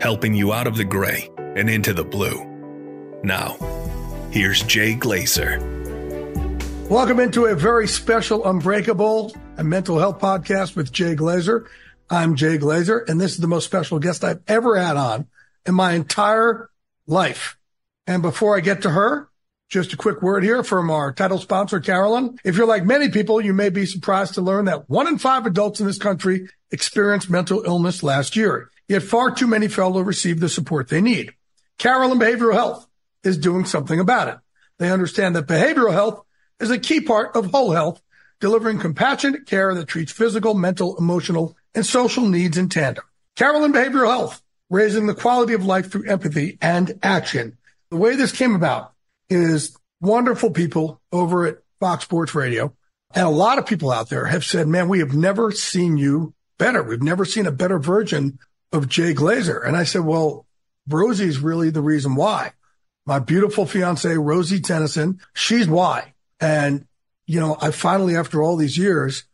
helping 0.00 0.34
you 0.34 0.52
out 0.52 0.66
of 0.66 0.76
the 0.76 0.84
gray 0.84 1.28
and 1.56 1.68
into 1.68 1.92
the 1.92 2.04
blue. 2.04 2.44
Now, 3.24 3.56
here's 4.30 4.62
Jay 4.62 4.94
Glazer. 4.94 5.58
Welcome 6.88 7.20
into 7.20 7.46
a 7.46 7.54
very 7.54 7.88
special 7.88 8.46
Unbreakable, 8.46 9.34
a 9.56 9.64
mental 9.64 9.98
health 9.98 10.20
podcast 10.20 10.76
with 10.76 10.92
Jay 10.92 11.16
Glazer. 11.16 11.66
I'm 12.08 12.36
Jay 12.36 12.58
Glazer, 12.58 13.06
and 13.08 13.20
this 13.20 13.32
is 13.32 13.38
the 13.38 13.48
most 13.48 13.64
special 13.64 13.98
guest 13.98 14.24
I've 14.24 14.40
ever 14.46 14.76
had 14.76 14.96
on 14.96 15.26
in 15.66 15.74
my 15.74 15.92
entire 15.92 16.70
life. 17.06 17.58
And 18.06 18.22
before 18.22 18.56
I 18.56 18.60
get 18.60 18.82
to 18.82 18.90
her, 18.90 19.28
just 19.68 19.92
a 19.92 19.98
quick 19.98 20.22
word 20.22 20.44
here 20.44 20.62
from 20.64 20.90
our 20.90 21.12
title 21.12 21.36
sponsor, 21.38 21.80
Carelon. 21.80 22.38
If 22.42 22.56
you're 22.56 22.66
like 22.66 22.84
many 22.84 23.10
people, 23.10 23.38
you 23.38 23.52
may 23.52 23.68
be 23.68 23.84
surprised 23.84 24.34
to 24.34 24.40
learn 24.40 24.64
that 24.64 24.88
one 24.88 25.08
in 25.08 25.18
five 25.18 25.44
adults 25.44 25.80
in 25.80 25.86
this 25.86 25.98
country 25.98 26.48
experienced 26.70 27.28
mental 27.28 27.62
illness 27.66 28.02
last 28.02 28.34
year. 28.34 28.70
Yet 28.88 29.02
far 29.02 29.30
too 29.30 29.46
many 29.46 29.68
fail 29.68 29.92
to 29.94 30.02
receive 30.02 30.40
the 30.40 30.48
support 30.48 30.88
they 30.88 31.00
need. 31.00 31.32
Carelon 31.78 32.18
Behavioral 32.18 32.54
Health 32.54 32.86
is 33.22 33.38
doing 33.38 33.64
something 33.64 34.00
about 34.00 34.28
it. 34.28 34.38
They 34.78 34.90
understand 34.90 35.36
that 35.36 35.46
behavioral 35.46 35.92
health 35.92 36.24
is 36.60 36.70
a 36.70 36.78
key 36.78 37.00
part 37.00 37.36
of 37.36 37.46
whole 37.46 37.72
health, 37.72 38.00
delivering 38.40 38.78
compassionate 38.78 39.46
care 39.46 39.74
that 39.74 39.88
treats 39.88 40.12
physical, 40.12 40.54
mental, 40.54 40.96
emotional, 40.96 41.56
and 41.74 41.84
social 41.84 42.26
needs 42.26 42.56
in 42.56 42.68
tandem. 42.68 43.04
Carelon 43.36 43.72
Behavioral 43.72 44.08
Health, 44.08 44.42
raising 44.70 45.06
the 45.06 45.14
quality 45.14 45.54
of 45.54 45.64
life 45.64 45.90
through 45.90 46.08
empathy 46.08 46.58
and 46.60 46.98
action. 47.02 47.56
The 47.90 47.96
way 47.96 48.16
this 48.16 48.32
came 48.32 48.54
about 48.54 48.92
is 49.28 49.76
wonderful 50.00 50.50
people 50.50 51.00
over 51.12 51.46
at 51.46 51.58
Fox 51.80 52.04
Sports 52.04 52.34
Radio. 52.34 52.74
And 53.14 53.26
a 53.26 53.30
lot 53.30 53.58
of 53.58 53.66
people 53.66 53.90
out 53.90 54.10
there 54.10 54.26
have 54.26 54.44
said, 54.44 54.68
man, 54.68 54.88
we 54.88 54.98
have 54.98 55.14
never 55.14 55.50
seen 55.50 55.96
you 55.96 56.34
better. 56.58 56.82
We've 56.82 57.02
never 57.02 57.24
seen 57.24 57.46
a 57.46 57.52
better 57.52 57.78
version 57.78 58.38
of 58.72 58.88
Jay 58.88 59.14
Glazer. 59.14 59.66
And 59.66 59.76
I 59.76 59.84
said, 59.84 60.02
well, 60.02 60.46
Rosie's 60.88 61.40
really 61.40 61.70
the 61.70 61.82
reason 61.82 62.14
why. 62.14 62.52
My 63.06 63.18
beautiful 63.18 63.66
fiance, 63.66 64.12
Rosie 64.14 64.60
Tenison, 64.60 65.20
she's 65.32 65.66
why. 65.66 66.14
And, 66.40 66.86
you 67.26 67.40
know, 67.40 67.56
I 67.60 67.70
finally, 67.70 68.16
after 68.16 68.42
all 68.42 68.56
these 68.56 68.76
years, 68.76 69.24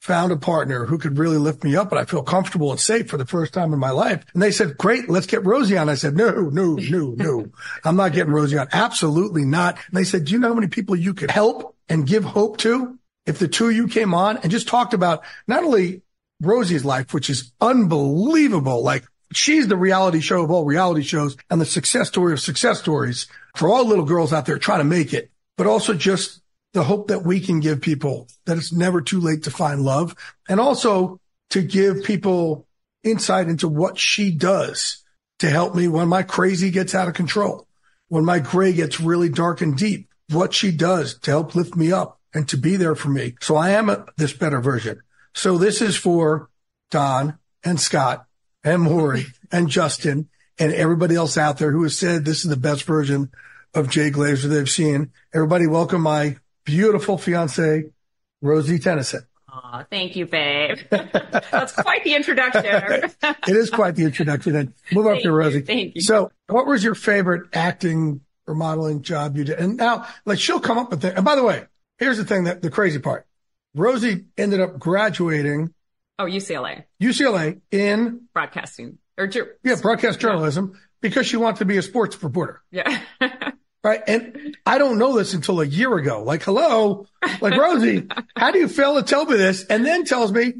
found 0.00 0.30
a 0.30 0.36
partner 0.36 0.84
who 0.84 0.98
could 0.98 1.18
really 1.18 1.38
lift 1.38 1.64
me 1.64 1.74
up 1.74 1.90
and 1.90 1.98
I 1.98 2.04
feel 2.04 2.22
comfortable 2.22 2.70
and 2.70 2.78
safe 2.78 3.08
for 3.08 3.16
the 3.16 3.26
first 3.26 3.52
time 3.52 3.72
in 3.72 3.78
my 3.78 3.90
life. 3.90 4.24
And 4.34 4.42
they 4.42 4.52
said, 4.52 4.76
great, 4.76 5.08
let's 5.08 5.26
get 5.26 5.44
Rosie 5.44 5.76
on. 5.76 5.88
I 5.88 5.94
said, 5.94 6.16
no, 6.16 6.30
no, 6.30 6.74
no, 6.74 7.14
no. 7.16 7.46
I'm 7.84 7.96
not 7.96 8.12
getting 8.12 8.32
Rosie 8.32 8.58
on. 8.58 8.68
Absolutely 8.72 9.44
not. 9.44 9.78
And 9.88 9.96
they 9.96 10.04
said, 10.04 10.26
do 10.26 10.32
you 10.32 10.38
know 10.38 10.48
how 10.48 10.54
many 10.54 10.68
people 10.68 10.94
you 10.94 11.14
could 11.14 11.30
help 11.30 11.74
and 11.88 12.06
give 12.06 12.22
hope 12.22 12.58
to 12.58 12.98
if 13.24 13.38
the 13.38 13.48
two 13.48 13.68
of 13.68 13.74
you 13.74 13.88
came 13.88 14.14
on 14.14 14.36
and 14.36 14.50
just 14.52 14.68
talked 14.68 14.94
about 14.94 15.24
not 15.48 15.64
only 15.64 16.02
Rosie's 16.40 16.84
life, 16.84 17.14
which 17.14 17.30
is 17.30 17.52
unbelievable. 17.60 18.82
Like 18.82 19.04
she's 19.32 19.68
the 19.68 19.76
reality 19.76 20.20
show 20.20 20.42
of 20.42 20.50
all 20.50 20.64
reality 20.64 21.02
shows 21.02 21.36
and 21.50 21.60
the 21.60 21.66
success 21.66 22.08
story 22.08 22.32
of 22.32 22.40
success 22.40 22.78
stories 22.78 23.26
for 23.54 23.68
all 23.68 23.86
little 23.86 24.04
girls 24.04 24.32
out 24.32 24.46
there 24.46 24.58
trying 24.58 24.80
to 24.80 24.84
make 24.84 25.12
it, 25.12 25.30
but 25.56 25.66
also 25.66 25.94
just 25.94 26.42
the 26.72 26.84
hope 26.84 27.08
that 27.08 27.24
we 27.24 27.40
can 27.40 27.60
give 27.60 27.80
people 27.80 28.28
that 28.44 28.58
it's 28.58 28.72
never 28.72 29.00
too 29.00 29.20
late 29.20 29.44
to 29.44 29.50
find 29.50 29.80
love 29.80 30.14
and 30.48 30.60
also 30.60 31.20
to 31.50 31.62
give 31.62 32.04
people 32.04 32.66
insight 33.02 33.48
into 33.48 33.68
what 33.68 33.98
she 33.98 34.30
does 34.30 35.02
to 35.38 35.48
help 35.48 35.74
me 35.74 35.88
when 35.88 36.08
my 36.08 36.22
crazy 36.22 36.70
gets 36.70 36.94
out 36.94 37.08
of 37.08 37.14
control, 37.14 37.66
when 38.08 38.24
my 38.24 38.38
gray 38.38 38.72
gets 38.72 39.00
really 39.00 39.28
dark 39.28 39.60
and 39.60 39.76
deep, 39.76 40.08
what 40.30 40.52
she 40.52 40.70
does 40.70 41.18
to 41.20 41.30
help 41.30 41.54
lift 41.54 41.76
me 41.76 41.92
up 41.92 42.20
and 42.34 42.48
to 42.48 42.56
be 42.56 42.76
there 42.76 42.94
for 42.94 43.08
me. 43.08 43.34
So 43.40 43.56
I 43.56 43.70
am 43.70 43.88
a, 43.88 44.04
this 44.16 44.32
better 44.32 44.60
version. 44.60 45.00
So 45.36 45.58
this 45.58 45.82
is 45.82 45.96
for 45.96 46.48
Don 46.90 47.38
and 47.62 47.78
Scott 47.78 48.24
and 48.64 48.80
Maury 48.80 49.26
and 49.52 49.68
Justin 49.68 50.30
and 50.58 50.72
everybody 50.72 51.14
else 51.14 51.36
out 51.36 51.58
there 51.58 51.70
who 51.70 51.82
has 51.82 51.96
said 51.96 52.24
this 52.24 52.42
is 52.42 52.48
the 52.48 52.56
best 52.56 52.84
version 52.84 53.30
of 53.74 53.90
Jay 53.90 54.10
Glazer 54.10 54.48
they've 54.48 54.68
seen. 54.68 55.12
Everybody 55.34 55.66
welcome 55.66 56.00
my 56.00 56.38
beautiful 56.64 57.18
fiance, 57.18 57.84
Rosie 58.40 58.78
Tenison. 58.78 59.26
Aw, 59.50 59.84
thank 59.90 60.16
you, 60.16 60.24
babe. 60.24 60.78
That's 60.90 61.72
quite 61.72 62.02
the 62.02 62.14
introduction. 62.14 62.64
it 63.22 63.56
is 63.56 63.68
quite 63.68 63.94
the 63.94 64.04
introduction. 64.04 64.56
And 64.56 64.72
move 64.90 65.06
up 65.06 65.22
you, 65.22 65.32
Rosie. 65.32 65.60
thank 65.60 65.96
you. 65.96 66.00
So 66.00 66.32
what 66.46 66.66
was 66.66 66.82
your 66.82 66.94
favorite 66.94 67.50
acting 67.52 68.22
or 68.46 68.54
modeling 68.54 69.02
job 69.02 69.36
you 69.36 69.44
did? 69.44 69.58
And 69.58 69.76
now, 69.76 70.06
like, 70.24 70.38
she'll 70.38 70.60
come 70.60 70.78
up 70.78 70.90
with 70.90 71.04
it. 71.04 71.14
And 71.14 71.26
by 71.26 71.36
the 71.36 71.44
way, 71.44 71.66
here's 71.98 72.16
the 72.16 72.24
thing 72.24 72.44
that 72.44 72.62
the 72.62 72.70
crazy 72.70 73.00
part. 73.00 73.26
Rosie 73.76 74.24
ended 74.36 74.60
up 74.60 74.78
graduating 74.78 75.72
oh, 76.18 76.24
UCLA 76.24 76.84
UCLA 77.00 77.60
in, 77.70 78.22
broadcasting 78.32 78.98
or 79.18 79.26
jur- 79.26 79.56
yeah, 79.62 79.76
broadcast 79.80 80.18
journalism 80.18 80.78
because 81.00 81.26
she 81.26 81.36
wanted 81.36 81.58
to 81.58 81.64
be 81.64 81.76
a 81.76 81.82
sports 81.82 82.20
reporter. 82.22 82.62
yeah. 82.70 83.00
Right. 83.84 84.02
And 84.08 84.56
I 84.66 84.78
don't 84.78 84.98
know 84.98 85.16
this 85.16 85.32
until 85.32 85.60
a 85.60 85.64
year 85.64 85.96
ago. 85.96 86.24
Like, 86.24 86.42
hello, 86.42 87.06
like 87.40 87.56
Rosie, 87.56 88.08
how 88.36 88.50
do 88.50 88.58
you 88.58 88.66
fail 88.66 88.96
to 88.96 89.04
tell 89.04 89.24
me 89.26 89.36
this? 89.36 89.64
And 89.64 89.86
then 89.86 90.04
tells 90.04 90.32
me 90.32 90.54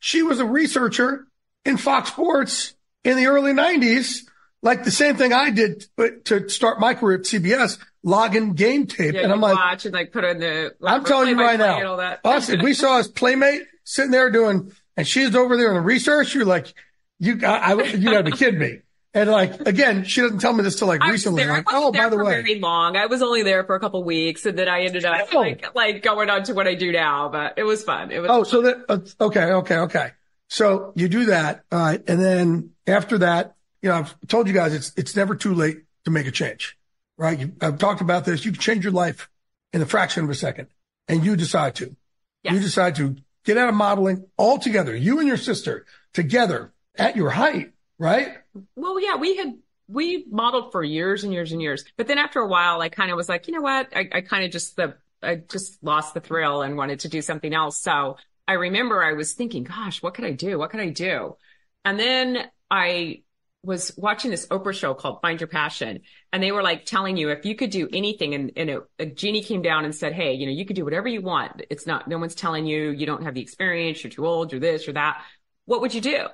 she 0.00 0.24
was 0.24 0.40
a 0.40 0.44
researcher 0.44 1.28
in 1.64 1.76
Fox 1.76 2.10
Sports 2.10 2.74
in 3.04 3.16
the 3.16 3.26
early 3.26 3.52
nineties, 3.52 4.28
like 4.62 4.84
the 4.84 4.90
same 4.90 5.16
thing 5.16 5.32
I 5.32 5.50
did 5.50 5.86
but 5.96 6.24
to 6.26 6.48
start 6.48 6.80
my 6.80 6.94
career 6.94 7.18
at 7.18 7.24
CBS, 7.24 7.78
logging 8.02 8.54
game 8.54 8.86
tape. 8.86 9.14
yeah 9.14 9.22
and 9.22 9.32
I'm 9.32 9.40
like, 9.40 9.56
watch 9.56 9.84
and 9.84 9.94
like 9.94 10.12
put 10.12 10.24
in 10.24 10.38
the. 10.38 10.74
I'm 10.82 11.04
telling 11.04 11.28
you 11.28 11.36
right 11.36 11.56
play-by-play 11.58 11.80
and 11.80 11.88
all 11.88 11.96
now, 11.96 12.18
us, 12.24 12.48
if 12.48 12.62
we 12.62 12.74
saw 12.74 12.98
his 12.98 13.08
playmate 13.08 13.62
sitting 13.84 14.10
there 14.12 14.30
doing, 14.30 14.72
and 14.96 15.06
she's 15.06 15.34
over 15.34 15.56
there 15.56 15.68
in 15.68 15.74
the 15.74 15.80
research, 15.80 16.34
you're 16.34 16.44
like, 16.44 16.72
you, 17.18 17.40
I, 17.44 17.72
I 17.72 17.82
you 17.82 18.10
gotta 18.10 18.24
be 18.24 18.32
kidding 18.32 18.60
me. 18.60 18.78
And 19.14 19.28
like, 19.30 19.60
again, 19.68 20.04
she 20.04 20.22
doesn't 20.22 20.38
tell 20.38 20.54
me 20.54 20.62
this 20.62 20.76
till 20.78 20.88
like 20.88 21.02
recently. 21.04 21.44
Like, 21.44 21.64
oh, 21.70 21.92
by 21.92 22.08
the 22.08 22.16
way, 22.16 22.40
very 22.42 22.60
long. 22.60 22.96
I 22.96 23.06
was 23.06 23.20
only 23.20 23.42
there 23.42 23.62
for 23.64 23.74
a 23.74 23.80
couple 23.80 24.02
weeks, 24.04 24.46
and 24.46 24.58
then 24.58 24.68
I 24.68 24.82
ended 24.84 25.04
up 25.04 25.28
Oh. 25.34 25.38
like 25.38 25.74
like 25.74 26.02
going 26.02 26.30
on 26.30 26.44
to 26.44 26.54
what 26.54 26.66
I 26.66 26.74
do 26.74 26.92
now. 26.92 27.28
But 27.28 27.54
it 27.58 27.64
was 27.64 27.84
fun. 27.84 28.10
It 28.10 28.20
was. 28.20 28.30
Oh, 28.32 28.42
so 28.44 28.62
that, 28.62 28.84
uh, 28.88 29.24
okay, 29.24 29.44
okay, 29.52 29.76
okay. 29.78 30.10
So 30.48 30.92
you 30.96 31.08
do 31.08 31.26
that. 31.26 31.64
All 31.70 31.78
right. 31.78 32.02
And 32.08 32.20
then 32.22 32.70
after 32.86 33.18
that, 33.18 33.54
you 33.82 33.88
know, 33.88 33.96
I've 33.96 34.16
told 34.28 34.48
you 34.48 34.54
guys 34.54 34.74
it's, 34.74 34.92
it's 34.96 35.16
never 35.16 35.34
too 35.34 35.54
late 35.54 35.78
to 36.04 36.10
make 36.10 36.26
a 36.26 36.30
change, 36.30 36.78
right? 37.16 37.38
You, 37.38 37.52
I've 37.60 37.78
talked 37.78 38.00
about 38.00 38.24
this. 38.24 38.44
You 38.44 38.52
can 38.52 38.60
change 38.60 38.84
your 38.84 38.92
life 38.92 39.28
in 39.72 39.82
a 39.82 39.86
fraction 39.86 40.24
of 40.24 40.30
a 40.30 40.34
second 40.34 40.68
and 41.08 41.24
you 41.24 41.36
decide 41.36 41.74
to. 41.76 41.96
You 42.44 42.58
decide 42.58 42.96
to 42.96 43.16
get 43.44 43.56
out 43.58 43.68
of 43.68 43.74
modeling 43.74 44.26
altogether, 44.38 44.96
you 44.96 45.18
and 45.18 45.28
your 45.28 45.36
sister 45.36 45.86
together 46.12 46.72
at 46.96 47.16
your 47.16 47.30
height, 47.30 47.72
right? 47.98 48.36
Well, 48.74 49.00
yeah, 49.00 49.16
we 49.16 49.36
had 49.36 49.58
we 49.88 50.24
modeled 50.30 50.72
for 50.72 50.82
years 50.82 51.24
and 51.24 51.32
years 51.32 51.52
and 51.52 51.60
years, 51.60 51.84
but 51.96 52.06
then 52.08 52.18
after 52.18 52.40
a 52.40 52.48
while, 52.48 52.80
I 52.80 52.88
kind 52.88 53.10
of 53.10 53.16
was 53.16 53.28
like, 53.28 53.46
you 53.46 53.54
know 53.54 53.60
what? 53.60 53.94
I, 53.94 54.08
I 54.12 54.20
kind 54.22 54.44
of 54.44 54.50
just 54.50 54.76
the 54.76 54.96
I 55.22 55.36
just 55.36 55.82
lost 55.82 56.14
the 56.14 56.20
thrill 56.20 56.62
and 56.62 56.76
wanted 56.76 57.00
to 57.00 57.08
do 57.08 57.22
something 57.22 57.54
else. 57.54 57.80
So 57.80 58.16
I 58.48 58.54
remember 58.54 59.02
I 59.02 59.12
was 59.12 59.32
thinking, 59.34 59.62
gosh, 59.64 60.02
what 60.02 60.14
could 60.14 60.24
I 60.24 60.32
do? 60.32 60.58
What 60.58 60.70
could 60.70 60.80
I 60.80 60.88
do? 60.88 61.36
And 61.84 61.98
then 61.98 62.50
I 62.70 63.21
was 63.62 63.92
watching 63.96 64.30
this 64.30 64.46
Oprah 64.46 64.74
show 64.74 64.94
called 64.94 65.20
Find 65.22 65.40
Your 65.40 65.48
Passion, 65.48 66.00
and 66.32 66.42
they 66.42 66.52
were 66.52 66.62
like 66.62 66.84
telling 66.84 67.16
you 67.16 67.30
if 67.30 67.44
you 67.44 67.54
could 67.54 67.70
do 67.70 67.88
anything, 67.92 68.34
and, 68.34 68.52
and 68.56 68.70
a, 68.70 68.80
a 68.98 69.06
genie 69.06 69.42
came 69.42 69.62
down 69.62 69.84
and 69.84 69.94
said, 69.94 70.12
"Hey, 70.12 70.34
you 70.34 70.46
know, 70.46 70.52
you 70.52 70.64
could 70.64 70.76
do 70.76 70.84
whatever 70.84 71.08
you 71.08 71.22
want. 71.22 71.62
It's 71.70 71.86
not, 71.86 72.08
no 72.08 72.18
one's 72.18 72.34
telling 72.34 72.66
you 72.66 72.90
you 72.90 73.06
don't 73.06 73.22
have 73.22 73.34
the 73.34 73.40
experience, 73.40 74.02
you're 74.02 74.10
too 74.10 74.26
old, 74.26 74.52
you're 74.52 74.60
this, 74.60 74.86
you're 74.86 74.94
that. 74.94 75.22
What 75.66 75.80
would 75.80 75.94
you 75.94 76.00
do?" 76.00 76.26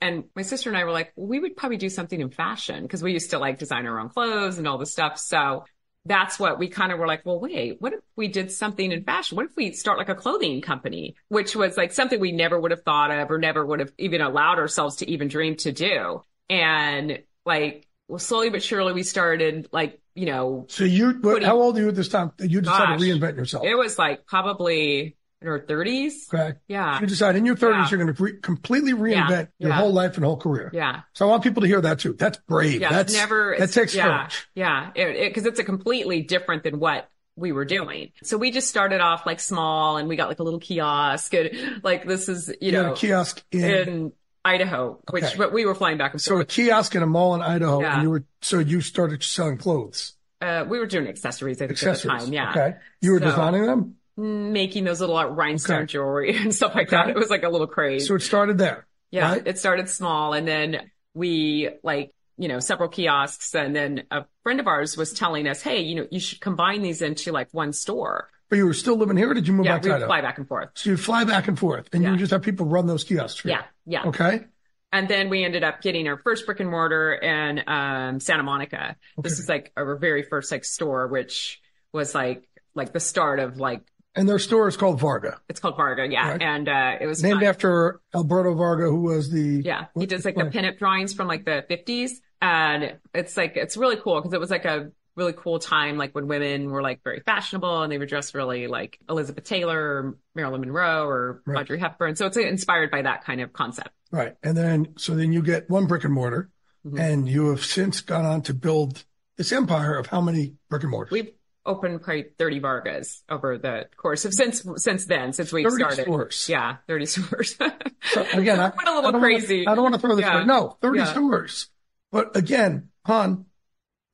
And 0.00 0.24
my 0.34 0.42
sister 0.42 0.70
and 0.70 0.78
I 0.78 0.84
were 0.84 0.92
like, 0.92 1.12
well, 1.14 1.26
we 1.26 1.38
would 1.38 1.56
probably 1.56 1.76
do 1.76 1.90
something 1.90 2.18
in 2.18 2.30
fashion 2.30 2.82
because 2.82 3.02
we 3.02 3.12
used 3.12 3.30
to 3.30 3.38
like 3.38 3.58
design 3.58 3.86
our 3.86 4.00
own 4.00 4.08
clothes 4.08 4.56
and 4.56 4.66
all 4.66 4.78
this 4.78 4.92
stuff. 4.92 5.18
So 5.18 5.64
that's 6.06 6.38
what 6.38 6.58
we 6.58 6.68
kind 6.68 6.92
of 6.92 6.98
were 6.98 7.06
like, 7.06 7.26
well, 7.26 7.38
wait, 7.38 7.76
what 7.80 7.92
if 7.92 8.00
we 8.16 8.28
did 8.28 8.50
something 8.50 8.90
in 8.90 9.04
fashion? 9.04 9.36
What 9.36 9.46
if 9.46 9.56
we 9.56 9.72
start 9.72 9.98
like 9.98 10.08
a 10.08 10.14
clothing 10.14 10.62
company, 10.62 11.16
which 11.28 11.54
was 11.54 11.76
like 11.76 11.92
something 11.92 12.18
we 12.18 12.32
never 12.32 12.58
would 12.58 12.70
have 12.70 12.82
thought 12.82 13.10
of 13.10 13.30
or 13.30 13.38
never 13.38 13.64
would 13.64 13.80
have 13.80 13.92
even 13.98 14.22
allowed 14.22 14.58
ourselves 14.58 14.96
to 14.96 15.10
even 15.10 15.28
dream 15.28 15.56
to 15.56 15.72
do. 15.72 16.22
And 16.50 17.22
like, 17.46 17.86
well, 18.08 18.18
slowly 18.18 18.50
but 18.50 18.62
surely 18.62 18.92
we 18.92 19.02
started 19.04 19.68
like, 19.72 20.00
you 20.14 20.26
know, 20.26 20.66
So 20.68 20.84
you, 20.84 21.14
Putting- 21.14 21.46
how 21.46 21.56
old 21.56 21.78
are 21.78 21.80
you 21.80 21.88
at 21.88 21.94
this 21.94 22.08
time? 22.08 22.32
that 22.38 22.50
You 22.50 22.60
decided 22.60 22.98
Gosh. 22.98 23.00
to 23.00 23.06
reinvent 23.06 23.36
yourself. 23.36 23.64
it 23.64 23.74
was 23.76 23.98
like 23.98 24.26
probably 24.26 25.16
in 25.40 25.48
our 25.48 25.60
thirties. 25.60 26.28
Okay. 26.34 26.58
Yeah. 26.68 27.00
You 27.00 27.06
decide 27.06 27.36
in 27.36 27.46
your 27.46 27.54
30s 27.56 27.72
Yeah. 27.84 27.88
you're 27.90 28.04
going 28.04 28.14
to 28.14 28.22
re- 28.22 28.40
completely 28.42 28.92
reinvent 28.92 29.48
your 29.58 29.70
Yeah. 29.70 29.76
whole 29.76 29.92
life 29.92 30.16
and 30.16 30.24
whole 30.24 30.36
career. 30.36 30.70
Yeah. 30.74 31.02
So 31.14 31.24
I 31.24 31.30
want 31.30 31.42
people 31.44 31.62
to 31.62 31.66
hear 31.68 31.80
that 31.80 32.00
too. 32.00 32.12
That's 32.18 32.36
brave. 32.48 32.80
Yeah. 32.80 32.90
That's 32.90 33.12
never, 33.14 33.50
that 33.56 33.64
it's- 33.70 33.74
takes 33.74 33.94
yeah, 33.94 34.18
courage. 34.18 34.48
Yeah. 34.54 34.90
It, 34.94 35.16
it, 35.16 35.34
cause 35.34 35.46
it's 35.46 35.58
a 35.60 35.64
completely 35.64 36.22
different 36.22 36.64
than 36.64 36.78
what 36.80 37.08
we 37.36 37.52
were 37.52 37.64
doing. 37.64 38.10
So 38.22 38.36
we 38.36 38.50
just 38.50 38.68
started 38.68 39.00
off 39.00 39.24
like 39.24 39.40
small 39.40 39.96
and 39.96 40.08
we 40.08 40.16
got 40.16 40.28
like 40.28 40.40
a 40.40 40.42
little 40.42 40.60
kiosk 40.60 41.32
and 41.32 41.80
like 41.82 42.04
this 42.06 42.28
is, 42.28 42.52
you 42.60 42.72
know, 42.72 42.92
a 42.92 42.96
kiosk 42.96 43.42
in, 43.50 43.62
in 43.64 44.12
Idaho, 44.44 45.00
which, 45.10 45.24
Okay. 45.24 45.36
but 45.36 45.52
we 45.52 45.66
were 45.66 45.74
flying 45.74 45.98
back 45.98 46.12
and 46.12 46.20
so 46.20 46.38
a 46.38 46.44
kiosk 46.44 46.94
in 46.94 47.02
a 47.02 47.06
mall 47.06 47.34
in 47.34 47.42
Idaho, 47.42 47.80
Yeah. 47.82 47.94
and 47.94 48.02
you 48.02 48.10
were 48.10 48.24
so 48.40 48.58
you 48.58 48.80
started 48.80 49.22
selling 49.22 49.58
clothes, 49.58 50.14
Uh, 50.40 50.64
we 50.68 50.78
were 50.78 50.86
doing 50.86 51.06
accessories, 51.08 51.60
accessories. 51.60 52.04
at 52.14 52.20
the 52.20 52.24
time. 52.26 52.32
Yeah. 52.32 52.50
Okay. 52.50 52.76
You 53.02 53.12
were 53.12 53.18
So- 53.18 53.26
designing 53.26 53.66
them, 53.66 53.96
Making 54.16 54.84
those 54.84 55.00
little 55.00 55.22
rhinestone 55.30 55.76
Okay. 55.78 55.86
jewelry 55.86 56.36
and 56.36 56.54
stuff 56.54 56.74
like 56.74 56.90
that. 56.90 57.08
It 57.08 57.16
was 57.16 57.30
like 57.30 57.42
a 57.42 57.48
little 57.48 57.66
craze. 57.66 58.06
so 58.06 58.14
it 58.16 58.20
started 58.22 58.58
there. 58.58 58.86
Yeah, 59.10 59.32
right? 59.32 59.42
it 59.46 59.58
started 59.58 59.88
small 59.88 60.34
and 60.34 60.46
then 60.46 60.90
we 61.14 61.70
like, 61.82 62.12
you 62.36 62.48
know, 62.48 62.58
several 62.60 62.88
kiosks 62.90 63.54
and 63.54 63.74
then 63.74 64.02
a 64.10 64.24
friend 64.42 64.60
of 64.60 64.66
ours 64.66 64.96
was 64.96 65.12
telling 65.14 65.46
us, 65.48 65.62
hey, 65.62 65.80
you 65.82 65.94
know, 65.94 66.06
you 66.10 66.20
should 66.20 66.40
combine 66.40 66.82
these 66.82 67.00
into 67.02 67.32
like 67.32 67.48
one 67.52 67.72
store. 67.72 68.28
But 68.50 68.56
you 68.56 68.66
were 68.66 68.74
still 68.74 68.96
living 68.96 69.16
here, 69.16 69.30
or 69.30 69.34
did 69.34 69.46
you 69.46 69.54
move 69.54 69.64
Yeah, 69.66 69.76
back 69.76 69.82
we 69.84 69.88
to 69.88 69.92
would 69.94 69.96
Idaho? 69.98 70.08
fly 70.08 70.20
back 70.20 70.36
and 70.38 70.46
forth. 70.48 70.70
So 70.74 70.90
you 70.90 70.96
fly 70.96 71.24
back 71.24 71.46
and 71.48 71.58
forth, 71.58 71.88
and 71.92 72.02
you 72.02 72.08
Yeah. 72.08 72.10
would 72.12 72.18
just 72.20 72.32
have 72.32 72.42
people 72.42 72.66
run 72.66 72.86
those 72.86 73.04
kiosks 73.04 73.40
for 73.40 73.48
you. 73.48 73.54
Yeah, 73.54 73.62
yeah. 73.86 74.04
Okay. 74.08 74.44
And 74.92 75.06
then 75.08 75.30
we 75.30 75.44
ended 75.44 75.62
up 75.62 75.80
getting 75.82 76.08
our 76.08 76.18
first 76.18 76.46
brick 76.46 76.58
and 76.58 76.68
mortar 76.68 77.12
in 77.14 77.62
um, 77.68 78.18
Santa 78.18 78.42
Monica. 78.42 78.96
This 79.22 79.38
is 79.38 79.48
like 79.48 79.70
our 79.76 79.96
very 79.96 80.24
first 80.24 80.50
like 80.50 80.64
store, 80.64 81.06
which 81.06 81.60
was 81.92 82.12
like 82.14 82.48
like 82.74 82.92
the 82.92 82.98
start 83.00 83.38
of 83.38 83.58
like 83.58 83.82
And 84.16 84.28
their 84.28 84.40
store 84.40 84.66
is 84.66 84.76
called 84.76 84.98
Varga, 84.98 85.40
it's 85.48 85.60
called 85.60 85.76
Varga, 85.76 86.08
yeah. 86.10 86.30
Right. 86.32 86.42
And 86.42 86.68
uh, 86.68 86.96
it 87.00 87.06
was 87.06 87.22
named 87.22 87.38
fun. 87.40 87.48
after 87.48 88.00
Alberto 88.12 88.54
Varga, 88.54 88.84
who 88.86 89.02
was 89.02 89.30
the 89.30 89.62
Yeah, 89.64 89.86
he 89.96 90.06
does 90.06 90.24
like 90.24 90.34
the 90.34 90.42
pinup 90.44 90.76
drawings 90.78 91.14
from 91.14 91.28
like 91.28 91.44
the 91.44 91.64
50s. 91.70 92.10
And 92.42 92.96
it's 93.14 93.36
like, 93.36 93.56
it's 93.56 93.76
really 93.76 93.96
cool 93.96 94.16
because 94.20 94.32
it 94.32 94.40
was 94.40 94.50
like 94.50 94.64
a 94.64 94.90
really 95.20 95.34
cool 95.34 95.58
time, 95.58 95.98
like 95.98 96.14
when 96.14 96.26
women 96.26 96.70
were 96.70 96.82
like 96.82 97.04
very 97.04 97.20
fashionable 97.20 97.82
and 97.82 97.92
they 97.92 97.98
were 97.98 98.06
dressed 98.06 98.34
really 98.34 98.66
like 98.66 98.98
Elizabeth 99.08 99.44
Taylor 99.44 99.78
or 99.78 100.18
Marilyn 100.34 100.62
Monroe 100.62 101.06
or 101.06 101.42
Right. 101.46 101.60
Audrey 101.60 101.78
Hepburn. 101.78 102.16
So 102.16 102.26
it's 102.26 102.36
inspired 102.38 102.90
by 102.90 103.02
that 103.02 103.22
kind 103.24 103.40
of 103.42 103.52
concept. 103.52 103.90
Right. 104.10 104.34
And 104.42 104.56
then, 104.56 104.94
so 104.96 105.14
then 105.14 105.32
you 105.32 105.42
get 105.42 105.68
one 105.70 105.86
brick 105.86 106.04
and 106.04 106.12
mortar 106.14 106.50
Mhm. 106.86 106.98
and 106.98 107.28
you 107.28 107.50
have 107.50 107.62
since 107.64 108.00
gone 108.00 108.24
on 108.24 108.40
to 108.42 108.54
build 108.54 109.04
this 109.36 109.52
empire 109.52 109.96
of 109.98 110.06
how 110.06 110.20
many 110.22 110.54
brick 110.70 110.82
and 110.82 110.90
mortars? 110.90 111.12
We've 111.12 111.30
opened 111.66 112.00
probably 112.02 112.24
30 112.38 112.58
Vargas 112.58 113.22
over 113.28 113.58
the 113.58 113.86
course 113.98 114.24
of 114.24 114.32
since, 114.32 114.64
since 114.76 115.04
then, 115.04 115.34
since 115.34 115.50
30 115.50 115.68
started. 115.70 116.02
stores. 116.02 116.48
Yeah, 116.48 116.76
30 116.88 117.06
stores. 117.06 117.56
So 118.02 118.22
again, 118.32 118.58
I, 118.58 118.70
Went 118.74 118.88
a 118.88 118.94
little 118.94 119.14
I 119.14 119.18
crazy. 119.20 119.58
Wanna, 119.66 119.72
I 119.72 119.74
don't 119.74 119.82
want 119.84 119.94
to 119.96 120.00
throw 120.00 120.16
this, 120.16 120.24
Yeah. 120.24 120.38
but 120.38 120.46
no, 120.46 120.78
30 120.80 121.00
Yeah. 121.00 121.04
stores. 121.04 121.68
But 122.10 122.34
again, 122.34 122.88
hon, 123.04 123.44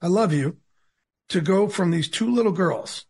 I 0.03 0.09
love 0.09 0.33
you 0.33 0.57
to 1.31 1.41
go 1.41 1.69
from 1.69 1.91
these 1.91 2.09
two 2.09 2.33
little 2.33 2.53
girls 2.53 3.05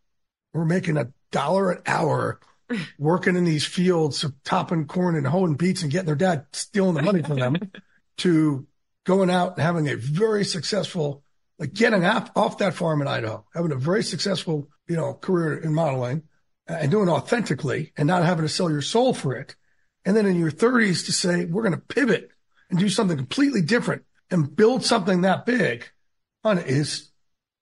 who 0.53 0.61
are 0.61 0.67
making 0.67 0.97
a 0.97 1.13
dollar 1.33 1.71
an 1.71 1.83
hour 1.87 2.41
working 2.99 3.37
in 3.37 3.45
these 3.45 3.65
fields 3.65 4.25
of 4.25 4.33
topping 4.43 4.87
corn 4.87 5.17
and 5.17 5.27
hoeing 5.27 5.55
beets 5.55 5.83
and 5.83 5.93
getting 5.93 6.07
their 6.07 6.15
dad 6.15 6.47
stealing 6.53 6.95
the 6.95 7.03
money 7.03 7.23
from 7.23 7.39
them 7.39 7.57
to 8.19 8.67
going 9.05 9.31
out 9.31 9.57
and 9.57 9.63
having 9.63 9.89
a 9.89 9.97
very 9.97 10.45
successful, 10.45 11.23
like 11.59 11.73
getting 11.73 12.05
off, 12.05 12.31
off 12.35 12.59
that 12.59 12.75
farm 12.75 13.01
in 13.01 13.09
Idaho, 13.09 13.45
having 13.55 13.73
a 13.73 13.77
very 13.77 14.03
successful, 14.03 14.69
you 14.89 14.97
know, 14.97 15.15
career 15.15 15.59
in 15.59 15.73
modeling 15.73 16.23
and 16.67 16.91
doing 16.91 17.09
authentically 17.09 17.93
and 17.97 18.07
not 18.07 18.25
having 18.25 18.45
to 18.45 18.49
sell 18.49 18.71
your 18.71 18.83
soul 18.83 19.15
for 19.15 19.35
it. 19.35 19.55
And 20.05 20.17
then 20.17 20.27
in 20.27 20.39
your 20.39 20.51
thirties 20.51 21.05
to 21.05 21.13
say, 21.13 21.45
we're 21.45 21.63
going 21.63 21.73
to 21.73 21.79
pivot 21.79 22.31
and 22.71 22.79
do 22.79 22.89
something 22.89 23.17
completely 23.17 23.63
different 23.63 24.03
and 24.31 24.55
build 24.55 24.85
something 24.85 25.23
that 25.23 25.47
big 25.47 25.89
on 26.43 26.59
is 26.59 27.11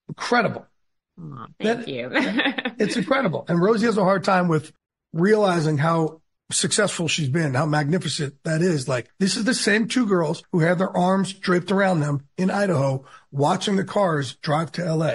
incredible. 0.08 0.66
Aw, 1.20 1.46
thank 1.60 1.86
That- 1.86 1.88
you. 1.88 2.10
It's 2.76 2.96
incredible. 2.96 3.44
And 3.48 3.62
Rosie 3.62 3.86
has 3.86 3.96
a 3.96 4.02
hard 4.02 4.24
time 4.24 4.48
with 4.48 4.72
realizing 5.12 5.78
how 5.78 6.20
successful 6.50 7.06
she's 7.06 7.28
been, 7.28 7.54
how 7.54 7.66
magnificent 7.66 8.34
that 8.42 8.62
is. 8.62 8.88
Like 8.88 9.08
this 9.20 9.36
is 9.36 9.44
the 9.44 9.54
same 9.54 9.86
two 9.86 10.06
girls 10.06 10.42
who 10.50 10.58
had 10.58 10.78
their 10.78 10.94
arms 10.94 11.32
draped 11.32 11.70
around 11.70 12.00
them 12.00 12.26
in 12.36 12.50
Idaho, 12.50 13.04
watching 13.30 13.76
the 13.76 13.84
cars 13.84 14.34
drive 14.36 14.72
to 14.72 14.92
LA. 14.94 15.14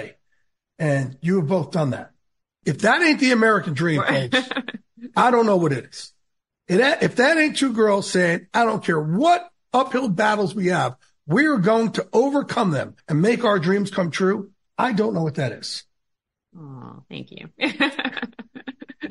And 0.78 1.18
you 1.20 1.36
have 1.36 1.48
both 1.48 1.70
done 1.70 1.90
that. 1.90 2.12
If 2.64 2.78
that 2.78 3.02
ain't 3.02 3.20
the 3.20 3.32
American 3.32 3.74
dream, 3.74 4.02
folks, 4.02 4.48
I 5.14 5.30
don't 5.30 5.46
know 5.46 5.58
what 5.58 5.72
it 5.72 5.84
is. 5.84 6.12
It, 6.66 6.80
if 7.02 7.16
that 7.16 7.36
ain't 7.36 7.58
two 7.58 7.72
girls 7.74 8.10
saying, 8.10 8.46
I 8.54 8.64
don't 8.64 8.82
care 8.82 9.00
what 9.00 9.50
uphill 9.74 10.08
battles 10.08 10.54
we 10.54 10.68
have, 10.68 10.96
we 11.26 11.46
are 11.46 11.58
going 11.58 11.92
to 11.92 12.08
overcome 12.12 12.70
them 12.70 12.96
and 13.06 13.20
make 13.20 13.44
our 13.44 13.58
dreams 13.58 13.90
come 13.90 14.10
true. 14.10 14.50
I 14.80 14.92
don't 14.92 15.14
know 15.14 15.22
what 15.22 15.36
that 15.36 15.52
is. 15.52 15.84
Oh, 16.56 17.04
thank 17.08 17.30
you. 17.30 17.48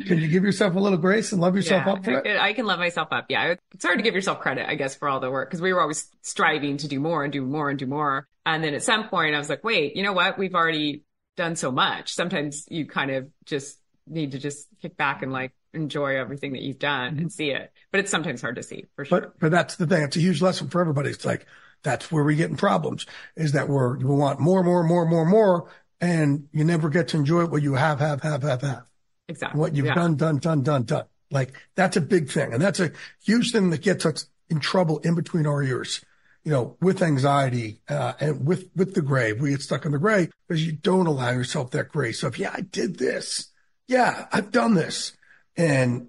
Can 0.05 0.19
you 0.19 0.27
give 0.27 0.43
yourself 0.43 0.75
a 0.75 0.79
little 0.79 0.97
grace 0.97 1.31
and 1.31 1.41
love 1.41 1.55
yourself 1.55 1.83
yeah, 1.85 1.93
up 1.93 2.03
for 2.03 2.11
it? 2.19 2.39
I, 2.39 2.53
can 2.53 2.65
love 2.65 2.79
myself 2.79 3.09
up. 3.11 3.25
Yeah. 3.29 3.55
It's 3.73 3.83
hard 3.83 3.97
to 3.97 4.03
give 4.03 4.13
yourself 4.13 4.39
credit, 4.39 4.67
I 4.67 4.75
guess, 4.75 4.95
for 4.95 5.09
all 5.09 5.19
the 5.19 5.29
work 5.29 5.49
because 5.49 5.61
we 5.61 5.73
were 5.73 5.81
always 5.81 6.07
striving 6.21 6.77
to 6.77 6.87
do 6.87 6.99
more 6.99 7.23
and 7.23 7.33
do 7.33 7.41
more 7.41 7.69
and 7.69 7.77
do 7.77 7.85
more. 7.85 8.27
And 8.45 8.63
then 8.63 8.73
at 8.75 8.83
some 8.83 9.09
point 9.09 9.35
I 9.35 9.37
was 9.39 9.49
like, 9.49 9.63
wait, 9.63 9.95
you 9.95 10.03
know 10.03 10.13
what? 10.13 10.37
We've 10.37 10.55
already 10.55 11.03
done 11.37 11.55
so 11.55 11.71
much. 11.71 12.13
Sometimes 12.13 12.65
you 12.69 12.85
kind 12.85 13.11
of 13.11 13.29
just 13.45 13.77
need 14.07 14.31
to 14.31 14.39
just 14.39 14.67
kick 14.81 14.95
back 14.95 15.21
and 15.21 15.31
like 15.31 15.53
enjoy 15.73 16.17
everything 16.17 16.53
that 16.53 16.61
you've 16.61 16.79
done 16.79 17.07
and 17.07 17.17
mm-hmm. 17.17 17.27
see 17.29 17.51
it. 17.51 17.71
But 17.91 17.99
it's 17.99 18.11
sometimes 18.11 18.41
hard 18.41 18.55
to 18.55 18.63
see 18.63 18.85
for 18.95 19.05
sure. 19.05 19.21
But 19.21 19.39
but 19.39 19.51
that's 19.51 19.75
the 19.75 19.87
thing. 19.87 20.03
It's 20.03 20.17
a 20.17 20.21
huge 20.21 20.41
lesson 20.41 20.69
for 20.69 20.81
everybody. 20.81 21.09
It's 21.09 21.25
like 21.25 21.45
that's 21.83 22.11
where 22.11 22.23
we 22.23 22.35
get 22.35 22.49
in 22.49 22.57
problems 22.57 23.05
is 23.35 23.53
that 23.53 23.69
we're 23.69 23.97
we 23.97 24.05
want 24.05 24.39
more, 24.39 24.63
more, 24.63 24.83
more, 24.83 25.05
more, 25.05 25.25
more, 25.25 25.71
and 26.01 26.47
you 26.51 26.63
never 26.63 26.89
get 26.89 27.09
to 27.09 27.17
enjoy 27.17 27.45
what 27.45 27.61
you 27.61 27.73
have, 27.75 27.99
have, 27.99 28.21
have, 28.21 28.43
have, 28.43 28.61
have. 28.61 28.83
exactly. 29.27 29.59
What 29.59 29.75
you've 29.75 29.85
Yeah. 29.87 29.95
done, 29.95 30.15
done, 30.15 30.37
done, 30.37 30.61
done, 30.63 30.83
done. 30.83 31.05
Like 31.31 31.53
that's 31.75 31.95
a 31.97 32.01
big 32.01 32.29
thing, 32.29 32.53
and 32.53 32.61
that's 32.61 32.79
a 32.79 32.91
huge 33.23 33.51
thing 33.51 33.69
that 33.69 33.81
gets 33.81 34.05
us 34.05 34.27
in 34.49 34.59
trouble 34.59 34.97
in 34.99 35.15
between 35.15 35.45
our 35.45 35.61
ears. 35.61 36.03
You 36.43 36.51
know, 36.51 36.77
with 36.81 37.01
anxiety 37.03 37.81
uh, 37.89 38.13
and 38.19 38.47
with 38.47 38.69
with 38.75 38.95
the 38.95 39.01
gray, 39.01 39.33
we 39.33 39.51
get 39.51 39.61
stuck 39.61 39.85
in 39.85 39.91
the 39.91 39.99
gray 39.99 40.29
because 40.47 40.65
you 40.65 40.71
don't 40.71 41.05
allow 41.05 41.29
yourself 41.31 41.71
that 41.71 41.89
grace 41.89 42.23
of 42.23 42.37
yeah, 42.37 42.51
I 42.53 42.61
did 42.61 42.97
this, 42.97 43.49
yeah, 43.87 44.25
I've 44.31 44.49
done 44.51 44.73
this, 44.73 45.11
and 45.55 46.07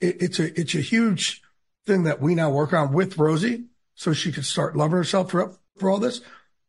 it, 0.00 0.22
it's 0.22 0.38
a 0.38 0.60
it's 0.60 0.74
a 0.74 0.80
huge 0.80 1.42
thing 1.86 2.04
that 2.04 2.20
we 2.20 2.34
now 2.36 2.50
work 2.50 2.72
on 2.72 2.92
with 2.92 3.18
Rosie, 3.18 3.64
so 3.94 4.12
she 4.12 4.32
could 4.32 4.44
start 4.44 4.76
loving 4.76 4.96
herself 4.96 5.30
for 5.30 5.56
for 5.78 5.90
all 5.90 5.98
this. 5.98 6.20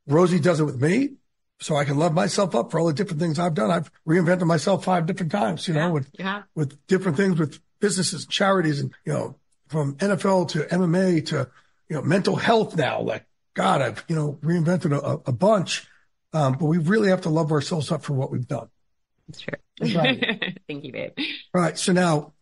Rosie 0.08 0.40
does 0.40 0.60
it 0.60 0.66
with 0.66 0.82
me, 0.82 1.14
so 1.60 1.76
I 1.76 1.86
can 1.86 1.98
love 1.98 2.14
myself 2.14 2.56
up 2.56 2.72
for 2.72 2.80
all 2.80 2.88
the 2.88 2.94
different 2.94 3.22
things 3.22 3.40
I've 3.40 3.54
done. 3.54 3.72
I've 3.72 3.92
reinvented 4.08 4.46
myself 4.46 4.84
five 4.86 5.06
different 5.06 5.32
times, 5.32 5.68
you 5.68 5.74
know, 5.74 5.92
with 5.92 6.10
Yeah. 6.18 6.44
with 6.56 6.86
different 6.88 7.18
things 7.18 7.40
with 7.40 7.60
businesses, 7.80 8.26
charities, 8.26 8.80
and 8.80 8.92
you 9.06 9.14
know, 9.14 9.36
from 9.68 9.96
NFL 9.98 10.50
to 10.50 10.64
MMA 10.64 11.26
to 11.28 11.50
you 11.90 11.96
know 11.96 12.02
mental 12.02 12.36
health 12.36 12.76
now. 12.76 13.02
Like 13.02 13.26
God, 13.54 13.82
I've 13.82 14.04
you 14.08 14.16
know 14.16 14.40
reinvented 14.42 14.92
a, 14.98 15.22
a 15.30 15.32
bunch, 15.32 15.88
um, 16.34 16.54
but 16.60 16.66
we 16.66 16.78
really 16.78 17.10
have 17.10 17.22
to 17.22 17.30
love 17.30 17.52
ourselves 17.52 17.92
up 17.92 18.04
for 18.04 18.14
what 18.14 18.32
we've 18.32 18.48
done. 18.48 18.70
That's 19.28 19.42
true. 19.42 19.54
Right. 19.96 20.60
Thank 20.68 20.84
you, 20.84 20.92
babe. 20.92 21.12
All 21.56 21.62
right, 21.62 21.78
so 21.78 21.94
now 21.94 22.34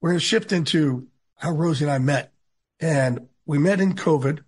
we're 0.00 0.10
going 0.10 0.18
to 0.20 0.24
shift 0.24 0.50
into 0.52 1.06
how 1.36 1.50
Rosie 1.52 1.84
and 1.84 1.92
I 1.92 1.98
met. 1.98 2.32
And 2.80 3.28
we 3.52 3.58
met 3.58 3.80
in 3.80 3.92
COVID. 3.92 4.38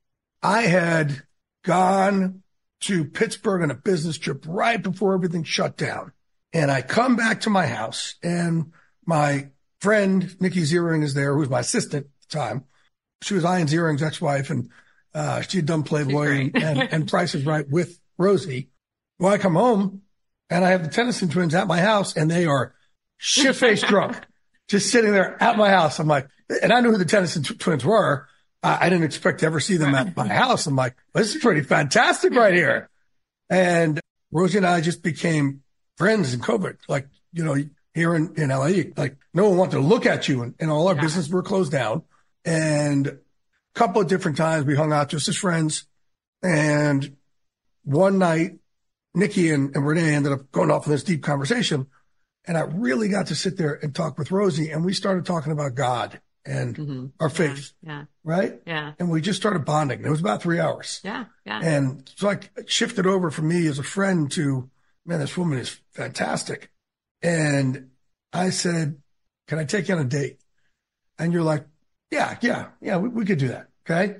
I 0.42 0.62
had 0.62 1.24
gone 1.62 2.42
to 2.80 3.04
Pittsburgh 3.04 3.62
on 3.62 3.70
a 3.70 3.74
business 3.74 4.16
trip 4.16 4.46
right 4.48 4.82
before 4.82 5.12
everything 5.12 5.44
shut 5.44 5.76
down. 5.76 6.12
And 6.54 6.70
I 6.70 6.80
come 6.80 7.14
back 7.14 7.42
to 7.42 7.50
my 7.50 7.66
house 7.66 8.14
and 8.22 8.72
my 9.04 9.50
friend, 9.82 10.34
Nikki 10.40 10.62
Ziering 10.62 11.04
is 11.04 11.12
there, 11.12 11.34
who 11.34 11.40
was 11.40 11.50
my 11.50 11.60
assistant 11.60 12.06
at 12.06 12.30
the 12.30 12.38
time. 12.38 12.64
She 13.20 13.34
was 13.34 13.44
Ian 13.44 13.66
Ziering's 13.66 14.02
ex-wife 14.02 14.48
and, 14.48 14.70
uh, 15.12 15.42
she 15.42 15.58
had 15.58 15.66
done 15.66 15.82
Playboy 15.82 16.28
and, 16.28 16.56
and, 16.56 16.78
and 16.90 17.08
Price 17.08 17.34
is 17.34 17.44
Right 17.44 17.68
with 17.68 18.00
Rosie. 18.16 18.70
Well, 19.18 19.34
I 19.34 19.36
come 19.36 19.54
home 19.54 20.00
and 20.48 20.64
I 20.64 20.70
have 20.70 20.82
the 20.82 20.88
Tenison 20.88 21.28
twins 21.28 21.54
at 21.54 21.66
my 21.66 21.78
house 21.78 22.16
and 22.16 22.30
they 22.30 22.46
are 22.46 22.74
shit 23.18 23.54
faced 23.54 23.86
drunk, 23.86 24.18
just 24.66 24.90
sitting 24.90 25.12
there 25.12 25.36
at 25.42 25.58
my 25.58 25.68
house. 25.68 25.98
I'm 25.98 26.08
like, 26.08 26.26
and 26.62 26.72
I 26.72 26.80
knew 26.80 26.92
who 26.92 26.96
the 26.96 27.04
Tenison 27.04 27.42
t- 27.42 27.54
twins 27.54 27.84
were. 27.84 28.28
I, 28.64 28.86
I 28.86 28.88
didn't 28.88 29.04
expect 29.04 29.40
to 29.40 29.46
ever 29.46 29.60
see 29.60 29.76
them 29.76 29.94
at 29.94 30.16
my 30.16 30.26
house. 30.26 30.66
I'm 30.66 30.74
like, 30.74 30.96
this 31.12 31.34
is 31.34 31.42
pretty 31.42 31.60
fantastic 31.60 32.34
right 32.34 32.54
here. 32.54 32.88
And 33.50 34.00
Rosie 34.32 34.56
and 34.56 34.66
I 34.66 34.80
just 34.80 35.02
became 35.02 35.62
friends 35.98 36.32
in 36.32 36.40
COVID. 36.40 36.78
Like, 36.88 37.08
you 37.32 37.44
know, 37.44 37.56
here 37.92 38.14
in, 38.16 38.34
in 38.36 38.48
LA, 38.48 38.90
like 38.96 39.16
no 39.34 39.48
one 39.48 39.58
wanted 39.58 39.76
to 39.76 39.80
look 39.80 40.06
at 40.06 40.28
you 40.28 40.42
and, 40.42 40.54
and 40.58 40.70
all 40.70 40.88
our 40.88 40.96
yeah. 40.96 41.02
business 41.02 41.28
were 41.28 41.42
closed 41.42 41.70
down. 41.70 42.02
And 42.44 43.06
a 43.06 43.18
couple 43.74 44.00
of 44.00 44.08
different 44.08 44.38
times 44.38 44.64
we 44.64 44.74
hung 44.74 44.92
out 44.92 45.10
just 45.10 45.28
as 45.28 45.36
friends. 45.36 45.86
And 46.42 47.16
one 47.84 48.18
night, 48.18 48.58
Nikki 49.14 49.50
and, 49.50 49.76
and 49.76 49.86
Renee 49.86 50.14
ended 50.14 50.32
up 50.32 50.50
going 50.50 50.70
off 50.70 50.86
in 50.86 50.92
this 50.92 51.04
deep 51.04 51.22
conversation. 51.22 51.86
And 52.46 52.58
I 52.58 52.62
really 52.62 53.08
got 53.08 53.28
to 53.28 53.34
sit 53.34 53.56
there 53.56 53.74
and 53.74 53.94
talk 53.94 54.18
with 54.18 54.32
Rosie 54.32 54.70
and 54.70 54.84
we 54.84 54.94
started 54.94 55.26
talking 55.26 55.52
about 55.52 55.74
God 55.74 56.20
and 56.46 56.76
mm-hmm. 56.76 57.06
our 57.20 57.28
faith. 57.28 57.72
Yeah, 57.82 57.92
yeah, 57.92 58.04
Right. 58.22 58.60
Yeah. 58.66 58.92
And 58.98 59.10
we 59.10 59.20
just 59.20 59.40
started 59.40 59.64
bonding. 59.64 60.04
It 60.04 60.10
was 60.10 60.20
about 60.20 60.42
three 60.42 60.60
hours. 60.60 61.00
Yeah. 61.04 61.24
Yeah. 61.46 61.60
And 61.62 62.10
so 62.16 62.30
I 62.30 62.40
shifted 62.66 63.06
over 63.06 63.30
from 63.30 63.48
me 63.48 63.66
as 63.66 63.78
a 63.78 63.82
friend 63.82 64.30
to, 64.32 64.70
man, 65.06 65.20
this 65.20 65.36
woman 65.36 65.58
is 65.58 65.80
fantastic. 65.92 66.70
And 67.22 67.90
I 68.32 68.50
said, 68.50 69.00
can 69.48 69.58
I 69.58 69.64
take 69.64 69.88
you 69.88 69.94
on 69.94 70.00
a 70.00 70.04
date? 70.04 70.38
And 71.18 71.32
you're 71.32 71.42
like, 71.42 71.66
yeah, 72.10 72.36
yeah, 72.40 72.66
yeah, 72.80 72.98
we, 72.98 73.08
we 73.08 73.24
could 73.24 73.38
do 73.38 73.48
that. 73.48 73.68
Okay. 73.88 74.16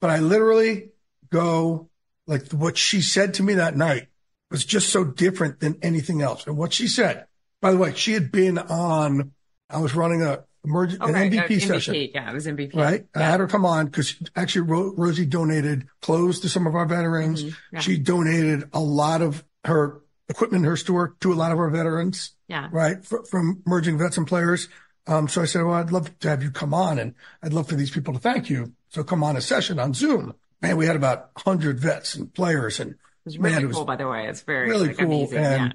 But 0.00 0.10
I 0.10 0.18
literally 0.20 0.90
go 1.30 1.90
like 2.26 2.50
what 2.52 2.76
she 2.76 3.00
said 3.02 3.34
to 3.34 3.42
me 3.42 3.54
that 3.54 3.76
night 3.76 4.08
was 4.50 4.64
just 4.64 4.90
so 4.90 5.04
different 5.04 5.60
than 5.60 5.78
anything 5.82 6.22
else. 6.22 6.46
And 6.46 6.56
what 6.56 6.72
she 6.72 6.86
said, 6.86 7.26
by 7.60 7.72
the 7.72 7.78
way, 7.78 7.94
she 7.94 8.12
had 8.12 8.30
been 8.30 8.58
on, 8.58 9.32
I 9.68 9.78
was 9.78 9.94
running 9.94 10.22
a 10.22 10.44
emergency, 10.68 11.02
okay, 11.02 11.26
an 11.26 11.32
MVP, 11.32 11.56
uh, 11.56 11.66
session. 11.66 11.94
Yeah, 12.14 12.30
it 12.30 12.34
was 12.34 12.46
MVP. 12.46 12.74
Right. 12.74 13.06
Yeah. 13.16 13.22
I 13.22 13.30
had 13.30 13.40
her 13.40 13.46
come 13.46 13.64
on 13.64 13.86
because 13.86 14.14
actually 14.36 14.62
Ro- 14.62 14.94
Rosie 14.96 15.26
donated 15.26 15.86
clothes 16.02 16.40
to 16.40 16.48
some 16.48 16.66
of 16.66 16.74
our 16.74 16.86
veterans. 16.86 17.42
Mm-hmm. 17.44 17.76
Yeah. 17.76 17.80
She 17.80 17.98
donated 17.98 18.68
a 18.72 18.80
lot 18.80 19.22
of 19.22 19.44
her 19.64 20.00
equipment 20.28 20.64
in 20.64 20.70
her 20.70 20.76
store 20.76 21.16
to 21.20 21.32
a 21.32 21.34
lot 21.34 21.52
of 21.52 21.58
our 21.58 21.70
veterans. 21.70 22.32
Yeah. 22.48 22.68
Right. 22.70 22.98
F- 22.98 23.28
from 23.30 23.62
emerging 23.66 23.98
vets 23.98 24.16
and 24.16 24.26
players. 24.26 24.68
Um, 25.06 25.26
so 25.26 25.40
I 25.40 25.46
said, 25.46 25.64
well, 25.64 25.74
I'd 25.74 25.90
love 25.90 26.16
to 26.20 26.28
have 26.28 26.42
you 26.42 26.50
come 26.50 26.74
on 26.74 26.98
and 26.98 27.14
I'd 27.42 27.54
love 27.54 27.68
for 27.68 27.76
these 27.76 27.90
people 27.90 28.12
to 28.12 28.20
thank 28.20 28.50
you. 28.50 28.72
So 28.90 29.02
come 29.02 29.24
on 29.24 29.36
a 29.36 29.40
session 29.40 29.78
on 29.78 29.94
Zoom. 29.94 30.34
Man, 30.60 30.76
we 30.76 30.86
had 30.86 30.96
about 30.96 31.30
hundred 31.36 31.80
vets 31.80 32.14
and 32.14 32.32
players 32.32 32.80
and 32.80 32.90
it 32.92 32.96
was 33.24 33.38
really 33.38 33.50
man, 33.52 33.62
cool, 33.62 33.70
it 33.70 33.74
was 33.74 33.84
by 33.84 33.96
the 33.96 34.08
way. 34.08 34.26
It's 34.28 34.42
very 34.42 34.68
really 34.68 34.88
like, 34.88 34.98
cool. 34.98 35.06
amazing. 35.06 35.38
And, 35.38 35.74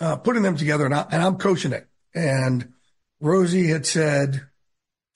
yeah. 0.00 0.08
uh, 0.08 0.16
putting 0.16 0.42
them 0.42 0.56
together 0.56 0.84
and, 0.84 0.94
I, 0.94 1.06
and 1.10 1.22
I'm 1.22 1.36
coaching 1.36 1.72
it. 1.72 1.86
And 2.14 2.72
Rosie 3.22 3.68
had 3.68 3.86
said 3.86 4.42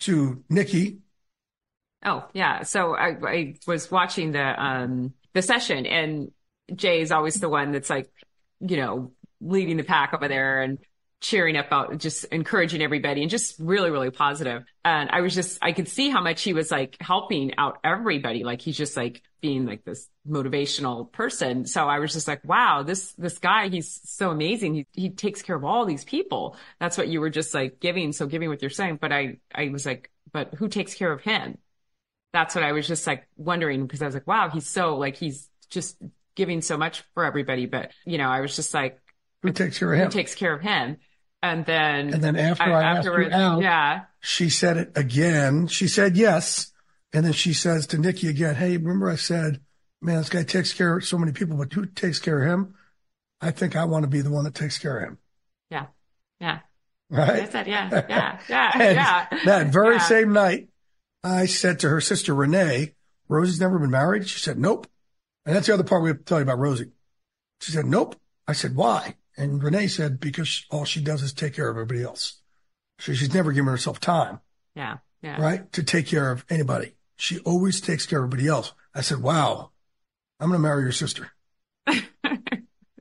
to 0.00 0.44
Nikki. 0.48 1.00
Oh 2.04 2.24
yeah. 2.32 2.62
So 2.62 2.94
I, 2.94 3.16
I 3.26 3.54
was 3.66 3.90
watching 3.90 4.30
the, 4.30 4.64
um, 4.64 5.12
the 5.34 5.42
session 5.42 5.86
and 5.86 6.30
Jay 6.74 7.00
is 7.00 7.10
always 7.10 7.40
the 7.40 7.48
one 7.48 7.72
that's 7.72 7.90
like, 7.90 8.08
you 8.60 8.76
know, 8.76 9.12
leading 9.40 9.76
the 9.76 9.82
pack 9.82 10.14
over 10.14 10.28
there 10.28 10.62
and 10.62 10.78
cheering 11.20 11.56
up 11.56 11.68
out, 11.72 11.96
just 11.98 12.24
encouraging 12.26 12.82
everybody 12.82 13.22
and 13.22 13.30
just 13.30 13.56
really, 13.58 13.90
really 13.90 14.10
positive. 14.10 14.64
And 14.84 15.10
I 15.10 15.22
was 15.22 15.34
just, 15.34 15.58
I 15.62 15.72
could 15.72 15.88
see 15.88 16.10
how 16.10 16.20
much 16.20 16.42
he 16.42 16.52
was 16.52 16.70
like 16.70 16.96
helping 17.00 17.56
out 17.56 17.78
everybody. 17.82 18.44
Like 18.44 18.60
he's 18.60 18.76
just 18.76 18.96
like 18.96 19.22
being 19.40 19.64
like 19.64 19.84
this 19.84 20.08
motivational 20.28 21.10
person. 21.10 21.64
So 21.64 21.88
I 21.88 21.98
was 22.00 22.12
just 22.12 22.28
like, 22.28 22.44
wow, 22.44 22.82
this, 22.82 23.12
this 23.14 23.38
guy, 23.38 23.68
he's 23.68 24.00
so 24.04 24.30
amazing. 24.30 24.74
He, 24.74 24.86
he 24.92 25.10
takes 25.10 25.42
care 25.42 25.56
of 25.56 25.64
all 25.64 25.86
these 25.86 26.04
people. 26.04 26.56
That's 26.78 26.98
what 26.98 27.08
you 27.08 27.20
were 27.20 27.30
just 27.30 27.54
like 27.54 27.80
giving. 27.80 28.12
So 28.12 28.26
giving 28.26 28.48
what 28.48 28.60
you're 28.60 28.70
saying. 28.70 28.98
But 29.00 29.12
I, 29.12 29.38
I 29.54 29.68
was 29.68 29.86
like, 29.86 30.10
but 30.32 30.54
who 30.54 30.68
takes 30.68 30.94
care 30.94 31.12
of 31.12 31.22
him? 31.22 31.58
That's 32.32 32.54
what 32.54 32.64
I 32.64 32.72
was 32.72 32.86
just 32.86 33.06
like 33.06 33.26
wondering 33.36 33.86
because 33.86 34.02
I 34.02 34.06
was 34.06 34.14
like, 34.14 34.26
wow, 34.26 34.50
he's 34.50 34.66
so 34.66 34.96
like, 34.96 35.16
he's 35.16 35.48
just 35.70 35.96
giving 36.34 36.60
so 36.60 36.76
much 36.76 37.02
for 37.14 37.24
everybody. 37.24 37.64
But, 37.64 37.92
you 38.04 38.18
know, 38.18 38.28
I 38.28 38.40
was 38.40 38.54
just 38.54 38.74
like, 38.74 39.00
who 39.46 39.52
takes 39.52 39.78
care 39.78 39.92
of 39.92 39.98
him? 39.98 40.06
Who 40.06 40.12
takes 40.12 40.34
care 40.34 40.54
of 40.54 40.62
him? 40.62 40.98
And 41.42 41.64
then, 41.64 42.12
and 42.12 42.24
then 42.24 42.36
after 42.36 42.64
I, 42.64 42.80
I 42.80 42.96
asked 42.96 43.04
you 43.04 43.30
out, 43.30 43.62
yeah, 43.62 44.02
she 44.20 44.50
said 44.50 44.76
it 44.76 44.92
again. 44.96 45.68
She 45.68 45.86
said 45.88 46.16
yes. 46.16 46.72
And 47.12 47.24
then 47.24 47.32
she 47.32 47.52
says 47.52 47.86
to 47.88 47.98
Nikki 47.98 48.28
again, 48.28 48.56
Hey, 48.56 48.76
remember 48.76 49.08
I 49.08 49.16
said, 49.16 49.60
man, 50.02 50.18
this 50.18 50.28
guy 50.28 50.42
takes 50.42 50.72
care 50.72 50.96
of 50.96 51.04
so 51.04 51.18
many 51.18 51.32
people, 51.32 51.56
but 51.56 51.72
who 51.72 51.86
takes 51.86 52.18
care 52.18 52.42
of 52.42 52.50
him? 52.50 52.74
I 53.40 53.50
think 53.50 53.76
I 53.76 53.84
want 53.84 54.02
to 54.02 54.08
be 54.08 54.20
the 54.20 54.30
one 54.30 54.44
that 54.44 54.54
takes 54.54 54.78
care 54.78 54.98
of 54.98 55.08
him. 55.08 55.18
Yeah. 55.70 55.86
Yeah. 56.40 56.60
Right. 57.08 57.42
I 57.42 57.48
said, 57.48 57.66
yeah, 57.66 57.88
yeah, 58.08 58.40
yeah, 58.48 58.70
yeah. 58.78 59.26
That 59.44 59.68
very 59.68 59.96
yeah. 59.96 60.00
same 60.02 60.32
night, 60.32 60.68
I 61.22 61.46
said 61.46 61.80
to 61.80 61.88
her 61.88 62.00
sister, 62.00 62.34
Renee, 62.34 62.94
Rosie's 63.28 63.60
never 63.60 63.78
been 63.78 63.90
married. 63.90 64.28
She 64.28 64.40
said, 64.40 64.58
nope. 64.58 64.86
And 65.44 65.54
that's 65.54 65.68
the 65.68 65.74
other 65.74 65.84
part 65.84 66.02
we 66.02 66.10
have 66.10 66.18
to 66.18 66.24
tell 66.24 66.38
you 66.38 66.42
about 66.42 66.58
Rosie. 66.58 66.90
She 67.60 67.72
said, 67.72 67.86
nope. 67.86 68.16
I 68.48 68.52
said, 68.52 68.74
why? 68.74 69.14
And 69.36 69.62
Renee 69.62 69.88
said, 69.88 70.18
because 70.18 70.64
all 70.70 70.84
she 70.84 71.00
does 71.00 71.22
is 71.22 71.32
take 71.32 71.54
care 71.54 71.68
of 71.68 71.76
everybody 71.76 72.02
else. 72.02 72.40
So 72.98 73.12
she's 73.12 73.34
never 73.34 73.52
given 73.52 73.70
herself 73.70 74.00
time. 74.00 74.40
Yeah. 74.74 74.98
Yeah. 75.22 75.40
Right. 75.40 75.70
To 75.74 75.82
take 75.82 76.06
care 76.06 76.30
of 76.30 76.44
anybody. 76.48 76.94
She 77.16 77.38
always 77.40 77.80
takes 77.80 78.06
care 78.06 78.18
of 78.20 78.26
everybody 78.28 78.48
else. 78.48 78.72
I 78.94 79.00
said, 79.00 79.22
wow, 79.22 79.70
I'm 80.40 80.48
going 80.48 80.58
to 80.58 80.62
marry 80.62 80.82
your 80.82 80.92
sister. 80.92 81.30
I 81.86 82.02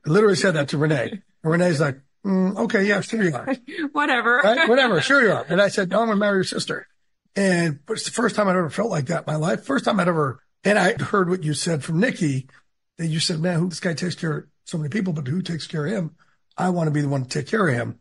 literally 0.06 0.36
said 0.36 0.54
that 0.54 0.68
to 0.68 0.78
Renee. 0.78 1.22
And 1.42 1.52
Renee's 1.52 1.80
like, 1.80 2.00
mm, 2.24 2.56
okay, 2.64 2.84
yeah, 2.84 3.00
sure 3.00 3.22
you 3.22 3.34
are. 3.34 3.54
Whatever. 3.92 4.40
Right? 4.42 4.68
Whatever. 4.68 5.00
Sure 5.00 5.22
you 5.22 5.32
are. 5.32 5.46
And 5.48 5.60
I 5.60 5.68
said, 5.68 5.90
no, 5.90 6.00
I'm 6.00 6.06
going 6.06 6.16
to 6.16 6.20
marry 6.20 6.38
your 6.38 6.44
sister. 6.44 6.86
And 7.34 7.80
it's 7.90 8.04
the 8.04 8.10
first 8.10 8.36
time 8.36 8.48
I'd 8.48 8.56
ever 8.56 8.70
felt 8.70 8.90
like 8.90 9.06
that 9.06 9.26
in 9.26 9.32
my 9.32 9.36
life. 9.36 9.64
First 9.64 9.84
time 9.84 10.00
I'd 10.00 10.08
ever, 10.08 10.42
and 10.64 10.78
I 10.78 10.94
heard 10.94 11.28
what 11.28 11.44
you 11.44 11.52
said 11.52 11.84
from 11.84 12.00
Nikki 12.00 12.48
that 12.96 13.06
you 13.06 13.20
said, 13.20 13.40
man, 13.40 13.58
who 13.58 13.68
this 13.68 13.80
guy 13.80 13.92
takes 13.92 14.14
care 14.14 14.38
of 14.38 14.44
so 14.64 14.78
many 14.78 14.88
people, 14.88 15.12
but 15.12 15.28
who 15.28 15.42
takes 15.42 15.66
care 15.66 15.86
of 15.86 15.92
him? 15.92 16.16
I 16.56 16.70
want 16.70 16.88
to 16.88 16.92
be 16.92 17.00
the 17.00 17.08
one 17.08 17.24
to 17.24 17.28
take 17.28 17.48
care 17.48 17.68
of 17.68 17.74
him. 17.74 17.98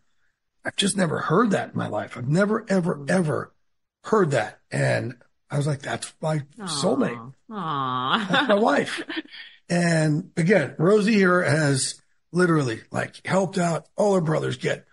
I've 0.63 0.75
just 0.75 0.97
never 0.97 1.19
heard 1.19 1.51
that 1.51 1.73
in 1.73 1.77
my 1.77 1.87
life. 1.87 2.17
I've 2.17 2.27
never, 2.27 2.65
ever, 2.69 2.95
mm. 2.95 3.09
ever 3.09 3.53
heard 4.03 4.31
that. 4.31 4.59
And 4.71 5.15
I 5.49 5.57
was 5.57 5.67
like, 5.67 5.81
that's 5.81 6.13
my 6.21 6.39
Aww. 6.59 6.67
soulmate. 6.67 7.33
Aww. 7.49 8.27
That's 8.27 8.47
my 8.49 8.55
wife. 8.55 9.01
And 9.67 10.29
again, 10.37 10.75
Rosie 10.77 11.13
here 11.15 11.41
has 11.41 11.99
literally 12.31 12.81
like 12.91 13.25
helped 13.25 13.57
out 13.57 13.87
all 13.95 14.13
her 14.13 14.21
brothers 14.21 14.57
get 14.57 14.85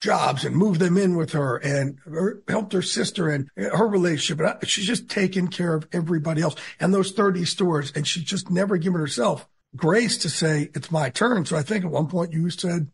jobs 0.00 0.44
and 0.44 0.56
moved 0.56 0.80
them 0.80 0.96
in 0.96 1.16
with 1.16 1.32
her 1.32 1.56
and 1.56 1.98
helped 2.48 2.72
her 2.72 2.82
sister 2.82 3.28
and 3.28 3.50
her 3.56 3.86
relationship. 3.86 4.40
And 4.40 4.68
she's 4.68 4.86
just 4.86 5.08
taken 5.08 5.48
care 5.48 5.74
of 5.74 5.86
everybody 5.92 6.42
else 6.42 6.56
and 6.80 6.92
those 6.92 7.12
30 7.12 7.44
stores. 7.44 7.92
And 7.94 8.06
she's 8.06 8.24
just 8.24 8.50
never 8.50 8.76
given 8.76 9.00
herself 9.00 9.46
grace 9.76 10.18
to 10.18 10.30
say, 10.30 10.70
it's 10.74 10.90
my 10.90 11.10
turn. 11.10 11.44
So 11.44 11.56
I 11.56 11.62
think 11.62 11.84
at 11.84 11.90
one 11.90 12.06
point 12.06 12.32
you 12.32 12.48
said, 12.50 12.90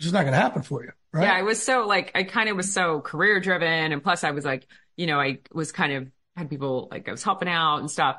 it's 0.00 0.06
just 0.06 0.14
not 0.14 0.22
going 0.22 0.32
to 0.32 0.40
happen 0.40 0.62
for 0.62 0.82
you. 0.82 0.92
Right. 1.12 1.24
Yeah. 1.24 1.34
I 1.34 1.42
was 1.42 1.62
so 1.62 1.86
like, 1.86 2.10
I 2.14 2.22
kind 2.22 2.48
of 2.48 2.56
was 2.56 2.72
so 2.72 3.02
career 3.02 3.38
driven. 3.38 3.92
And 3.92 4.02
plus 4.02 4.24
I 4.24 4.30
was 4.30 4.46
like, 4.46 4.66
you 4.96 5.06
know, 5.06 5.20
I 5.20 5.40
was 5.52 5.72
kind 5.72 5.92
of 5.92 6.08
had 6.36 6.48
people 6.48 6.88
like 6.90 7.06
I 7.06 7.10
was 7.10 7.22
helping 7.22 7.48
out 7.48 7.80
and 7.80 7.90
stuff. 7.90 8.16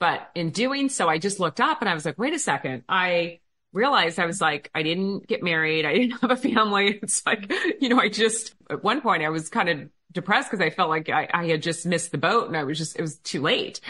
But 0.00 0.26
in 0.34 0.52
doing 0.52 0.88
so, 0.88 1.06
I 1.06 1.18
just 1.18 1.38
looked 1.38 1.60
up 1.60 1.82
and 1.82 1.88
I 1.90 1.92
was 1.92 2.06
like, 2.06 2.18
wait 2.18 2.32
a 2.32 2.38
second. 2.38 2.84
I 2.88 3.40
realized 3.74 4.18
I 4.18 4.24
was 4.24 4.40
like, 4.40 4.70
I 4.74 4.82
didn't 4.82 5.26
get 5.26 5.42
married. 5.42 5.84
I 5.84 5.92
didn't 5.92 6.12
have 6.22 6.30
a 6.30 6.36
family. 6.36 6.98
It's 7.02 7.26
like, 7.26 7.52
you 7.78 7.90
know, 7.90 8.00
I 8.00 8.08
just, 8.08 8.54
at 8.70 8.82
one 8.82 9.02
point 9.02 9.22
I 9.22 9.28
was 9.28 9.50
kind 9.50 9.68
of 9.68 9.90
depressed 10.10 10.50
because 10.50 10.64
I 10.64 10.70
felt 10.70 10.88
like 10.88 11.10
I, 11.10 11.28
I 11.30 11.48
had 11.48 11.60
just 11.60 11.84
missed 11.84 12.10
the 12.10 12.16
boat 12.16 12.46
and 12.46 12.56
I 12.56 12.64
was 12.64 12.78
just, 12.78 12.98
it 12.98 13.02
was 13.02 13.18
too 13.18 13.42
late. 13.42 13.82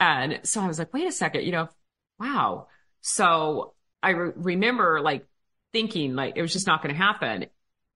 And 0.00 0.40
so 0.42 0.60
I 0.60 0.66
was 0.66 0.80
like, 0.80 0.92
wait 0.92 1.06
a 1.06 1.12
second, 1.12 1.44
you 1.44 1.52
know, 1.52 1.68
wow. 2.18 2.66
So 3.00 3.74
I 4.02 4.10
re- 4.10 4.32
remember 4.34 5.00
like 5.00 5.24
thinking 5.72 6.14
like 6.14 6.34
it 6.36 6.42
was 6.42 6.52
just 6.52 6.66
not 6.66 6.82
going 6.82 6.94
to 6.94 7.00
happen, 7.00 7.46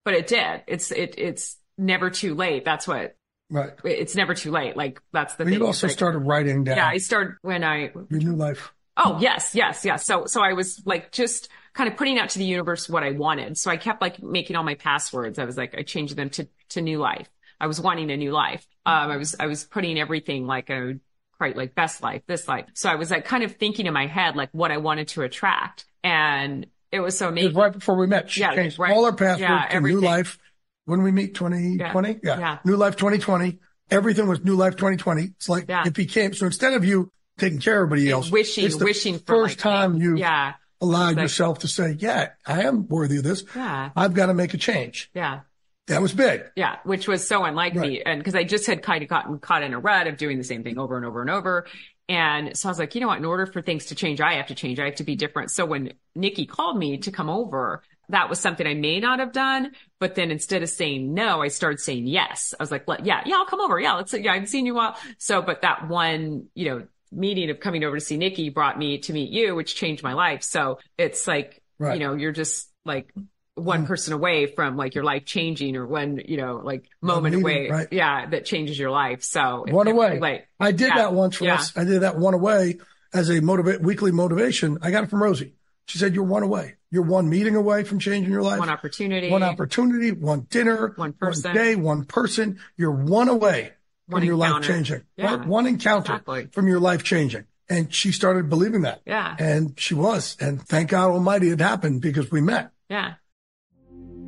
but 0.05 0.15
it 0.15 0.27
did. 0.27 0.63
It's, 0.67 0.91
it, 0.91 1.15
it's 1.19 1.57
never 1.77 2.11
too 2.11 2.35
late. 2.35 2.65
That's 2.65 2.87
what 2.87 3.17
Right. 3.51 3.73
It's 3.85 4.17
never 4.17 4.35
too 4.35 4.51
late. 4.51 4.77
Like 4.77 5.01
that's 5.13 5.35
the 5.35 5.45
thing. 5.45 5.55
you 5.55 5.67
also 5.67 5.87
Like, 5.87 5.95
started 5.95 6.21
writing 6.21 6.65
down 6.65 6.79
Yeah, 6.79 6.89
I 6.89 6.97
started 6.97 7.37
when 7.43 7.63
I. 7.63 7.93
your 8.09 8.21
new 8.21 8.35
life. 8.35 8.73
Oh 8.97 9.19
yes, 9.21 9.55
yes, 9.55 9.85
yes. 9.85 10.07
So 10.07 10.25
so 10.27 10.43
I 10.43 10.55
was 10.55 10.83
like 10.87 11.13
just 11.13 11.51
kind 11.75 11.91
of 11.91 11.97
putting 11.97 12.19
out 12.19 12.31
to 12.31 12.39
the 12.39 12.45
universe 12.45 12.89
what 12.89 13.03
I 13.03 13.11
wanted. 13.11 13.59
So 13.59 13.71
I 13.71 13.77
kept 13.77 14.01
like 14.01 14.23
making 14.23 14.57
all 14.57 14.65
my 14.65 14.77
passwords. 14.77 15.39
I 15.39 15.45
was 15.45 15.57
like 15.57 15.75
I 15.77 15.83
changed 15.83 16.17
them 16.17 16.31
to 16.31 16.49
to 16.71 16.81
new 16.81 16.99
life. 16.99 17.29
I 17.61 17.67
was 17.67 17.81
wanting 17.81 18.11
a 18.11 18.17
new 18.17 18.33
life. 18.33 18.67
Um, 18.87 19.11
I 19.11 19.17
was, 19.17 19.35
I 19.39 19.47
was 19.47 19.65
putting 19.65 19.99
everything 19.99 20.47
like 20.47 20.71
a, 20.71 20.95
quite 21.39 21.57
like 21.57 21.75
best 21.75 22.03
life, 22.03 22.23
this 22.27 22.47
life. 22.47 22.67
So 22.75 22.89
I 22.91 22.97
was 22.97 23.11
like 23.11 23.25
kind 23.25 23.43
of 23.43 23.57
thinking 23.57 23.87
in 23.87 23.95
my 23.95 24.07
head, 24.07 24.37
like 24.37 24.51
what 24.53 24.71
I 24.71 24.77
wanted 24.79 25.09
to 25.09 25.23
attract. 25.23 25.85
And 26.03 26.67
it 26.95 27.01
was 27.01 27.19
so 27.19 27.29
It 27.35 27.45
was 27.45 27.55
right 27.55 27.73
before 27.73 27.97
we 27.97 28.07
met. 28.07 28.31
She 28.31 28.41
Yeah, 28.41 28.55
changed 28.55 28.79
right. 28.79 28.93
all 28.93 29.05
our 29.05 29.13
passwords 29.13 29.41
Yeah, 29.41 29.69
to 29.69 29.81
New. 29.81 30.01
Life. 30.01 30.39
When 30.87 31.03
we 31.03 31.13
meet 31.13 31.35
2020? 31.35 32.21
Yeah. 32.23 32.39
Yeah. 32.39 32.59
New 32.65 32.77
Life 32.77 32.97
2020. 32.97 33.59
Everything 33.91 34.27
was 34.29 34.45
New 34.45 34.55
Life 34.55 34.77
2020. 34.77 35.23
It's 35.23 35.49
like 35.49 35.65
it 35.69 35.95
became, 35.95 36.35
so 36.35 36.47
instead 36.47 36.75
of 36.75 36.85
you 36.85 37.11
taking 37.39 37.59
care 37.59 37.83
of 37.83 37.89
everybody 37.89 38.11
else, 38.11 38.31
wishing, 38.31 38.65
it's 38.65 38.77
the 38.77 38.85
wishing 38.85 39.19
for 39.19 39.45
first 39.45 39.57
like, 39.57 39.63
time 39.63 39.97
you 39.97 40.17
yeah, 40.17 40.55
allowed 40.81 41.17
like- 41.17 41.23
yourself 41.25 41.61
to 41.61 41.69
say, 41.69 41.97
yeah, 41.99 42.31
I 42.47 42.63
am 42.63 42.87
worthy 42.89 43.17
of 43.19 43.25
this. 43.25 43.45
yeah, 43.57 43.91
I've 43.97 44.15
got 44.15 44.27
to 44.27 44.35
make 44.35 44.55
a 44.55 44.59
change. 44.59 45.11
yeah. 45.15 45.41
That 45.87 46.01
was 46.01 46.15
big. 46.15 46.43
Yeah, 46.57 46.77
which 46.85 47.07
was 47.09 47.29
so 47.29 47.45
unlike 47.45 47.75
Right. 47.75 47.89
me. 47.91 48.03
And 48.03 48.19
because 48.19 48.35
I 48.35 48.45
just 48.45 48.67
had 48.67 48.83
kind 48.83 49.03
of 49.03 49.09
gotten 49.11 49.39
caught 49.39 49.63
in 49.63 49.75
a 49.75 49.79
rut 49.79 50.07
of 50.07 50.17
doing 50.17 50.39
the 50.39 50.45
same 50.45 50.63
thing 50.65 50.79
over 50.79 50.97
and 50.97 51.05
over 51.05 51.21
and 51.21 51.29
over. 51.29 51.67
And 52.09 52.57
so 52.57 52.69
I 52.69 52.71
was 52.71 52.79
like, 52.79 52.95
you 52.95 53.01
know 53.01 53.07
what? 53.07 53.19
In 53.19 53.25
order 53.25 53.47
for 53.47 53.63
things 53.63 53.87
to 53.87 53.95
change, 53.95 54.21
I 54.21 54.35
have 54.35 54.49
to 54.49 54.55
change. 54.55 54.79
I 54.79 54.85
have 54.87 54.97
to 54.97 55.05
be 55.05 55.17
different. 55.17 55.51
So 55.51 55.65
when 55.65 55.95
Nikki 56.15 56.45
called 56.45 56.77
me 56.79 56.99
to 56.99 57.11
come 57.11 57.31
over, 57.31 57.83
that 58.11 58.29
was 58.29 58.39
something 58.39 58.67
I 58.67 58.75
may 58.75 59.01
not 59.01 59.21
have 59.21 59.33
done. 59.33 59.73
But 60.01 60.15
then 60.15 60.31
instead 60.31 60.63
of 60.63 60.69
saying 60.69 61.15
no, 61.15 61.41
I 61.41 61.49
started 61.49 61.81
saying 61.81 62.07
yes. 62.07 62.55
I 62.59 62.63
was 62.63 62.71
like, 62.71 62.85
yeah, 63.03 63.23
yeah, 63.25 63.37
I'll 63.37 63.47
come 63.47 63.61
over. 63.61 63.81
Yeah, 63.81 63.95
let's, 63.95 64.13
yeah, 64.13 64.33
I 64.33 64.35
haven't 64.35 64.49
seen 64.49 64.67
you 64.67 64.75
a 64.75 64.77
while. 64.77 64.97
So, 65.17 65.41
but 65.41 65.63
that 65.63 65.89
one, 65.89 66.49
you 66.55 66.69
know, 66.69 66.87
meeting 67.11 67.49
of 67.49 67.61
coming 67.61 67.85
over 67.85 67.97
to 67.97 68.05
see 68.05 68.19
Nikki 68.19 68.51
brought 68.51 68.79
me 68.79 68.99
to 68.99 69.13
meet 69.13 69.31
you, 69.31 69.55
which 69.55 69.75
changed 69.75 70.03
my 70.03 70.13
life. 70.13 70.43
So 70.43 70.81
it's 70.99 71.27
like, 71.27 71.63
Right. 71.79 71.99
you 71.99 72.07
know, 72.07 72.15
you're 72.15 72.33
just 72.33 72.71
like 72.85 73.13
one 73.57 73.85
mm. 73.85 73.87
person 73.87 74.13
away 74.13 74.47
from 74.47 74.77
like 74.77 74.95
your 74.95 75.05
life 75.05 75.25
changing 75.25 75.77
or 75.77 75.87
one, 75.87 76.21
you 76.27 76.37
know, 76.37 76.61
like 76.63 76.87
moment 77.01 77.37
meeting, 77.37 77.45
away. 77.45 77.69
right. 77.71 77.89
Yeah. 77.93 78.27
That 78.27 78.45
changes 78.45 78.79
your 78.79 78.91
life. 78.91 79.23
So 79.23 79.65
One 79.69 79.87
away. 79.87 80.19
late. 80.19 80.45
I 80.59 80.73
did 80.73 80.89
Yeah. 80.89 80.97
that 80.97 81.13
once 81.15 81.37
for 81.37 81.45
Yeah. 81.45 81.55
us. 81.55 81.77
I 81.77 81.85
did 81.85 82.03
that 82.03 82.19
one 82.19 82.35
away 82.35 82.79
as 83.13 83.31
a 83.31 83.41
motivate 83.41 83.81
weekly 83.81 84.11
motivation. 84.11 84.79
I 84.83 84.91
got 84.91 85.05
it 85.05 85.11
from 85.11 85.23
Rosie. 85.23 85.55
She 85.87 85.99
said, 85.99 86.15
you're 86.15 86.25
one 86.25 86.43
away. 86.43 86.77
You're 86.91 87.03
one 87.05 87.29
meeting 87.29 87.55
away 87.57 87.85
from 87.85 87.99
changing 87.99 88.33
your 88.33 88.43
life. 88.43 88.59
One 88.59 88.71
opportunity. 88.71 89.31
one 89.31 89.43
opportunity, 89.43 90.13
one 90.13 90.47
dinner, 90.51 90.93
One 90.97 91.13
person. 91.13 91.51
one 91.51 91.55
day, 91.55 91.77
one 91.77 92.05
person. 92.07 92.59
You're 92.77 92.91
one 92.91 93.29
away 93.29 93.73
from 94.09 94.15
One 94.15 94.25
your 94.25 94.37
life 94.37 94.63
changing. 94.63 95.03
Yeah. 95.17 95.37
One, 95.37 95.49
one 95.49 95.67
encounter 95.67 96.13
Exactly. 96.15 96.49
from 96.53 96.67
your 96.69 96.81
life 96.81 97.03
changing. 97.05 97.45
And 97.69 97.93
she 97.95 98.13
started 98.13 98.49
believing 98.51 98.83
that. 98.83 99.01
Yeah. 99.07 99.37
And 99.39 99.79
she 99.79 99.95
was. 99.95 100.37
And 100.41 100.61
thank 100.61 100.91
God 100.91 101.11
Almighty 101.11 101.51
it 101.51 101.61
happened 101.61 102.01
because 102.03 102.31
we 102.31 102.41
met. 102.41 102.71
Yeah. 102.89 103.15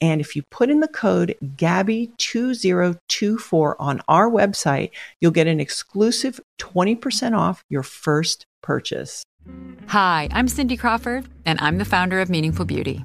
And 0.00 0.20
if 0.20 0.36
you 0.36 0.42
put 0.50 0.70
in 0.70 0.80
the 0.80 0.88
code 0.88 1.36
GABBY2024 1.42 3.74
on 3.78 4.00
our 4.08 4.30
website, 4.30 4.90
you'll 5.20 5.32
get 5.32 5.46
an 5.46 5.60
exclusive 5.60 6.40
20% 6.60 7.36
off 7.36 7.62
your 7.68 7.82
first 7.82 8.46
purchase. 8.62 9.22
Hi, 9.88 10.28
I'm 10.32 10.48
Cindy 10.48 10.76
Crawford, 10.76 11.26
and 11.46 11.60
I'm 11.60 11.78
the 11.78 11.84
founder 11.84 12.20
of 12.20 12.28
Meaningful 12.28 12.64
Beauty. 12.64 13.04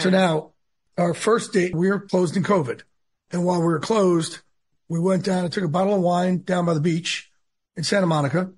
So 0.00 0.10
now 0.10 0.52
our 0.98 1.14
first 1.14 1.52
date, 1.52 1.74
we 1.74 1.88
were 1.88 2.00
closed 2.00 2.36
in 2.36 2.42
COVID. 2.42 2.82
And 3.32 3.44
while 3.44 3.60
we 3.60 3.66
were 3.66 3.80
closed, 3.80 4.40
we 4.88 4.98
went 4.98 5.24
down 5.24 5.44
and 5.44 5.52
took 5.52 5.64
a 5.64 5.68
bottle 5.68 5.94
of 5.94 6.00
wine 6.02 6.42
down 6.42 6.66
by 6.66 6.74
the 6.74 6.80
beach 6.80 7.30
in 7.76 7.84
Santa 7.84 8.06
Monica. 8.06 8.50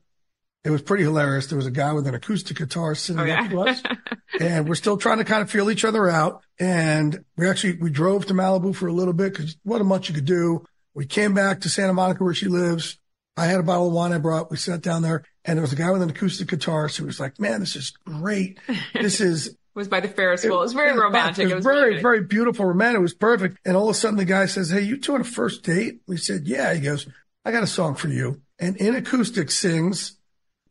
It 0.64 0.70
was 0.70 0.81
pretty 0.81 1.02
hilarious. 1.02 1.48
There 1.48 1.57
was 1.57 1.66
a 1.66 1.72
guy 1.72 1.92
with 1.92 2.07
an 2.07 2.14
acoustic 2.14 2.57
guitar 2.57 2.94
sitting 2.94 3.20
Oh, 3.20 3.24
next 3.24 3.50
to 3.50 3.61
us 3.62 3.83
and 4.40 4.68
we're 4.68 4.76
still 4.76 4.96
trying 4.96 5.18
to 5.18 5.24
kind 5.24 5.42
of 5.42 5.50
feel 5.50 5.70
each 5.70 5.85
other 5.85 6.09
out. 6.09 6.42
And 6.59 7.24
we 7.37 7.48
actually, 7.48 7.78
we 7.78 7.90
drove 7.90 8.26
to 8.26 8.35
Malibu 8.35 8.74
for 8.74 8.87
a 8.87 8.92
little 8.92 9.12
bit 9.12 9.33
because 9.33 9.57
what 9.64 9.81
a 9.81 9.85
much 9.85 10.09
you 10.09 10.14
could 10.14 10.24
do. 10.24 10.64
We 10.94 11.07
came 11.07 11.35
back 11.35 11.61
to 11.62 11.68
Santa 11.68 11.92
Monica 11.92 12.22
where 12.22 12.35
she 12.35 12.46
lives. 12.46 12.98
I 13.37 13.46
had 13.46 13.61
a 13.61 13.64
bottle 13.64 13.88
of 13.88 13.92
wine 13.92 14.12
I 14.12 14.18
brought. 14.18 14.50
We 14.50 14.57
sat 14.57 14.83
down 14.83 15.02
there 15.02 15.24
and 15.44 15.57
there 15.57 15.62
was 15.62 15.72
a 15.72 15.76
guy 15.76 15.90
with 15.90 16.02
an 16.02 16.11
acoustic 16.11 16.48
guitar. 16.48 16.88
So 16.88 17.02
he 17.02 17.07
was 17.07 17.18
like, 17.18 17.40
man, 17.40 17.61
this 17.61 17.76
is 17.76 17.90
great. 17.90 18.59
This 18.94 19.20
is 19.20 19.57
was 19.74 19.88
by 19.88 20.00
the 20.00 20.08
Ferris 20.08 20.44
wheel. 20.44 20.54
It 20.54 20.64
was 20.64 20.72
very 20.72 20.98
romantic. 20.98 21.48
It 21.48 21.54
was, 21.54 21.64
really 21.64 21.80
very, 21.80 21.94
good. 21.94 22.02
very 22.02 22.24
beautiful, 22.24 22.66
romantic. 22.66 22.98
It 22.98 23.02
was 23.02 23.14
perfect. 23.14 23.58
And 23.64 23.76
all 23.76 23.88
of 23.88 23.96
a 23.96 23.98
sudden 23.98 24.16
the 24.16 24.24
guy 24.24 24.46
says, 24.46 24.70
Hey, 24.70 24.82
you 24.82 24.98
two 24.98 25.14
on 25.14 25.20
a 25.20 25.24
first 25.24 25.62
date? 25.62 26.00
We 26.06 26.16
said, 26.16 26.46
Yeah. 26.46 26.74
He 26.74 26.80
goes, 26.80 27.08
I 27.44 27.52
got 27.52 27.62
a 27.62 27.68
song 27.68 27.94
for 27.94 28.08
you. 28.08 28.42
And 28.58 28.76
in 28.76 28.94
acoustic 28.94 29.50
sings, 29.50 30.18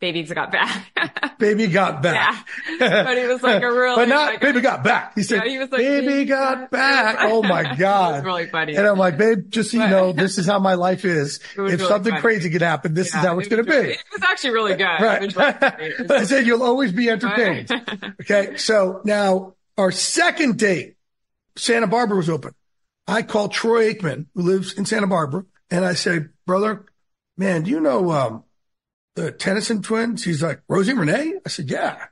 Babies 0.01 0.33
got 0.33 0.51
back. 0.51 1.37
Baby 1.39 1.67
Got 1.67 2.01
Back. 2.03 2.47
Yeah. 2.79 3.03
But 3.03 3.17
he 3.17 3.25
was 3.25 3.41
like 3.41 3.61
a 3.63 3.71
real. 3.71 3.95
but 3.97 4.07
not 4.09 4.25
like- 4.33 4.41
Baby 4.41 4.61
Got 4.61 4.83
Back. 4.83 5.13
He 5.15 5.21
said, 5.23 5.43
he 5.43 5.57
was 5.59 5.71
like, 5.71 5.79
Baby 5.81 6.25
Got 6.25 6.69
Back. 6.71 7.17
Oh 7.21 7.41
my 7.43 7.75
God. 7.75 8.11
It 8.11 8.15
was 8.17 8.23
really 8.25 8.45
funny. 8.47 8.75
And 8.75 8.85
I'm 8.87 8.97
like, 8.97 9.17
babe, 9.17 9.49
just 9.49 9.71
so 9.71 9.77
you 9.77 9.87
know, 9.87 10.11
this 10.11 10.37
is 10.37 10.45
how 10.47 10.59
my 10.59 10.73
life 10.73 11.05
is. 11.05 11.37
If 11.53 11.57
really 11.57 11.77
something 11.77 12.11
funny. 12.11 12.21
crazy 12.21 12.49
could 12.49 12.61
happen, 12.61 12.93
this 12.93 13.13
Yeah, 13.13 13.19
is 13.21 13.25
how 13.27 13.37
it's 13.39 13.47
it 13.47 13.51
going 13.51 13.63
to 13.65 13.71
really- 13.71 13.85
be. 13.87 13.91
It 13.93 13.99
was 14.11 14.21
actually 14.23 14.51
really 14.51 14.75
good. 14.75 14.83
Right. 14.83 15.21
really 15.21 15.29
funny. 15.33 15.57
It 15.85 15.99
was 15.99 16.07
but 16.07 16.17
I 16.17 16.23
said, 16.25 16.45
you'll 16.47 16.63
always 16.63 16.91
be 16.91 17.09
entertained. 17.09 17.71
Okay. 18.21 18.57
So 18.57 19.01
now 19.05 19.53
Our 19.77 19.91
second 19.91 20.57
date, 20.59 20.95
Santa 21.55 21.87
Barbara 21.87 22.17
was 22.17 22.29
open. 22.29 22.53
I 23.07 23.21
called 23.23 23.51
Troy 23.51 23.93
Aikman, 23.93 24.27
who 24.35 24.41
lives 24.43 24.73
in 24.73 24.85
Santa 24.85 25.07
Barbara, 25.07 25.43
and 25.69 25.83
I 25.85 25.93
say, 25.93 26.25
brother, 26.45 26.85
man, 27.37 27.63
do 27.63 27.71
you 27.71 27.79
know, 27.79 28.11
um, 28.11 28.43
the 29.15 29.31
Tenison 29.31 29.81
twins? 29.81 30.23
He's 30.23 30.43
like, 30.43 30.61
Rosie 30.67 30.91
and 30.91 30.99
Renee? 30.99 31.33
I 31.45 31.49
said, 31.49 31.69
yeah, 31.69 32.05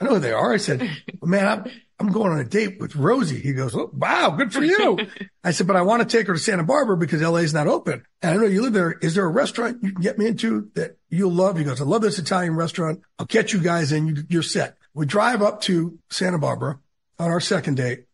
I 0.00 0.04
know 0.04 0.14
who 0.14 0.20
they 0.20 0.32
are. 0.32 0.52
I 0.52 0.58
said, 0.58 0.80
well, 1.20 1.30
man, 1.30 1.48
I'm, 1.48 1.70
I'm 1.98 2.12
going 2.12 2.32
on 2.32 2.38
a 2.38 2.44
date 2.44 2.78
with 2.78 2.94
Rosie. 2.94 3.40
He 3.40 3.52
goes, 3.52 3.74
oh, 3.74 3.90
wow, 3.92 4.30
good 4.30 4.52
for 4.52 4.62
you. 4.62 4.98
I 5.44 5.50
said, 5.50 5.66
but 5.66 5.76
I 5.76 5.82
want 5.82 6.08
to 6.08 6.16
take 6.16 6.28
her 6.28 6.34
to 6.34 6.38
Santa 6.38 6.62
Barbara 6.62 6.96
because 6.96 7.20
LA 7.20 7.38
is 7.38 7.54
not 7.54 7.66
open. 7.66 8.04
And 8.22 8.32
I 8.32 8.36
know 8.36 8.48
you 8.48 8.62
live 8.62 8.72
there. 8.72 8.92
Is 8.92 9.14
there 9.14 9.24
a 9.24 9.30
restaurant 9.30 9.78
you 9.82 9.92
can 9.92 10.02
get 10.02 10.18
me 10.18 10.26
into 10.26 10.70
that 10.74 10.96
you'll 11.08 11.32
love? 11.32 11.58
He 11.58 11.64
goes, 11.64 11.80
I 11.80 11.84
love 11.84 12.02
this 12.02 12.18
Italian 12.18 12.54
restaurant. 12.54 13.00
I'll 13.18 13.26
get 13.26 13.52
you 13.52 13.58
guys 13.58 13.90
in. 13.90 14.26
You're 14.28 14.42
set. 14.42 14.76
We 14.94 15.06
drive 15.06 15.42
up 15.42 15.60
to 15.62 15.98
Santa 16.10 16.38
Barbara 16.38 16.78
on 17.18 17.30
our 17.30 17.40
second 17.40 17.76
date. 17.76 18.04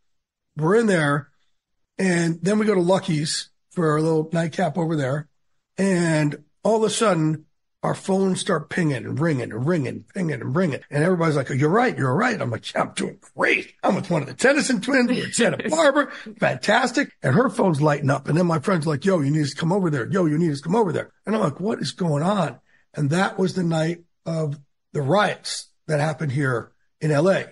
We're 0.57 0.77
in 0.77 0.87
there 0.87 1.29
and 1.99 2.38
then 2.42 2.59
we 2.59 2.66
go 2.66 2.75
to 2.75 2.81
Lucky's 2.81 3.51
for 3.70 3.92
our 3.92 4.01
little 4.01 4.29
nightcap 4.33 4.79
over 4.79 4.97
there. 4.97 5.29
And 5.77 6.44
all 6.62 6.77
of 6.77 6.83
a 6.85 6.90
sudden 6.90 7.47
our 7.85 7.94
phones 7.94 8.40
start 8.40 8.70
pinging 8.70 8.97
and 8.97 9.20
ringing 9.20 9.53
and 9.53 9.68
ringing, 9.68 10.07
pinging 10.14 10.40
and 10.40 10.57
ringing. 10.57 10.81
And 10.90 11.05
everybody's 11.05 11.37
like, 11.37 11.51
oh, 11.51 11.55
you're 11.55 11.68
right. 11.68 11.97
You're 11.97 12.14
right. 12.14 12.40
I'm 12.40 12.51
like, 12.51 12.73
yeah, 12.73 12.81
I'm 12.81 12.92
doing 12.94 13.18
great. 13.37 13.75
I'm 13.83 13.94
with 13.94 14.09
one 14.09 14.23
of 14.23 14.29
the 14.29 14.33
Tenison 14.33 14.81
twins. 14.81 15.11
We're 15.11 15.31
Santa 15.31 15.68
Barbara. 15.68 16.11
Fantastic. 16.40 17.12
And 17.23 17.35
her 17.35 17.51
phone's 17.51 17.83
lighting 17.83 18.09
up. 18.09 18.27
And 18.27 18.38
then 18.38 18.47
my 18.47 18.59
friend's 18.59 18.87
like, 18.87 19.05
yo, 19.05 19.20
you 19.20 19.31
need 19.31 19.47
to 19.47 19.55
come 19.55 19.70
over 19.70 19.90
there. 19.90 20.11
Yo, 20.11 20.25
you 20.25 20.38
need 20.38 20.57
to 20.57 20.62
come 20.62 20.75
over 20.75 20.92
there. 20.92 21.12
And 21.27 21.37
I'm 21.37 21.42
like, 21.42 21.61
what 21.61 21.79
is 21.79 21.92
going 21.92 22.23
on? 22.23 22.59
And 22.94 23.11
that 23.11 23.38
was 23.38 23.55
the 23.55 23.62
night 23.62 24.05
of 24.25 24.59
the 24.92 25.03
riots 25.03 25.68
that 25.87 26.01
happened 26.01 26.33
here 26.33 26.73
in 27.03 27.11
LA. 27.12 27.42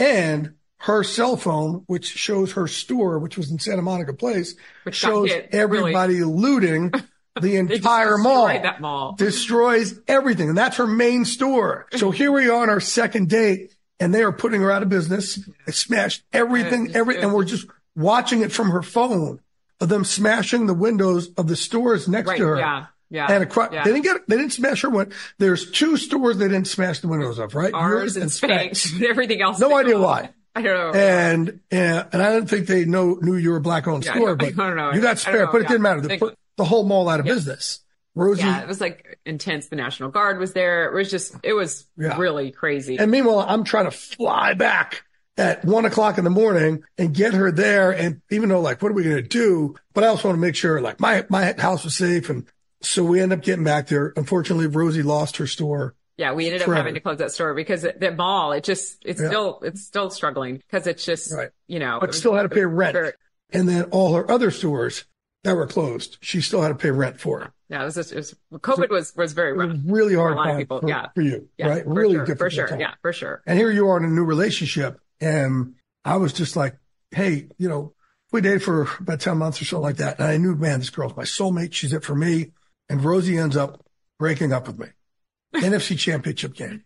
And 0.00 0.54
her 0.78 1.04
cell 1.04 1.36
phone, 1.36 1.84
which 1.86 2.06
shows 2.06 2.52
her 2.52 2.66
store, 2.66 3.20
which 3.20 3.36
was 3.36 3.52
in 3.52 3.60
Santa 3.60 3.82
Monica 3.82 4.14
Place, 4.14 4.56
Which 4.82 4.96
shows 4.96 5.30
hit, 5.30 5.50
everybody 5.52 6.24
looting 6.24 6.90
the 7.42 7.56
entire 7.56 8.16
mall. 8.18 8.50
mall. 8.80 9.14
Destroys 9.18 9.98
everything. 10.08 10.48
And 10.50 10.58
that's 10.58 10.76
her 10.76 10.86
main 10.86 11.24
store. 11.24 11.86
So 11.96 12.10
here 12.10 12.32
we 12.32 12.48
are 12.48 12.62
on 12.62 12.70
our 12.70 12.80
second 12.80 13.28
date 13.28 13.74
and 13.98 14.14
they 14.14 14.22
are 14.22 14.32
putting 14.32 14.60
her 14.62 14.70
out 14.70 14.82
of 14.82 14.88
business. 14.88 15.38
They 15.66 15.72
smashed 15.72 16.22
everything, 16.32 16.94
every, 16.94 17.20
and 17.20 17.32
we're 17.34 17.44
just 17.44 17.66
watching 17.96 18.42
it 18.42 18.52
from 18.52 18.70
her 18.70 18.82
phone 18.82 19.40
of 19.80 19.88
them 19.88 20.04
smashing 20.04 20.66
the 20.66 20.74
windows 20.74 21.30
of 21.36 21.46
the 21.48 21.56
stores 21.56 22.06
next 22.08 22.28
Right, 22.28 22.38
to 22.38 22.46
her. 22.46 22.58
yeah, 22.58 22.86
yeah, 23.10 23.26
And 23.32 23.42
across, 23.42 23.72
yeah. 23.72 23.82
they 23.84 23.92
didn't 23.92 24.04
get, 24.04 24.16
they 24.28 24.36
didn't 24.36 24.52
smash 24.52 24.82
her 24.82 24.90
one. 24.90 25.12
There's 25.38 25.70
two 25.70 25.96
stores 25.96 26.38
they 26.38 26.48
didn't 26.48 26.66
smash 26.66 27.00
the 27.00 27.08
windows 27.08 27.38
of, 27.38 27.54
right? 27.54 27.72
Ours 27.74 28.14
Yours 28.14 28.16
and 28.16 28.30
Spanx. 28.30 29.02
Everything 29.08 29.40
else. 29.42 29.58
No 29.58 29.76
idea 29.76 29.96
own. 29.96 30.02
why. 30.02 30.30
I 30.54 30.62
don't 30.62 30.94
know. 30.94 30.98
And, 31.00 31.60
and, 31.70 32.06
and 32.12 32.22
I 32.22 32.32
didn't 32.34 32.48
think 32.50 32.66
they 32.66 32.84
know, 32.84 33.18
knew 33.22 33.36
you 33.36 33.50
were 33.50 33.58
a 33.58 33.60
black 33.60 33.86
owned 33.86 34.04
Yeah, 34.04 34.14
store, 34.14 34.34
but 34.36 34.48
I 34.48 34.50
don't 34.50 34.76
know. 34.76 34.92
you 34.92 35.00
got 35.00 35.08
don't 35.10 35.18
spared, 35.18 35.46
know, 35.46 35.52
but 35.52 35.58
it 35.60 35.64
yeah. 35.64 35.68
didn't 35.68 35.82
matter. 35.82 36.18
Put 36.18 36.38
the 36.60 36.68
whole 36.68 36.84
mall 36.84 37.08
out 37.08 37.20
of 37.20 37.26
Yeah. 37.26 37.34
business. 37.34 37.80
Rosie. 38.16 38.42
yeah, 38.42 38.60
it 38.60 38.66
was 38.68 38.80
like 38.80 39.18
intense. 39.24 39.68
The 39.68 39.76
National 39.76 40.10
Guard 40.10 40.38
was 40.40 40.52
there. 40.52 40.90
It 40.90 40.94
was 40.94 41.10
just, 41.10 41.34
it 41.44 41.52
was 41.52 41.86
Yeah. 41.96 42.18
really 42.18 42.50
crazy. 42.50 42.96
And 42.98 43.10
meanwhile, 43.10 43.44
I'm 43.48 43.62
trying 43.64 43.84
to 43.84 43.92
fly 43.92 44.54
back 44.54 45.04
at 45.38 45.64
one 45.64 45.84
o'clock 45.84 46.18
in 46.18 46.24
the 46.24 46.30
morning 46.30 46.82
and 46.98 47.14
get 47.14 47.34
her 47.34 47.52
there. 47.52 47.92
And 47.92 48.20
even 48.30 48.48
though 48.48 48.60
like, 48.60 48.82
what 48.82 48.90
are 48.90 48.94
we 48.96 49.04
going 49.04 49.16
to 49.16 49.22
do? 49.22 49.76
But 49.94 50.02
I 50.04 50.08
also 50.08 50.28
want 50.28 50.36
to 50.36 50.40
make 50.40 50.56
sure 50.56 50.80
like 50.80 50.98
my, 51.00 51.24
my 51.30 51.54
house 51.56 51.84
was 51.84 51.94
safe. 51.94 52.28
And 52.30 52.46
so 52.82 53.04
we 53.04 53.20
end 53.20 53.32
up 53.32 53.42
getting 53.42 53.64
back 53.64 53.86
there. 53.86 54.12
Unfortunately, 54.16 54.66
Rosie 54.66 55.02
lost 55.02 55.36
her 55.36 55.46
store. 55.46 55.94
yeah, 56.16 56.32
we 56.34 56.46
ended 56.46 56.62
up 56.62 56.68
having 56.74 56.94
to 56.94 57.00
close 57.00 57.18
that 57.18 57.30
store 57.32 57.54
because 57.54 57.82
that 57.82 58.16
mall, 58.16 58.52
it 58.52 58.64
just, 58.64 58.98
it's 59.06 59.20
Yeah. 59.20 59.28
still, 59.28 59.60
it's 59.62 59.82
still 59.82 60.10
struggling 60.10 60.56
because 60.56 60.86
it's 60.88 61.04
just, 61.04 61.32
Right. 61.32 61.50
you 61.68 61.78
know, 61.78 61.98
but 62.00 62.12
still 62.14 62.34
had 62.34 62.42
to 62.42 62.48
pay 62.50 62.64
rent. 62.64 62.92
very- 62.92 63.12
And 63.52 63.68
then 63.68 63.84
all 63.84 64.14
her 64.16 64.30
other 64.30 64.50
stores 64.50 65.04
that 65.44 65.54
were 65.56 65.66
closed, 65.66 66.18
she 66.20 66.40
still 66.40 66.60
had 66.62 66.68
to 66.68 66.74
pay 66.74 66.90
rent 66.90 67.18
for. 67.20 67.52
yeah, 67.68 67.82
it 67.82 67.84
was 67.84 67.94
just, 67.94 68.12
it 68.12 68.16
was, 68.16 68.34
COVID 68.52 68.90
was, 68.90 69.14
was 69.16 69.32
very 69.32 69.52
It 69.52 69.56
was 69.56 69.68
rough. 69.68 69.76
a 69.76 69.80
really 69.92 70.14
for 70.14 70.20
hard 70.20 70.32
a 70.32 70.36
lot 70.36 70.50
of 70.50 70.58
people. 70.58 70.80
for, 70.80 70.88
yeah. 70.88 71.06
for 71.14 71.22
you, 71.22 71.48
Yeah, 71.56 71.68
right? 71.68 71.84
for 71.84 71.90
Really 71.94 72.14
sure, 72.16 72.24
difficult 72.26 72.50
For 72.50 72.54
sure. 72.56 72.68
time. 72.68 72.80
Yeah, 72.80 72.94
for 73.02 73.12
sure. 73.12 73.42
And 73.46 73.58
here 73.58 73.70
you 73.70 73.88
are 73.88 73.96
in 73.96 74.04
a 74.04 74.08
new 74.08 74.24
relationship. 74.24 75.00
And 75.20 75.74
I 76.04 76.16
was 76.16 76.32
just 76.32 76.56
like, 76.56 76.76
Hey, 77.10 77.48
you 77.58 77.68
know, 77.68 77.94
we 78.32 78.40
dated 78.40 78.62
for 78.62 78.86
about 79.00 79.20
10 79.20 79.38
months 79.38 79.60
or 79.60 79.64
something 79.64 79.82
like 79.82 79.96
that. 79.96 80.18
And 80.20 80.28
I 80.28 80.36
knew, 80.36 80.54
man, 80.54 80.78
this 80.78 80.90
girl's 80.90 81.16
my 81.16 81.24
soulmate. 81.24 81.72
She's 81.72 81.92
it 81.92 82.04
for 82.04 82.14
me. 82.14 82.52
And 82.88 83.02
Rosie 83.04 83.36
ends 83.38 83.56
up 83.56 83.84
breaking 84.18 84.52
up 84.52 84.66
with 84.68 84.78
me. 84.78 84.86
NFC 85.54 85.98
championship 85.98 86.54
game. 86.54 86.84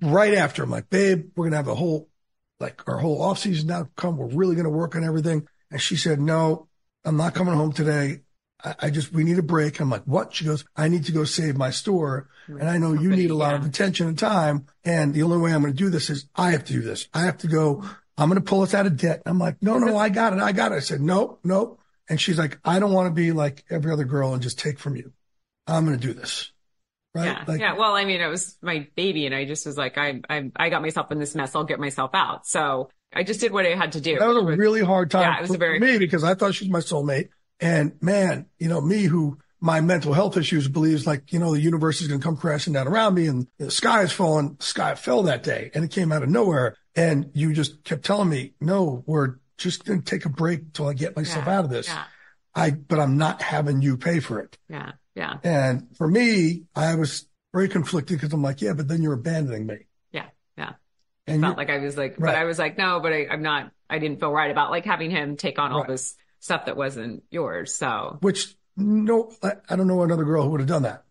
Right 0.00 0.34
after 0.34 0.62
I'm 0.62 0.70
like, 0.70 0.88
babe, 0.90 1.30
we're 1.34 1.44
going 1.44 1.50
to 1.52 1.56
have 1.56 1.66
a 1.68 1.74
whole, 1.74 2.08
like 2.60 2.86
our 2.88 2.98
whole 2.98 3.20
off 3.22 3.38
season 3.40 3.66
now 3.68 3.88
come. 3.96 4.16
We're 4.16 4.26
really 4.28 4.54
going 4.54 4.64
to 4.66 4.70
work 4.70 4.94
on 4.94 5.02
everything. 5.04 5.48
And 5.72 5.80
she 5.82 5.96
said, 5.96 6.20
no, 6.20 6.67
I'm 7.08 7.16
not 7.16 7.34
coming 7.34 7.54
home 7.54 7.72
today. 7.72 8.20
I, 8.62 8.74
I 8.82 8.90
just, 8.90 9.12
we 9.12 9.24
need 9.24 9.38
a 9.38 9.42
break. 9.42 9.80
I'm 9.80 9.88
like, 9.88 10.04
what? 10.04 10.34
She 10.34 10.44
goes, 10.44 10.64
I 10.76 10.88
need 10.88 11.06
to 11.06 11.12
go 11.12 11.24
save 11.24 11.56
my 11.56 11.70
store. 11.70 12.28
And 12.46 12.68
I 12.68 12.78
know 12.78 12.92
you 12.92 13.10
need 13.10 13.30
a 13.30 13.34
lot 13.34 13.54
of 13.54 13.64
attention 13.64 14.08
and 14.08 14.18
time. 14.18 14.66
And 14.84 15.14
the 15.14 15.22
only 15.22 15.38
way 15.38 15.52
I'm 15.52 15.62
going 15.62 15.72
to 15.72 15.76
do 15.76 15.90
this 15.90 16.10
is 16.10 16.28
I 16.34 16.50
have 16.52 16.64
to 16.64 16.72
do 16.72 16.82
this. 16.82 17.08
I 17.14 17.22
have 17.22 17.38
to 17.38 17.46
go. 17.46 17.82
I'm 18.16 18.28
going 18.28 18.40
to 18.40 18.44
pull 18.44 18.62
us 18.62 18.74
out 18.74 18.86
of 18.86 18.96
debt. 18.96 19.22
I'm 19.26 19.38
like, 19.38 19.62
no, 19.62 19.78
no, 19.78 19.96
I 19.96 20.08
got 20.10 20.32
it. 20.32 20.38
I 20.40 20.52
got 20.52 20.72
it. 20.72 20.76
I 20.76 20.80
said, 20.80 21.00
nope, 21.00 21.40
nope. 21.44 21.80
And 22.08 22.20
she's 22.20 22.38
like, 22.38 22.58
I 22.64 22.78
don't 22.78 22.92
want 22.92 23.06
to 23.06 23.14
be 23.14 23.32
like 23.32 23.64
every 23.70 23.92
other 23.92 24.04
girl 24.04 24.34
and 24.34 24.42
just 24.42 24.58
take 24.58 24.78
from 24.78 24.96
you. 24.96 25.12
I'm 25.66 25.86
going 25.86 25.98
to 25.98 26.06
do 26.06 26.12
this. 26.12 26.52
Right. 27.14 27.26
Yeah. 27.26 27.44
Like, 27.46 27.60
yeah. 27.60 27.74
Well, 27.74 27.94
I 27.94 28.04
mean, 28.04 28.20
it 28.20 28.28
was 28.28 28.56
my 28.60 28.86
baby 28.96 29.26
and 29.26 29.34
I 29.34 29.44
just 29.44 29.66
was 29.66 29.76
like, 29.76 29.96
I, 29.96 30.20
I, 30.28 30.50
I 30.56 30.68
got 30.68 30.82
myself 30.82 31.10
in 31.12 31.18
this 31.18 31.34
mess. 31.34 31.54
I'll 31.54 31.64
get 31.64 31.80
myself 31.80 32.10
out. 32.14 32.46
So 32.46 32.90
I 33.12 33.22
just 33.22 33.40
did 33.40 33.52
what 33.52 33.66
I 33.66 33.70
had 33.74 33.92
to 33.92 34.00
do. 34.00 34.18
that 34.18 34.26
was 34.26 34.36
a 34.36 34.44
really 34.56 34.82
hard 34.82 35.10
time 35.10 35.22
Yeah, 35.22 35.38
it 35.38 35.42
was 35.42 35.50
for 35.50 35.56
a 35.56 35.58
very- 35.58 35.78
me 35.80 35.98
because 35.98 36.24
I 36.24 36.34
thought 36.34 36.54
she 36.54 36.64
was 36.64 36.70
my 36.72 36.80
soulmate. 36.80 37.28
And 37.60 37.92
man, 38.00 38.46
you 38.58 38.68
know, 38.68 38.80
me 38.80 39.04
who 39.04 39.38
my 39.60 39.80
mental 39.80 40.12
health 40.12 40.36
issues 40.36 40.68
believes 40.68 41.06
like, 41.06 41.32
you 41.32 41.38
know, 41.40 41.52
the 41.54 41.60
universe 41.60 42.00
is 42.00 42.06
going 42.08 42.20
to 42.20 42.24
come 42.24 42.36
crashing 42.36 42.74
down 42.74 42.86
around 42.86 43.14
me 43.14 43.26
and 43.26 43.48
the 43.58 43.70
sky 43.70 44.02
is 44.02 44.12
falling. 44.12 44.54
The 44.58 44.64
sky 44.64 44.94
fell 44.94 45.24
that 45.24 45.42
day 45.42 45.70
and 45.74 45.84
it 45.84 45.90
came 45.90 46.12
out 46.12 46.22
of 46.22 46.28
nowhere. 46.28 46.76
And 46.94 47.30
you 47.34 47.52
just 47.54 47.82
kept 47.84 48.04
telling 48.04 48.28
me, 48.28 48.52
no, 48.60 49.02
we're 49.06 49.36
just 49.56 49.84
going 49.84 50.02
to 50.02 50.04
take 50.04 50.24
a 50.24 50.28
break 50.28 50.72
till 50.72 50.86
I 50.86 50.92
get 50.94 51.16
myself 51.16 51.46
Yeah, 51.46 51.58
out 51.58 51.64
of 51.64 51.70
this. 51.70 51.88
Yeah. 51.88 52.04
I, 52.54 52.70
but 52.70 53.00
I'm 53.00 53.16
not 53.16 53.42
having 53.42 53.82
you 53.82 53.96
pay 53.96 54.20
for 54.20 54.38
it. 54.40 54.56
Yeah. 54.68 54.92
Yeah. 55.16 55.38
And 55.42 55.88
for 55.96 56.06
me, 56.06 56.64
I 56.76 56.94
was 56.94 57.26
very 57.52 57.68
conflicted 57.68 58.18
because 58.20 58.32
I'm 58.32 58.42
like, 58.42 58.60
yeah, 58.62 58.74
but 58.74 58.86
then 58.86 59.02
you're 59.02 59.14
abandoning 59.14 59.66
me. 59.66 59.78
And 61.30 61.42
felt 61.42 61.56
like 61.56 61.70
I 61.70 61.78
was 61.78 61.96
like, 61.96 62.16
Right. 62.18 62.32
but 62.32 62.34
I 62.36 62.44
was 62.44 62.58
like, 62.58 62.78
no, 62.78 63.00
but 63.00 63.12
I, 63.12 63.26
I'm 63.30 63.42
not, 63.42 63.70
I 63.90 63.98
didn't 63.98 64.20
feel 64.20 64.32
right 64.32 64.50
about 64.50 64.70
like 64.70 64.84
having 64.84 65.10
him 65.10 65.36
take 65.36 65.58
on 65.58 65.72
all 65.72 65.80
Right. 65.80 65.88
this 65.88 66.14
stuff 66.40 66.66
that 66.66 66.76
wasn't 66.76 67.22
yours. 67.30 67.74
So 67.74 68.18
which 68.20 68.54
no, 68.76 69.32
I, 69.42 69.52
I 69.68 69.76
don't 69.76 69.88
know 69.88 70.02
another 70.02 70.24
girl 70.24 70.44
who 70.44 70.50
would 70.50 70.60
have 70.60 70.68
done 70.68 70.82
that. 70.82 71.04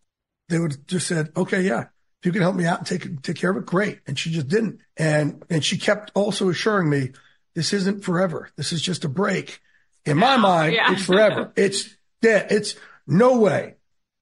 They 0.50 0.58
would 0.60 0.72
have 0.74 0.86
just 0.88 1.08
said, 1.08 1.30
okay, 1.36 1.62
yeah, 1.62 1.82
if 2.22 2.26
you 2.26 2.32
can 2.32 2.42
help 2.42 2.56
me 2.56 2.66
out 2.66 2.78
and 2.80 2.88
take, 2.88 3.22
take 3.22 3.36
care 3.36 3.52
of 3.52 3.58
it, 3.58 3.66
great. 3.66 4.00
And 4.08 4.18
she 4.18 4.32
just 4.32 4.48
didn't. 4.48 4.80
And, 4.96 5.44
and 5.50 5.64
she 5.66 5.78
kept 5.78 6.12
also 6.16 6.50
assuring 6.50 6.90
me, 6.90 7.12
this 7.56 7.74
isn't 7.74 8.04
forever. 8.06 8.50
This 8.56 8.72
is 8.72 8.82
just 8.82 9.04
a 9.04 9.10
break. 9.10 9.60
In 10.06 10.18
my 10.18 10.36
Yeah, 10.36 10.42
mind, 10.42 10.74
yeah. 10.74 10.94
it's 10.94 11.04
forever. 11.06 11.52
it's 11.58 11.90
dead. 12.22 12.48
It's 12.52 12.76
no 13.06 13.40
way. 13.40 13.76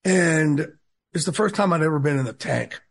And 0.03 0.67
it's 1.13 1.25
the 1.25 1.33
first 1.33 1.53
time 1.55 1.71
I'd 1.73 1.81
ever 1.83 1.99
been 1.99 2.17
in 2.17 2.25
the 2.25 2.33
tank, 2.33 2.81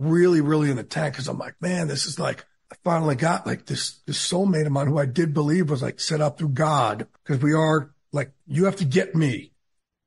really, 0.00 0.40
really 0.40 0.70
in 0.70 0.76
the 0.76 0.82
tank. 0.82 1.14
Cause 1.14 1.28
I'm 1.28 1.38
like, 1.38 1.54
man, 1.60 1.86
this 1.86 2.06
is 2.06 2.18
like, 2.18 2.44
I 2.72 2.76
finally 2.84 3.16
got 3.16 3.46
like 3.46 3.66
this, 3.66 4.00
this 4.06 4.18
soulmate 4.18 4.66
of 4.66 4.72
mine 4.72 4.86
who 4.86 4.98
I 4.98 5.06
did 5.06 5.34
believe 5.34 5.70
was 5.70 5.82
like 5.82 6.00
set 6.00 6.20
up 6.20 6.38
through 6.38 6.50
God. 6.50 7.06
Cause 7.24 7.38
we 7.38 7.52
are 7.52 7.92
like, 8.12 8.32
you 8.46 8.64
have 8.64 8.76
to 8.76 8.84
get 8.84 9.14
me 9.14 9.52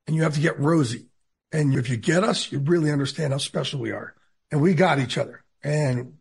and 0.08 0.16
you 0.16 0.24
have 0.24 0.34
to 0.36 0.42
get 0.42 0.60
Rosie. 0.60 1.08
And 1.52 1.76
if 1.76 1.90
you 1.90 1.98
get 1.98 2.24
us, 2.24 2.52
you 2.52 2.60
really 2.60 2.92
understand 2.92 3.32
how 3.32 3.38
special 3.38 3.80
we 3.80 3.92
are. 3.92 4.16
And 4.52 4.62
we 4.62 4.74
got 4.74 5.00
each 5.00 5.18
other. 5.18 5.44
And, 5.64 6.18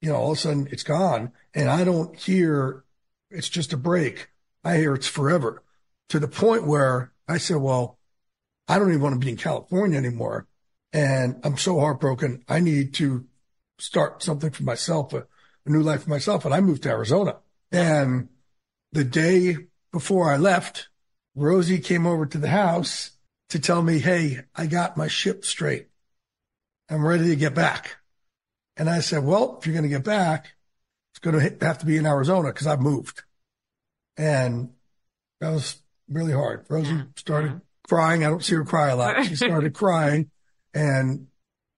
you 0.00 0.10
know, 0.10 0.16
all 0.16 0.32
of 0.32 0.38
a 0.38 0.40
sudden 0.40 0.68
it's 0.70 0.82
gone. 0.82 1.32
And 1.54 1.70
I 1.70 1.84
don't 1.84 2.14
hear 2.16 2.84
it's 3.30 3.48
just 3.48 3.72
a 3.72 3.76
break. 3.76 4.28
I 4.62 4.76
hear 4.76 4.94
it's 4.94 5.08
forever 5.08 5.62
to 6.10 6.18
the 6.18 6.28
point 6.28 6.66
where 6.66 7.12
I 7.26 7.38
said, 7.38 7.56
well, 7.56 7.98
I 8.68 8.78
don't 8.78 8.88
even 8.88 9.00
want 9.00 9.14
to 9.14 9.24
be 9.24 9.30
in 9.30 9.36
California 9.36 9.98
anymore. 9.98 10.46
And 10.96 11.40
I'm 11.44 11.58
so 11.58 11.78
heartbroken. 11.78 12.42
I 12.48 12.58
need 12.60 12.94
to 12.94 13.26
start 13.78 14.22
something 14.22 14.50
for 14.50 14.62
myself, 14.62 15.12
a, 15.12 15.26
a 15.66 15.70
new 15.70 15.82
life 15.82 16.04
for 16.04 16.10
myself. 16.10 16.46
And 16.46 16.54
I 16.54 16.62
moved 16.62 16.84
to 16.84 16.88
Arizona. 16.88 17.36
And 17.70 18.30
the 18.92 19.04
day 19.04 19.56
before 19.92 20.32
I 20.32 20.38
left, 20.38 20.88
Rosie 21.34 21.80
came 21.80 22.06
over 22.06 22.24
to 22.24 22.38
the 22.38 22.48
house 22.48 23.10
to 23.50 23.58
tell 23.58 23.82
me, 23.82 23.98
Hey, 23.98 24.38
I 24.54 24.64
got 24.64 24.96
my 24.96 25.06
ship 25.06 25.44
straight. 25.44 25.88
I'm 26.88 27.04
ready 27.04 27.28
to 27.28 27.36
get 27.36 27.54
back. 27.54 27.96
And 28.78 28.88
I 28.88 29.00
said, 29.00 29.22
well, 29.22 29.58
if 29.58 29.66
you're 29.66 29.74
going 29.74 29.82
to 29.82 29.94
get 29.94 30.04
back, 30.04 30.54
it's 31.12 31.18
going 31.20 31.38
to 31.38 31.64
have 31.66 31.78
to 31.78 31.86
be 31.86 31.98
in 31.98 32.06
Arizona 32.06 32.48
because 32.48 32.66
I've 32.66 32.80
moved. 32.80 33.22
And 34.16 34.70
that 35.40 35.50
was 35.50 35.76
really 36.08 36.32
hard. 36.32 36.64
Rosie 36.70 36.94
Yeah, 36.94 37.02
started 37.16 37.52
yeah. 37.52 37.58
crying. 37.86 38.24
I 38.24 38.28
don't 38.28 38.42
see 38.42 38.54
her 38.54 38.64
cry 38.64 38.88
a 38.88 38.96
lot. 38.96 39.26
She 39.26 39.36
started 39.36 39.74
crying 39.74 40.30
and, 40.76 41.26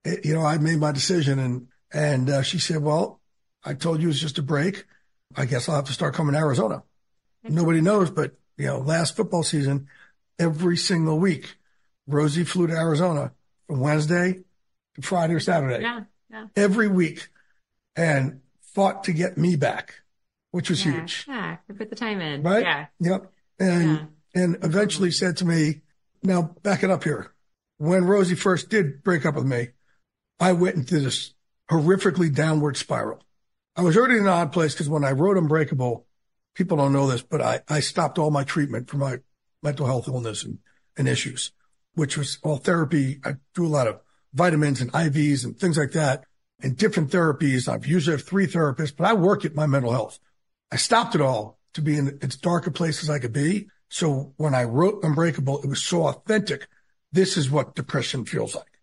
it, 0.04 0.24
you 0.24 0.34
know, 0.34 0.44
I 0.44 0.58
made 0.58 0.78
my 0.78 0.92
decision 0.92 1.38
and, 1.38 1.68
and 1.92 2.28
uh, 2.28 2.42
she 2.42 2.58
said, 2.58 2.82
well, 2.82 3.20
I 3.64 3.74
told 3.74 4.00
you 4.00 4.08
it 4.08 4.11
was 4.11 4.20
just 4.20 4.38
a 4.38 4.42
break. 4.42 4.84
I 5.37 5.44
guess 5.44 5.68
I'll 5.68 5.76
have 5.76 5.87
to 5.87 5.92
start 5.92 6.14
coming 6.14 6.32
to 6.32 6.38
Arizona. 6.38 6.82
Nobody 7.44 7.80
knows, 7.80 8.11
but 8.11 8.34
you 8.56 8.66
know, 8.66 8.78
last 8.78 9.16
football 9.16 9.42
season, 9.42 9.88
every 10.38 10.76
single 10.76 11.18
week, 11.18 11.56
Rosie 12.06 12.44
flew 12.44 12.66
to 12.66 12.74
Arizona 12.74 13.32
from 13.66 13.80
Wednesday 13.80 14.40
to 14.96 15.02
Friday 15.02 15.34
or 15.34 15.40
Saturday. 15.40 15.82
Yeah. 15.82 16.00
Yeah. 16.30 16.46
Every 16.56 16.88
week 16.88 17.28
and 17.96 18.40
fought 18.61 19.04
to 19.04 19.12
get 19.12 19.38
me 19.38 19.56
back, 19.56 19.94
which 20.50 20.70
was 20.70 20.84
yeah, 20.84 20.92
huge. 20.92 21.24
Yeah. 21.28 21.56
Put 21.76 21.90
the 21.90 21.96
time 21.96 22.20
in. 22.20 22.42
Right? 22.42 22.64
Yeah. 22.64 22.87
Yep. 23.00 23.32
And, 23.61 23.88
Yeah. 24.34 24.42
and 24.42 24.58
eventually 24.62 25.11
said 25.11 25.37
to 25.38 25.44
me, 25.44 25.80
now 26.22 26.42
back 26.62 26.82
it 26.82 26.90
up 26.90 27.04
here. 27.04 27.32
When 27.79 28.05
Rosie 28.05 28.35
first 28.35 28.69
did 28.69 29.03
break 29.03 29.25
up 29.25 29.37
with 29.37 29.47
me, 29.47 29.69
I 30.38 30.53
went 30.53 30.77
into 30.77 31.01
this 31.01 31.35
horrifically 31.71 32.33
downward 32.35 32.77
spiral. 32.77 33.23
I 33.77 33.83
was 33.83 33.97
already 33.97 34.17
in 34.17 34.23
an 34.23 34.29
odd 34.29 34.53
place 34.53 34.75
because 34.75 34.88
when 34.88 35.05
I 35.05 35.12
wrote 35.12 35.37
Unbreakable, 35.37 36.07
people 36.55 36.77
don't 36.77 36.93
know 36.93 37.07
this, 37.07 37.23
but 37.23 37.41
I, 37.41 37.61
I 37.69 37.81
stopped 37.81 38.19
all 38.19 38.31
my 38.31 38.45
treatment 38.45 38.91
for 38.91 38.97
my 38.97 39.19
mental 39.62 39.87
health 39.87 40.09
illness 40.09 40.45
and, 40.45 40.59
and 40.97 41.09
issues, 41.09 41.53
which 41.95 42.17
was 42.17 42.38
all 42.43 42.57
therapy. 42.57 43.21
I 43.25 43.35
do 43.55 43.64
a 43.64 43.69
lot 43.69 43.87
of 43.87 44.01
vitamins 44.35 44.81
and 44.81 44.93
IVs 44.93 45.45
and 45.45 45.57
things 45.57 45.79
like 45.79 45.93
that 45.93 46.25
and 46.61 46.77
different 46.77 47.11
therapies. 47.11 47.69
I've 47.69 47.87
usually 47.87 48.17
have 48.17 48.27
three 48.27 48.47
therapists, 48.47 48.95
but 48.97 49.07
I 49.07 49.12
work 49.12 49.45
at 49.45 49.55
my 49.55 49.67
mental 49.67 49.93
health. 49.93 50.19
I 50.73 50.77
stopped 50.77 51.14
it 51.14 51.21
all 51.21 51.59
to 51.75 51.83
be 51.83 51.97
in 51.97 52.19
as 52.23 52.37
dark 52.37 52.67
a 52.67 52.71
place 52.71 53.03
as 53.03 53.11
I 53.11 53.21
could 53.21 53.33
be. 53.33 53.69
So 53.88 54.35
when 54.37 54.55
I 54.55 54.64
wrote 54.64 55.05
Unbreakable, 55.05 55.62
it 55.62 55.69
was 55.69 55.83
so 55.83 56.07
authentic. 56.09 56.67
This 57.12 57.37
is 57.37 57.51
what 57.51 57.75
depression 57.75 58.25
feels 58.25 58.55
like. 58.55 58.81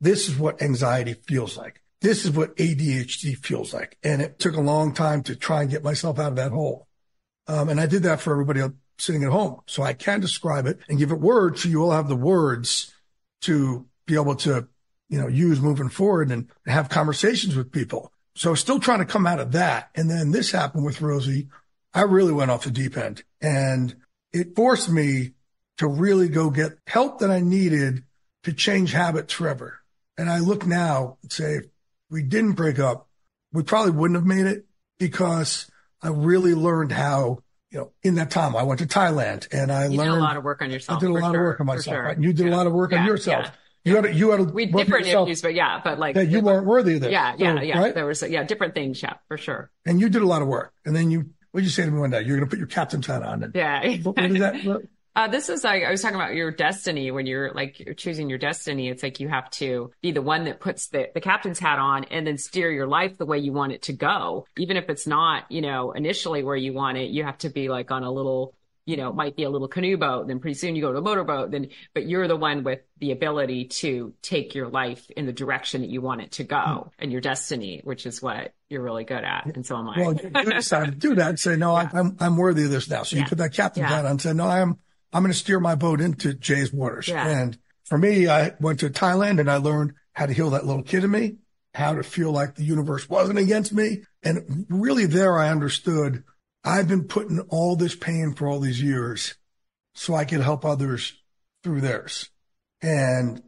This 0.00 0.28
is 0.28 0.36
what 0.36 0.62
anxiety 0.62 1.14
feels 1.14 1.56
like. 1.56 1.80
This 2.00 2.24
is 2.24 2.32
what 2.32 2.56
ADHD 2.56 3.36
feels 3.36 3.72
like. 3.72 3.96
And 4.02 4.20
it 4.20 4.38
took 4.38 4.56
a 4.56 4.60
long 4.60 4.92
time 4.92 5.22
to 5.24 5.36
try 5.36 5.62
and 5.62 5.70
get 5.70 5.82
myself 5.82 6.18
out 6.18 6.32
of 6.32 6.36
that 6.36 6.52
hole. 6.52 6.86
Um, 7.46 7.68
and 7.68 7.80
I 7.80 7.86
did 7.86 8.02
that 8.02 8.20
for 8.20 8.32
everybody 8.32 8.62
sitting 8.98 9.24
at 9.24 9.30
home. 9.30 9.60
So 9.66 9.82
I 9.82 9.92
can 9.92 10.20
describe 10.20 10.66
it 10.66 10.78
and 10.88 10.98
give 10.98 11.10
it 11.10 11.20
words 11.20 11.62
so 11.62 11.68
you 11.68 11.82
all 11.82 11.90
have 11.90 12.08
the 12.08 12.16
words 12.16 12.92
to 13.42 13.86
be 14.06 14.14
able 14.14 14.36
to, 14.36 14.68
you 15.08 15.20
know, 15.20 15.28
use 15.28 15.60
moving 15.60 15.88
forward 15.88 16.30
and 16.30 16.50
have 16.66 16.88
conversations 16.88 17.56
with 17.56 17.72
people. 17.72 18.12
So 18.36 18.54
still 18.54 18.80
trying 18.80 18.98
to 18.98 19.04
come 19.04 19.26
out 19.26 19.40
of 19.40 19.52
that. 19.52 19.90
And 19.94 20.10
then 20.10 20.30
this 20.30 20.50
happened 20.50 20.84
with 20.84 21.00
Rosie. 21.00 21.48
I 21.92 22.02
really 22.02 22.32
went 22.32 22.50
off 22.50 22.64
the 22.64 22.70
deep 22.70 22.96
end 22.96 23.22
and 23.40 23.94
it 24.32 24.56
forced 24.56 24.90
me 24.90 25.30
to 25.78 25.88
really 25.88 26.28
go 26.28 26.50
get 26.50 26.78
help 26.86 27.18
that 27.20 27.30
I 27.30 27.40
needed 27.40 28.04
to 28.44 28.52
change 28.52 28.92
habits 28.92 29.32
forever. 29.32 29.80
And 30.16 30.30
I 30.30 30.38
look 30.38 30.66
now 30.66 31.18
and 31.22 31.32
say, 31.32 31.54
if 31.56 31.64
we 32.10 32.22
didn't 32.22 32.52
break 32.52 32.78
up, 32.78 33.08
we 33.52 33.62
probably 33.62 33.92
wouldn't 33.92 34.16
have 34.16 34.26
made 34.26 34.46
it 34.46 34.66
because 34.98 35.70
I 36.02 36.08
really 36.08 36.54
learned 36.54 36.92
how, 36.92 37.38
you 37.70 37.78
know, 37.78 37.92
in 38.02 38.14
that 38.16 38.30
time 38.30 38.54
I 38.56 38.62
went 38.62 38.80
to 38.80 38.86
Thailand 38.86 39.48
and 39.52 39.72
I 39.72 39.86
You 39.88 39.98
learned 39.98 40.10
a 40.12 40.16
lot 40.16 40.36
of 40.36 40.44
work 40.44 40.62
on 40.62 40.70
yourself. 40.70 40.98
I 40.98 41.00
did 41.00 41.10
a 41.10 41.12
lot 41.14 41.32
sure, 41.32 41.40
of 41.40 41.46
work 41.46 41.60
on 41.60 41.66
myself. 41.66 41.84
sure. 41.96 42.02
Right? 42.04 42.16
And 42.16 42.24
you 42.24 42.32
did 42.32 42.46
a 42.46 42.56
lot 42.56 42.66
of 42.66 42.72
work 42.72 42.92
on 42.92 43.04
yourself. 43.06 43.46
yeah. 43.46 43.50
You 43.86 43.96
had 43.96 44.04
to, 44.04 44.14
you 44.14 44.30
had 44.30 44.36
to 44.38 44.44
We 44.44 44.66
different 44.66 45.04
yourself 45.06 45.28
issues, 45.28 45.42
but 45.42 45.54
yeah, 45.54 45.80
but 45.84 45.98
like 45.98 46.14
that 46.14 46.26
you 46.28 46.40
weren't 46.40 46.64
worthy 46.66 46.94
of 46.94 47.02
this. 47.02 47.12
Yeah, 47.12 47.34
yeah, 47.36 47.56
So, 47.56 47.62
yeah. 47.62 47.78
Right? 47.78 47.94
There 47.94 48.06
was 48.06 48.22
yeah 48.22 48.42
different 48.44 48.74
things. 48.74 49.02
Yeah, 49.02 49.14
for 49.28 49.36
sure. 49.36 49.70
And 49.84 50.00
you 50.00 50.08
did 50.08 50.22
a 50.22 50.26
lot 50.26 50.40
of 50.40 50.48
work. 50.48 50.72
And 50.86 50.96
then 50.96 51.10
you, 51.10 51.30
what 51.50 51.60
did 51.60 51.64
you 51.64 51.70
say 51.70 51.84
to 51.84 51.90
me 51.90 51.98
one 52.00 52.08
day? 52.10 52.22
You're 52.22 52.36
going 52.38 52.48
to 52.48 52.50
put 52.50 52.58
your 52.58 52.66
captain's 52.68 53.06
hat 53.06 53.22
on. 53.22 53.42
And 53.42 53.54
Yeah. 53.54 53.96
what, 53.98 54.16
what 54.16 54.30
is 54.30 54.38
that? 54.38 54.54
Uh, 55.16 55.28
this 55.28 55.48
is 55.48 55.62
like 55.62 55.84
I 55.84 55.90
was 55.92 56.02
talking 56.02 56.16
about 56.16 56.34
your 56.34 56.50
destiny 56.50 57.10
when 57.12 57.24
you're 57.24 57.52
like 57.52 57.78
you're 57.78 57.94
choosing 57.94 58.28
your 58.28 58.38
destiny. 58.38 58.88
It's 58.88 59.02
like 59.02 59.20
you 59.20 59.28
have 59.28 59.48
to 59.50 59.92
be 60.02 60.10
the 60.10 60.22
one 60.22 60.44
that 60.44 60.58
puts 60.58 60.88
the, 60.88 61.08
the 61.14 61.20
captain's 61.20 61.60
hat 61.60 61.78
on 61.78 62.04
and 62.04 62.26
then 62.26 62.36
steer 62.36 62.70
your 62.70 62.88
life 62.88 63.16
the 63.16 63.26
way 63.26 63.38
you 63.38 63.52
want 63.52 63.72
it 63.72 63.82
to 63.82 63.92
go. 63.92 64.46
Even 64.58 64.76
if 64.76 64.88
it's 64.88 65.06
not, 65.06 65.44
you 65.52 65.60
know, 65.60 65.92
initially 65.92 66.42
where 66.42 66.56
you 66.56 66.72
want 66.72 66.98
it, 66.98 67.10
you 67.10 67.22
have 67.22 67.38
to 67.38 67.48
be 67.48 67.68
like 67.68 67.92
on 67.92 68.02
a 68.02 68.10
little, 68.10 68.56
you 68.86 68.96
know, 68.96 69.12
might 69.12 69.36
be 69.36 69.44
a 69.44 69.50
little 69.50 69.68
canoe 69.68 69.96
boat. 69.96 70.26
Then 70.26 70.40
pretty 70.40 70.54
soon 70.58 70.74
you 70.74 70.82
go 70.82 70.90
to 70.92 70.98
a 70.98 71.02
motorboat. 71.02 71.52
Then, 71.52 71.68
but 71.94 72.08
you're 72.08 72.26
the 72.26 72.34
one 72.34 72.64
with 72.64 72.80
the 72.98 73.12
ability 73.12 73.66
to 73.66 74.14
take 74.20 74.56
your 74.56 74.66
life 74.68 75.08
in 75.16 75.26
the 75.26 75.32
direction 75.32 75.82
that 75.82 75.90
you 75.90 76.00
want 76.00 76.22
it 76.22 76.32
to 76.32 76.44
go 76.44 76.90
and 76.98 77.12
your 77.12 77.20
destiny, 77.20 77.80
which 77.84 78.04
is 78.04 78.20
what 78.20 78.52
you're 78.68 78.82
really 78.82 79.04
good 79.04 79.22
at. 79.22 79.46
And 79.54 79.64
so 79.64 79.76
am 79.76 79.88
I. 79.90 79.96
Well, 80.00 80.14
you 80.14 80.52
decided 80.54 81.00
to 81.00 81.08
do 81.08 81.14
that 81.14 81.28
and 81.28 81.38
say, 81.38 81.54
no, 81.54 81.72
I, 81.76 81.88
I'm, 81.92 82.16
I'm 82.18 82.36
worthy 82.36 82.64
of 82.64 82.70
this 82.70 82.90
now. 82.90 83.04
So 83.04 83.14
you 83.14 83.22
Yeah. 83.22 83.28
put 83.28 83.38
that 83.38 83.52
captain's 83.52 83.88
Yeah. 83.88 83.94
hat 83.96 84.04
on 84.06 84.10
and 84.10 84.20
said, 84.20 84.34
no, 84.34 84.48
I'm, 84.48 84.78
I'm 85.14 85.22
going 85.22 85.32
to 85.32 85.38
steer 85.38 85.60
my 85.60 85.76
boat 85.76 86.00
into 86.00 86.34
Jay's 86.34 86.72
waters. 86.72 87.06
Yeah. 87.06 87.26
And 87.26 87.56
for 87.84 87.96
me, 87.96 88.28
I 88.28 88.54
went 88.60 88.80
to 88.80 88.90
Thailand 88.90 89.38
and 89.38 89.48
I 89.48 89.56
learned 89.56 89.92
how 90.12 90.26
to 90.26 90.32
heal 90.32 90.50
that 90.50 90.66
little 90.66 90.82
kid 90.82 91.04
in 91.04 91.10
me, 91.12 91.36
how 91.72 91.94
to 91.94 92.02
feel 92.02 92.32
like 92.32 92.56
the 92.56 92.64
universe 92.64 93.08
wasn't 93.08 93.38
against 93.38 93.72
me. 93.72 94.02
And 94.24 94.66
really 94.68 95.06
there 95.06 95.38
I 95.38 95.50
understood 95.50 96.24
I've 96.64 96.88
been 96.88 97.04
putting 97.04 97.40
all 97.50 97.76
this 97.76 97.94
pain 97.94 98.34
for 98.34 98.48
all 98.48 98.58
these 98.58 98.82
years 98.82 99.34
so 99.94 100.14
I 100.14 100.24
could 100.24 100.40
help 100.40 100.64
others 100.64 101.22
through 101.62 101.82
theirs. 101.82 102.30
And 102.82 103.40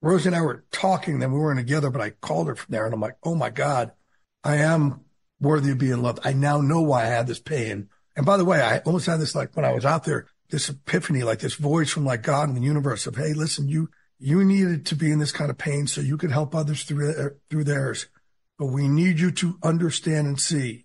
Rosie 0.00 0.28
and 0.28 0.36
I 0.36 0.40
were 0.40 0.64
talking, 0.72 1.20
then 1.20 1.32
we 1.32 1.38
weren't 1.38 1.60
together, 1.60 1.90
but 1.90 2.00
I 2.00 2.10
called 2.10 2.48
her 2.48 2.56
from 2.56 2.72
there 2.72 2.84
and 2.84 2.94
I'm 2.94 3.00
like, 3.00 3.16
oh 3.22 3.36
my 3.36 3.50
God, 3.50 3.92
I 4.42 4.56
am 4.56 5.02
worthy 5.40 5.70
of 5.70 5.78
being 5.78 6.02
loved. 6.02 6.20
I 6.24 6.32
now 6.32 6.60
know 6.60 6.80
why 6.80 7.02
I 7.02 7.06
had 7.06 7.28
this 7.28 7.40
pain. 7.40 7.88
And 8.16 8.26
by 8.26 8.36
the 8.36 8.44
way, 8.44 8.60
I 8.60 8.78
almost 8.78 9.06
had 9.06 9.20
this 9.20 9.34
like 9.34 9.54
when 9.54 9.64
I 9.64 9.72
was 9.72 9.84
out 9.84 10.04
there, 10.04 10.26
this 10.52 10.68
epiphany, 10.68 11.24
like 11.24 11.40
this 11.40 11.54
voice 11.54 11.90
from 11.90 12.04
like 12.04 12.22
God 12.22 12.48
in 12.48 12.54
the 12.54 12.60
universe 12.60 13.06
of, 13.06 13.16
Hey, 13.16 13.32
listen, 13.32 13.68
you, 13.68 13.88
you 14.18 14.44
needed 14.44 14.86
to 14.86 14.94
be 14.94 15.10
in 15.10 15.18
this 15.18 15.32
kind 15.32 15.50
of 15.50 15.58
pain 15.58 15.86
so 15.88 16.00
you 16.00 16.16
could 16.16 16.30
help 16.30 16.54
others 16.54 16.84
through, 16.84 17.12
their- 17.12 17.36
through 17.50 17.64
theirs. 17.64 18.06
But 18.58 18.66
we 18.66 18.86
need 18.86 19.18
you 19.18 19.32
to 19.32 19.58
understand 19.64 20.28
and 20.28 20.38
see 20.38 20.84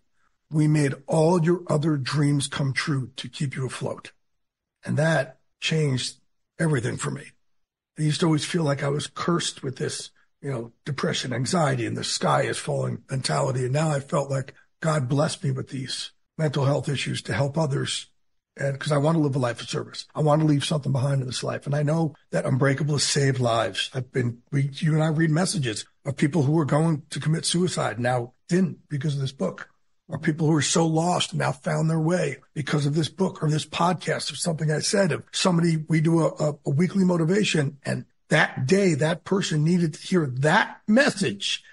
we 0.50 0.70
made 0.70 0.96
all 1.06 1.44
your 1.44 1.64
other 1.68 1.98
dreams 1.98 2.48
come 2.48 2.72
true 2.72 3.12
to 3.18 3.28
keep 3.28 3.56
you 3.56 3.68
afloat. 3.68 4.14
And 4.86 4.98
that 4.98 5.40
changed 5.60 6.22
everything 6.58 6.96
for 6.96 7.12
me. 7.12 7.26
I 8.00 8.04
used 8.04 8.22
to 8.22 8.28
always 8.28 8.46
feel 8.46 8.64
like 8.64 8.84
I 8.84 8.90
was 8.90 9.08
cursed 9.08 9.64
with 9.64 9.76
this, 9.76 10.12
you 10.42 10.50
know, 10.50 10.72
depression, 10.86 11.34
anxiety, 11.34 11.86
and 11.86 11.98
the 11.98 12.06
sky 12.06 12.44
is 12.44 12.58
falling 12.58 13.04
mentality. 13.12 13.66
And 13.66 13.74
now 13.74 13.90
I 13.90 14.00
felt 14.00 14.30
like 14.30 14.54
God 14.80 15.10
blessed 15.10 15.44
me 15.44 15.52
with 15.52 15.70
these 15.70 16.14
mental 16.38 16.64
health 16.64 16.88
issues 16.88 17.22
to 17.24 17.34
help 17.34 17.58
others. 17.58 18.08
And 18.60 18.74
because 18.74 18.92
I 18.92 18.98
want 18.98 19.16
to 19.16 19.22
live 19.22 19.36
a 19.36 19.40
life 19.40 19.62
of 19.62 19.70
service, 19.70 20.06
I 20.16 20.22
want 20.22 20.42
to 20.42 20.48
leave 20.48 20.66
something 20.66 20.92
behind 20.92 21.22
in 21.22 21.28
this 21.28 21.44
life. 21.44 21.66
And 21.66 21.76
I 21.76 21.84
know 21.84 22.16
that 22.32 22.46
Unbreakable 22.46 22.96
has 22.96 23.04
saved 23.04 23.40
lives. 23.40 23.90
I've 23.94 24.12
been, 24.12 24.40
we, 24.52 24.70
you 24.74 24.94
and 24.94 25.04
I 25.04 25.08
read 25.08 25.30
messages 25.30 25.86
of 26.06 26.18
people 26.18 26.44
who 26.44 26.54
were 26.54 26.66
going 26.66 27.04
to 27.10 27.20
commit 27.20 27.46
suicide 27.46 28.00
now 28.00 28.34
didn't 28.48 28.88
because 28.90 29.16
of 29.16 29.22
this 29.22 29.32
book 29.32 29.70
or 30.08 30.18
people 30.18 30.48
who 30.48 30.56
are 30.56 30.62
so 30.62 30.86
lost 30.86 31.34
now 31.34 31.52
found 31.52 31.90
their 31.90 32.00
way 32.00 32.38
because 32.54 32.86
of 32.86 32.96
this 32.96 33.10
book 33.10 33.44
or 33.44 33.50
this 33.50 33.66
podcast 33.66 34.32
or 34.32 34.36
something 34.36 34.72
I 34.72 34.80
said 34.80 35.12
of 35.12 35.24
somebody, 35.32 35.78
we 35.88 36.02
do 36.02 36.22
a, 36.22 36.28
a, 36.28 36.58
a 36.66 36.70
weekly 36.70 37.04
motivation 37.04 37.78
and 37.84 38.06
that 38.30 38.66
day 38.66 38.94
that 38.96 39.24
person 39.24 39.64
needed 39.64 39.94
to 39.94 40.02
hear 40.02 40.26
that 40.26 40.82
message. 40.88 41.64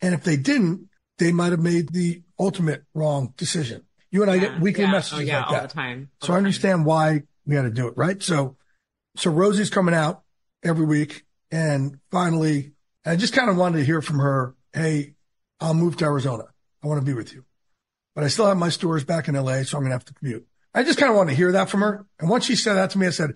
And 0.00 0.14
if 0.14 0.24
they 0.24 0.36
didn't, 0.36 0.88
they 1.18 1.32
might 1.32 1.52
have 1.52 1.60
made 1.60 1.90
the 1.90 2.22
ultimate 2.38 2.84
wrong 2.94 3.34
decision. 3.36 3.84
You 4.12 4.22
and 4.22 4.30
I 4.30 4.34
Yeah, 4.36 4.40
get 4.40 4.60
weekly 4.60 4.84
yeah. 4.84 4.92
messages 4.92 5.18
Oh, 5.18 5.22
yeah, 5.22 5.38
like 5.38 5.46
all 5.48 5.52
that. 5.54 5.68
the 5.70 5.74
time. 5.74 6.10
All 6.20 6.26
So 6.26 6.26
the 6.28 6.32
I 6.32 6.36
time. 6.36 6.44
understand 6.44 6.86
why 6.86 7.22
we 7.46 7.56
had 7.56 7.62
to 7.62 7.70
do 7.70 7.88
it, 7.88 7.94
right? 7.96 8.22
So, 8.22 8.56
so 9.16 9.30
Rosie's 9.30 9.70
coming 9.70 9.94
out 9.94 10.22
every 10.62 10.86
week 10.86 11.24
and 11.50 11.98
finally, 12.10 12.72
I 13.04 13.16
just 13.16 13.32
kind 13.34 13.50
of 13.50 13.56
wanted 13.56 13.78
to 13.78 13.84
hear 13.84 14.00
from 14.00 14.20
her. 14.20 14.54
Hey, 14.72 15.14
I'll 15.60 15.74
move 15.74 15.96
to 15.96 16.04
Arizona. 16.04 16.44
I 16.84 16.86
want 16.86 17.00
to 17.00 17.04
be 17.06 17.14
with 17.14 17.32
you, 17.34 17.44
but 18.14 18.22
I 18.24 18.28
still 18.28 18.46
have 18.46 18.56
my 18.56 18.68
stores 18.68 19.02
back 19.04 19.28
in 19.28 19.34
LA. 19.34 19.62
So 19.64 19.76
I'm 19.76 19.82
going 19.82 19.90
to 19.90 19.94
have 19.96 20.04
to 20.06 20.14
commute. 20.14 20.46
I 20.74 20.82
just 20.84 20.98
kind 20.98 21.10
of 21.10 21.16
wanted 21.16 21.30
to 21.30 21.36
hear 21.36 21.52
that 21.52 21.68
from 21.68 21.80
her. 21.80 22.06
And 22.20 22.30
once 22.30 22.44
she 22.44 22.56
said 22.56 22.74
that 22.74 22.90
to 22.90 22.98
me, 22.98 23.06
I 23.06 23.10
said, 23.10 23.34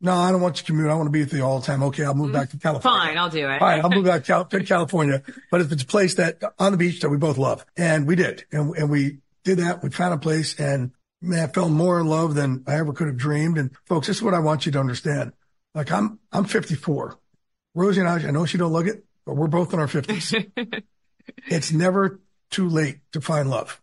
no, 0.00 0.12
I 0.14 0.32
don't 0.32 0.40
want 0.40 0.56
you 0.56 0.60
to 0.60 0.64
commute. 0.66 0.90
I 0.90 0.94
want 0.94 1.06
to 1.06 1.10
be 1.12 1.20
with 1.20 1.32
you 1.32 1.42
all 1.42 1.60
the 1.60 1.66
time. 1.66 1.82
Okay. 1.84 2.04
I'll 2.04 2.14
move 2.14 2.32
back 2.32 2.50
to 2.50 2.56
mm-hmm. 2.56 2.62
California. 2.68 3.00
Fine, 3.00 3.18
I'll 3.18 3.30
do 3.30 3.38
it. 3.48 3.62
All 3.62 3.68
right, 3.68 3.82
I'll 3.82 3.90
move 3.90 4.04
back 4.04 4.24
to 4.26 4.46
to 4.50 4.64
California. 4.64 5.22
But 5.50 5.60
if 5.60 5.72
it's 5.72 5.82
a 5.82 5.86
place 5.86 6.14
that 6.16 6.42
on 6.58 6.72
the 6.72 6.78
beach 6.78 7.00
that 7.00 7.08
we 7.10 7.16
both 7.16 7.38
love, 7.38 7.64
and 7.76 8.06
we 8.06 8.16
did, 8.16 8.44
and, 8.52 8.76
and 8.76 8.90
we 8.90 9.18
did 9.44 9.58
that, 9.58 9.82
we 9.82 9.90
found 9.90 10.14
a 10.14 10.18
place, 10.18 10.58
and 10.58 10.90
man, 11.20 11.44
I 11.48 11.52
fell 11.52 11.68
more 11.68 12.00
in 12.00 12.06
love 12.06 12.34
than 12.34 12.64
I 12.66 12.76
ever 12.76 12.92
could 12.92 13.06
have 13.06 13.16
dreamed. 13.16 13.58
And 13.58 13.70
folks, 13.86 14.06
this 14.06 14.16
is 14.16 14.22
what 14.22 14.34
I 14.34 14.38
want 14.40 14.66
you 14.66 14.72
to 14.72 14.80
understand. 14.80 15.32
Like 15.74 15.92
I'm, 15.92 16.18
I'm 16.32 16.44
54. 16.44 17.18
Rosie 17.74 18.00
and 18.00 18.08
I, 18.08 18.14
I 18.28 18.30
know 18.30 18.46
she 18.46 18.58
don't 18.58 18.72
look 18.72 18.86
it, 18.86 19.04
but 19.26 19.34
we're 19.34 19.48
both 19.48 19.72
in 19.74 19.80
our 19.80 19.86
50s. 19.86 20.50
it's 21.48 21.72
never 21.72 22.20
too 22.50 22.68
late 22.68 23.00
to 23.12 23.20
find 23.20 23.50
love, 23.50 23.80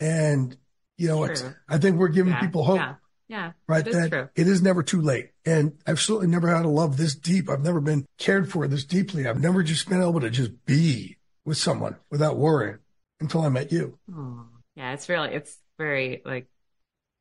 and 0.00 0.56
you 0.96 1.08
know, 1.08 1.24
it's. 1.24 1.44
I 1.68 1.78
think 1.78 1.96
we're 1.96 2.08
giving 2.08 2.32
Yeah, 2.32 2.40
people 2.40 2.64
hope 2.64 2.76
Yeah, 2.78 2.94
yeah. 3.28 3.52
right? 3.68 3.86
It 3.86 3.92
that 3.92 4.08
true. 4.10 4.28
it 4.34 4.48
is 4.48 4.60
never 4.60 4.82
too 4.82 5.00
late. 5.00 5.30
And 5.46 5.78
I've 5.86 6.00
certainly 6.00 6.26
never 6.26 6.48
had 6.54 6.64
a 6.64 6.68
love 6.68 6.96
this 6.96 7.14
deep. 7.14 7.48
I've 7.48 7.62
never 7.62 7.80
been 7.80 8.04
cared 8.18 8.50
for 8.50 8.66
this 8.68 8.84
deeply. 8.84 9.26
I've 9.26 9.40
never 9.40 9.62
just 9.62 9.88
been 9.88 10.02
able 10.02 10.20
to 10.20 10.28
just 10.30 10.64
be 10.66 11.16
with 11.44 11.56
someone 11.56 11.96
without 12.10 12.36
worrying 12.36 12.78
until 13.20 13.42
I 13.42 13.48
met 13.48 13.70
you. 13.72 13.98
Oh, 14.14 14.44
yeah, 14.76 14.92
it's 14.92 15.08
really, 15.08 15.34
it's 15.34 15.56
very 15.78 16.22
like 16.24 16.48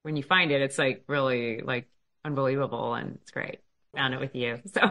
when 0.03 0.15
you 0.15 0.23
find 0.23 0.51
it, 0.51 0.61
it's 0.61 0.77
like 0.77 1.03
really 1.07 1.61
like 1.61 1.89
unbelievable 2.23 2.93
and 2.93 3.17
it's 3.21 3.31
great. 3.31 3.59
Found 3.95 4.13
it 4.13 4.19
with 4.19 4.35
you. 4.35 4.59
So 4.73 4.81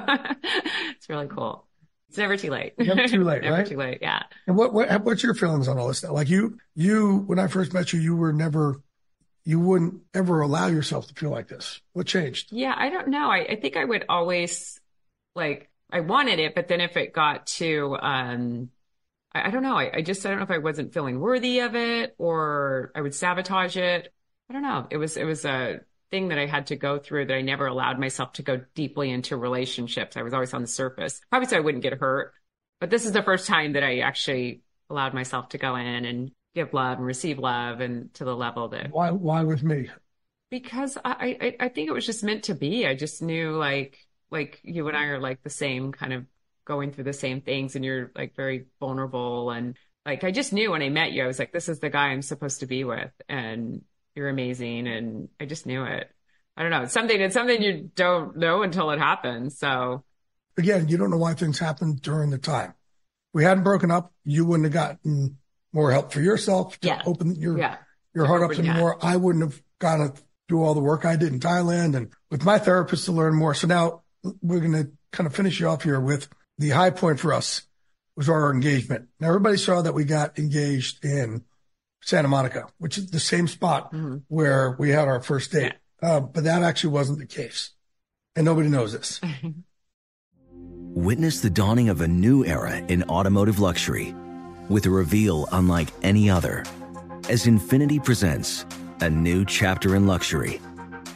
it's 0.97 1.09
really 1.09 1.29
cool. 1.29 1.67
It's 2.09 2.19
never 2.19 2.37
too 2.37 2.51
late. 2.51 2.75
Never 2.79 3.07
too 3.07 3.23
late, 3.23 3.43
never 3.43 3.57
right? 3.57 3.67
too 3.67 3.77
late. 3.77 3.99
Yeah. 4.01 4.23
And 4.47 4.57
what, 4.57 4.73
what 4.73 5.05
what's 5.05 5.23
your 5.23 5.35
feelings 5.35 5.69
on 5.69 5.79
all 5.79 5.89
this 5.89 5.99
stuff? 5.99 6.13
Like 6.13 6.29
you 6.29 6.59
you 6.75 7.19
when 7.27 7.39
I 7.39 7.49
first 7.49 7.73
met 7.73 7.93
you, 7.93 8.01
you 8.01 8.17
were 8.17 8.33
never 8.33 8.81
you 9.45 9.61
wouldn't 9.61 10.03
ever 10.15 10.41
allow 10.41 10.67
yourself 10.67 11.07
to 11.09 11.15
feel 11.15 11.31
like 11.31 11.49
this. 11.49 11.81
What 11.93 12.07
changed? 12.07 12.51
Yeah, 12.51 12.75
I 12.77 12.91
don't 12.91 13.09
know. 13.09 13.31
I, 13.31 13.47
I 13.51 13.57
think 13.57 13.77
I 13.77 13.85
would 13.85 14.05
always 14.09 14.81
like 15.35 15.71
I 15.91 16.01
wanted 16.01 16.39
it, 16.39 16.55
but 16.55 16.69
then 16.69 16.81
if 16.81 16.97
it 16.97 17.13
got 17.13 17.47
to 17.47 17.97
um 18.01 18.71
I, 19.35 19.49
I 19.49 19.51
don't 19.51 19.63
know. 19.63 19.77
I, 19.77 19.91
I 19.99 20.03
just 20.03 20.25
I 20.25 20.31
don't 20.31 20.39
know 20.39 20.45
if 20.45 20.51
I 20.51 20.59
wasn't 20.59 20.93
feeling 20.93 21.21
worthy 21.21 21.61
of 21.61 21.75
it 21.75 22.15
or 22.19 22.93
I 22.95 23.01
would 23.01 23.15
sabotage 23.15 23.77
it. 23.77 24.13
I 24.51 24.53
don't 24.53 24.63
know. 24.63 24.87
It 24.91 24.97
was 24.97 25.17
it 25.17 25.25
was 25.25 25.45
a 25.45 25.81
thing 26.11 26.29
that 26.29 26.39
I 26.39 26.47
had 26.47 26.69
to 26.69 26.77
go 26.77 26.99
through 26.99 27.27
that 27.27 27.35
I 27.35 27.43
never 27.43 27.67
allowed 27.67 27.99
myself 28.01 28.33
to 28.35 28.43
go 28.43 28.63
deeply 28.75 29.11
into 29.11 29.37
relationships. 29.37 30.17
I 30.17 30.23
was 30.23 30.33
always 30.33 30.55
on 30.55 30.63
the 30.63 30.69
surface. 30.69 31.21
Probably 31.31 31.49
so 31.49 31.57
I 31.57 31.61
wouldn't 31.61 31.83
get 31.83 31.95
hurt. 31.95 32.33
But 32.81 32.91
this 32.91 33.05
is 33.05 33.13
the 33.13 33.23
first 33.23 33.47
time 33.47 33.73
that 33.75 33.83
I 33.85 33.99
actually 34.01 34.63
allowed 34.89 35.13
myself 35.15 35.51
to 35.51 35.59
go 35.59 35.77
in 35.77 36.05
and 36.05 36.31
give 36.55 36.73
love 36.73 36.99
and 36.99 37.07
receive 37.07 37.39
love 37.39 37.81
and 37.81 38.13
to 38.15 38.25
the 38.25 38.35
level 38.35 38.69
that 38.69 38.95
Why 38.95 39.11
why 39.13 39.45
with 39.45 39.63
me? 39.63 39.89
because 40.51 40.97
I, 41.05 41.37
I 41.41 41.57
I 41.67 41.69
think 41.69 41.89
it 41.89 41.93
was 41.93 42.07
just 42.07 42.25
meant 42.25 42.45
to 42.45 42.55
be. 42.55 42.87
I 42.87 42.95
just 42.95 43.23
knew 43.23 43.53
like 43.57 43.99
like 44.31 44.61
you 44.63 44.89
and 44.89 44.97
I 44.97 45.05
are 45.07 45.21
like 45.21 45.43
the 45.43 45.51
same 45.51 45.93
kind 45.93 46.13
of 46.13 46.27
going 46.69 46.93
through 46.93 47.05
the 47.05 47.13
same 47.13 47.41
things 47.41 47.75
and 47.75 47.85
you're 47.85 48.13
like 48.15 48.37
very 48.37 48.67
vulnerable 48.79 49.51
and 49.51 49.77
like 50.07 50.23
I 50.23 50.31
just 50.31 50.53
knew 50.53 50.71
when 50.71 50.83
I 50.83 50.91
met 50.91 51.13
you 51.13 51.25
I 51.25 51.27
was 51.27 51.39
like 51.39 51.53
this 51.53 51.69
is 51.69 51.81
the 51.81 51.89
guy 51.91 52.09
I'm 52.09 52.23
supposed 52.23 52.61
to 52.61 52.67
be 52.67 52.85
with 52.85 53.11
and 53.29 53.83
you're 54.15 54.29
amazing 54.29 54.87
and 54.87 55.29
I 55.41 55.47
just 55.47 55.65
knew 55.67 55.85
it. 55.85 56.11
I 56.57 56.63
don't 56.63 56.71
know. 56.71 56.83
It's 56.83 56.93
something 56.93 57.21
it's 57.21 57.35
something 57.35 57.63
you 57.63 57.91
don't 57.95 58.37
know 58.37 58.63
until 58.63 58.91
it 58.91 58.99
happens. 58.99 59.59
So 59.59 60.05
Again, 60.59 60.89
you 60.89 60.97
don't 60.99 61.11
know 61.11 61.17
why 61.17 61.35
things 61.35 61.59
happen 61.59 61.95
during 62.03 62.31
the 62.31 62.39
time. 62.39 62.75
We 63.33 63.45
hadn't 63.45 63.65
broken 63.65 63.91
up, 63.91 64.13
you 64.25 64.45
wouldn't 64.45 64.65
have 64.65 64.73
gotten 64.73 65.39
more 65.73 65.91
help 65.93 66.13
for 66.13 66.21
yourself 66.21 66.79
to 66.81 66.89
Yeah. 66.89 67.03
open 67.07 67.35
your 67.37 67.57
yeah. 67.59 67.77
your 68.15 68.27
heart 68.27 68.43
up 68.43 68.55
some 68.55 68.65
yeah. 68.67 68.77
more. 68.77 68.99
I 69.05 69.17
wouldn't 69.17 69.45
have 69.45 69.63
got 69.79 69.97
to 69.99 70.23
do 70.49 70.63
all 70.63 70.75
the 70.75 70.81
work 70.81 71.05
I 71.05 71.17
did 71.17 71.33
in 71.33 71.41
Thailand 71.41 71.95
and 71.97 72.13
with 72.31 72.45
my 72.45 72.59
therapist 72.59 73.05
to 73.07 73.13
learn 73.13 73.35
more. 73.35 73.55
So 73.55 73.67
now 73.67 74.03
we're 74.43 74.61
going 74.61 74.73
to 74.73 74.91
kind 75.13 75.27
of 75.27 75.35
finish 75.35 75.61
you 75.61 75.69
off 75.69 75.83
here 75.83 76.01
with 76.01 76.29
the 76.59 76.71
high 76.71 76.91
point 76.91 77.21
for 77.21 77.33
us 77.33 77.63
was 78.17 78.29
our 78.29 78.53
engagement. 78.53 79.09
Now 79.21 79.29
everybody 79.29 79.57
saw 79.57 79.81
that 79.83 79.95
we 79.95 80.05
got 80.05 80.39
engaged 80.39 81.05
in 81.05 81.45
Santa 82.03 82.29
Monica, 82.29 82.67
which 82.79 82.99
is 82.99 83.11
the 83.11 83.21
same 83.21 83.47
spot 83.49 83.93
Mhm. 83.93 84.23
where 84.29 84.77
we 84.79 84.91
had 84.91 85.09
our 85.09 85.21
first 85.21 85.53
date. 85.53 85.75
Uh, 86.03 86.21
but 86.21 86.45
that 86.45 86.63
actually 86.63 86.91
wasn't 86.91 87.19
the 87.19 87.27
case. 87.27 87.71
And 88.37 88.45
nobody 88.45 88.69
knows 88.69 88.93
this. 88.93 89.21
Witness 90.51 91.41
the 91.41 91.51
dawning 91.51 91.89
of 91.89 92.01
a 92.01 92.09
new 92.09 92.45
era 92.45 92.77
in 92.89 93.03
automotive 93.05 93.59
luxury 93.61 94.15
with 94.69 94.87
a 94.87 94.91
reveal 94.91 95.49
unlike 95.53 95.89
any 96.03 96.29
other 96.29 96.65
as 97.29 97.47
Infiniti 97.47 98.03
presents 98.03 98.65
a 99.01 99.09
new 99.11 99.45
chapter 99.45 99.95
in 99.95 100.07
luxury, 100.07 100.61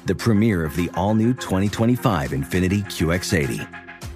the 0.06 0.14
premiere 0.14 0.64
of 0.64 0.76
the 0.76 0.88
all 0.94 1.14
new 1.14 1.32
2025 1.34 2.30
Infiniti 2.30 2.84
QX80. 2.84 3.81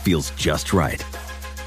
feels 0.00 0.30
just 0.32 0.72
right. 0.72 1.04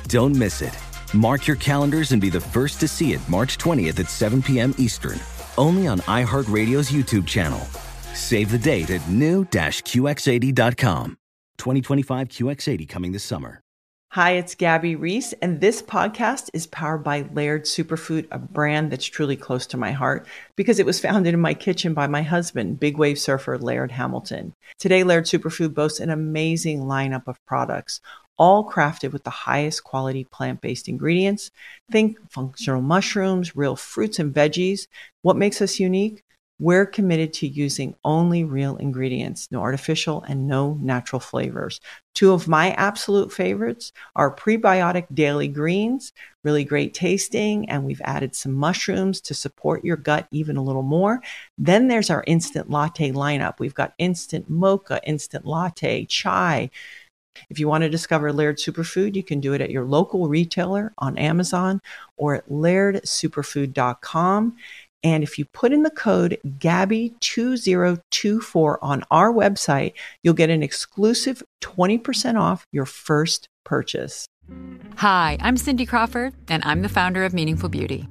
Don't 0.08 0.36
miss 0.36 0.62
it. 0.62 0.78
Mark 1.14 1.48
your 1.48 1.56
calendars 1.56 2.12
and 2.12 2.22
be 2.22 2.30
the 2.30 2.42
first 2.42 2.80
to 2.80 2.88
see 2.88 3.14
it 3.14 3.30
March 3.30 3.58
20th 3.58 4.00
at 4.00 4.10
7 4.10 4.42
p.m. 4.42 4.74
Eastern, 4.78 5.20
only 5.58 5.88
on 5.88 6.00
iHeartRadio's 6.02 6.92
YouTube 6.92 7.28
channel. 7.28 7.60
Save 8.14 8.52
the 8.52 8.58
date 8.58 8.90
at 8.90 9.08
new-QX80.com. 9.10 11.18
2025 11.58 12.28
QX80 12.28 12.90
coming 12.90 13.12
this 13.12 13.24
summer. 13.24 13.64
Hi, 14.14 14.34
it's 14.34 14.54
Gabby 14.54 14.96
Reece, 14.96 15.34
and 15.42 15.60
this 15.60 15.82
podcast 15.82 16.52
is 16.54 16.68
powered 16.68 17.04
by 17.04 17.26
Laird 17.34 17.64
Superfood, 17.64 18.28
a 18.30 18.38
brand 18.38 18.92
that's 18.92 19.08
truly 19.08 19.36
close 19.36 19.66
to 19.66 19.76
my 19.76 19.92
heart 19.92 20.28
because 20.56 20.78
it 20.78 20.86
was 20.86 21.00
founded 21.00 21.34
in 21.34 21.40
my 21.40 21.56
kitchen 21.56 21.96
by 21.96 22.06
my 22.06 22.22
husband, 22.22 22.80
big 22.80 23.00
wave 23.00 23.18
surfer 23.18 23.58
Laird 23.58 23.92
Hamilton. 23.92 24.54
Today, 24.78 25.04
Laird 25.04 25.26
Superfood 25.26 25.74
boasts 25.74 26.00
an 26.00 26.12
amazing 26.12 26.82
lineup 26.82 27.28
of 27.28 27.44
products, 27.48 28.02
all 28.38 28.70
crafted 28.70 29.12
with 29.12 29.24
the 29.24 29.30
highest 29.30 29.84
quality 29.84 30.24
plant 30.26 30.62
based 30.62 30.88
ingredients. 30.88 31.52
Think 31.92 32.18
functional 32.32 32.82
mushrooms, 32.82 33.56
real 33.56 33.76
fruits 33.76 34.20
and 34.20 34.34
veggies. 34.34 34.88
What 35.22 35.38
makes 35.38 35.62
us 35.62 35.80
unique? 35.80 36.24
We're 36.60 36.86
committed 36.86 37.34
to 37.34 37.48
using 37.48 37.96
only 38.06 38.44
real 38.44 38.78
ingredients, 38.78 39.50
no 39.52 39.60
artificial 39.60 40.24
and 40.28 40.48
no 40.48 40.76
natural 40.76 41.20
flavors. 41.20 41.82
Two 42.14 42.32
of 42.32 42.48
my 42.48 42.72
absolute 42.72 43.34
favorites 43.34 43.92
are 44.16 44.34
prebiotic 44.34 45.08
daily 45.14 45.48
greens, 45.48 46.14
really 46.44 46.64
great 46.64 46.94
tasting, 46.94 47.68
and 47.70 47.84
we've 47.84 48.02
added 48.06 48.36
some 48.36 48.54
mushrooms 48.54 49.20
to 49.22 49.34
support 49.34 49.84
your 49.84 49.98
gut 49.98 50.28
even 50.32 50.56
a 50.56 50.64
little 50.64 50.84
more. 50.84 51.22
Then 51.58 51.88
there's 51.88 52.12
our 52.12 52.24
instant 52.28 52.70
latte 52.70 53.12
lineup. 53.12 53.60
We've 53.60 53.74
got 53.74 53.96
instant 53.98 54.50
mocha, 54.50 55.02
instant 55.06 55.46
latte, 55.46 56.06
chai. 56.06 56.70
If 57.50 57.60
you 57.60 57.68
want 57.68 57.84
to 57.84 57.90
discover 57.90 58.32
Laird 58.32 58.58
Superfood, 58.58 59.16
you 59.16 59.24
can 59.24 59.40
do 59.40 59.54
it 59.54 59.62
at 59.62 59.72
your 59.72 59.86
local 59.86 60.28
retailer 60.28 60.94
on 60.98 61.18
Amazon 61.18 61.82
or 62.18 62.36
at 62.36 62.48
lairdsuperfood.com. 62.50 64.56
And 65.06 65.22
if 65.22 65.38
you 65.38 65.44
put 65.46 65.74
in 65.74 65.84
the 65.84 65.90
code 65.90 66.40
GABBY2024 66.46 68.78
on 68.82 69.04
our 69.12 69.34
website, 69.34 69.92
you'll 70.24 70.34
get 70.34 70.50
an 70.50 70.64
exclusive 70.64 71.44
20% 71.62 72.40
off 72.40 72.66
your 72.72 72.86
first 72.86 73.50
purchase. 73.66 74.30
Hi, 74.98 75.38
I'm 75.42 75.58
Cindy 75.58 75.86
Crawford, 75.86 76.34
and 76.48 76.64
I'm 76.66 76.82
the 76.82 76.90
founder 76.90 77.26
of 77.26 77.34
Meaningful 77.34 77.70
Beauty. 77.70 78.08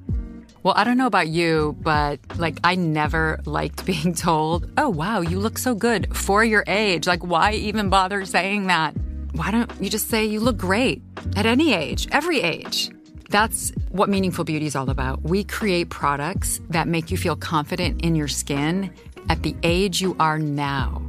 Well, 0.61 0.75
I 0.77 0.83
don't 0.83 0.97
know 0.97 1.07
about 1.07 1.27
you, 1.27 1.75
but 1.81 2.19
like 2.37 2.59
I 2.63 2.75
never 2.75 3.39
liked 3.45 3.85
being 3.85 4.13
told, 4.13 4.71
oh, 4.77 4.89
wow, 4.89 5.21
you 5.21 5.39
look 5.39 5.57
so 5.57 5.73
good 5.75 6.15
for 6.15 6.43
your 6.43 6.63
age. 6.67 7.07
Like, 7.07 7.23
why 7.23 7.53
even 7.53 7.89
bother 7.89 8.25
saying 8.25 8.67
that? 8.67 8.93
Why 9.33 9.49
don't 9.49 9.71
you 9.81 9.89
just 9.89 10.09
say 10.09 10.25
you 10.25 10.39
look 10.39 10.57
great 10.57 11.01
at 11.35 11.47
any 11.47 11.73
age, 11.73 12.07
every 12.11 12.41
age? 12.41 12.91
That's 13.29 13.71
what 13.89 14.07
Meaningful 14.07 14.45
Beauty 14.45 14.67
is 14.67 14.75
all 14.75 14.91
about. 14.91 15.23
We 15.23 15.43
create 15.43 15.89
products 15.89 16.61
that 16.69 16.87
make 16.87 17.09
you 17.09 17.17
feel 17.17 17.35
confident 17.35 18.03
in 18.03 18.13
your 18.13 18.27
skin 18.27 18.93
at 19.29 19.41
the 19.41 19.55
age 19.63 20.01
you 20.01 20.15
are 20.19 20.37
now. 20.37 21.01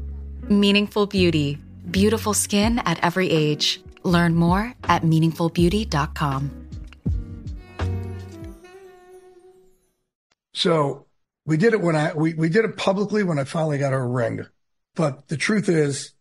Meaningful 0.49 1.07
Beauty. 1.07 1.59
Beautiful 1.91 2.33
skin 2.33 2.79
at 2.87 2.99
every 3.05 3.29
age. 3.29 3.83
Learn 4.05 4.35
more 4.35 4.73
at 4.85 5.03
meaningfulbeauty.com. 5.03 6.51
So 10.55 11.05
we 11.45 11.59
did 11.59 11.75
it 11.75 11.83
when 11.83 11.95
I, 11.95 12.15
we, 12.15 12.33
we 12.33 12.49
did 12.49 12.65
it 12.65 12.79
publicly 12.79 13.23
when 13.23 13.39
I 13.39 13.45
finally 13.45 13.77
got 13.77 13.93
her 13.93 14.09
ring. 14.09 14.47
But 14.95 15.29
the 15.29 15.37
truth 15.37 15.69
is, 15.69 16.15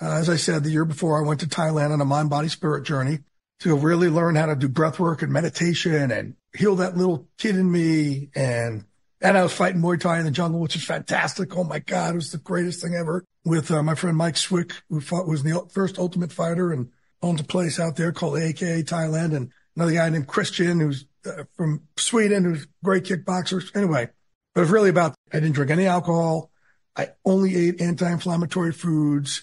uh, 0.00 0.12
as 0.12 0.28
I 0.28 0.36
said, 0.36 0.64
the 0.64 0.70
year 0.70 0.84
before 0.84 1.22
I 1.22 1.26
went 1.26 1.40
to 1.40 1.46
Thailand 1.46 1.92
on 1.92 2.00
a 2.00 2.04
mind, 2.04 2.30
body, 2.30 2.48
spirit 2.48 2.84
journey 2.84 3.20
to 3.60 3.76
really 3.76 4.08
learn 4.08 4.36
how 4.36 4.46
to 4.46 4.54
do 4.54 4.68
breath 4.68 5.00
work 5.00 5.22
and 5.22 5.32
meditation 5.32 6.10
and 6.10 6.36
heal 6.56 6.76
that 6.76 6.96
little 6.96 7.26
kid 7.38 7.56
in 7.56 7.70
me. 7.70 8.30
And, 8.34 8.84
and 9.20 9.36
I 9.36 9.42
was 9.42 9.52
fighting 9.52 9.80
Muay 9.80 10.00
Thai 10.00 10.20
in 10.20 10.24
the 10.24 10.30
jungle, 10.30 10.60
which 10.60 10.76
is 10.76 10.84
fantastic. 10.84 11.56
Oh 11.56 11.64
my 11.64 11.80
God. 11.80 12.12
It 12.12 12.16
was 12.16 12.30
the 12.30 12.38
greatest 12.38 12.80
thing 12.80 12.94
ever 12.94 13.24
with 13.44 13.70
uh, 13.70 13.82
my 13.82 13.96
friend 13.96 14.16
Mike 14.16 14.36
Swick, 14.36 14.74
who 14.88 15.00
fought, 15.00 15.26
was 15.26 15.42
the 15.42 15.66
first 15.72 15.98
ultimate 15.98 16.32
fighter 16.32 16.72
and 16.72 16.90
owns 17.20 17.40
a 17.40 17.44
place 17.44 17.80
out 17.80 17.96
there 17.96 18.12
called 18.12 18.38
AKA 18.38 18.84
Thailand. 18.84 19.34
And 19.34 19.50
another 19.74 19.92
guy 19.92 20.08
named 20.08 20.28
Christian, 20.28 20.78
who's 20.78 21.06
uh, 21.26 21.44
from 21.54 21.82
Sweden, 21.96 22.44
who's 22.44 22.68
great 22.84 23.04
kickboxer. 23.04 23.74
Anyway, 23.74 24.08
but 24.54 24.60
it's 24.60 24.70
really 24.70 24.90
about, 24.90 25.16
I 25.32 25.40
didn't 25.40 25.54
drink 25.54 25.72
any 25.72 25.86
alcohol. 25.86 26.52
I 26.94 27.10
only 27.24 27.56
ate 27.56 27.80
anti-inflammatory 27.80 28.72
foods. 28.72 29.42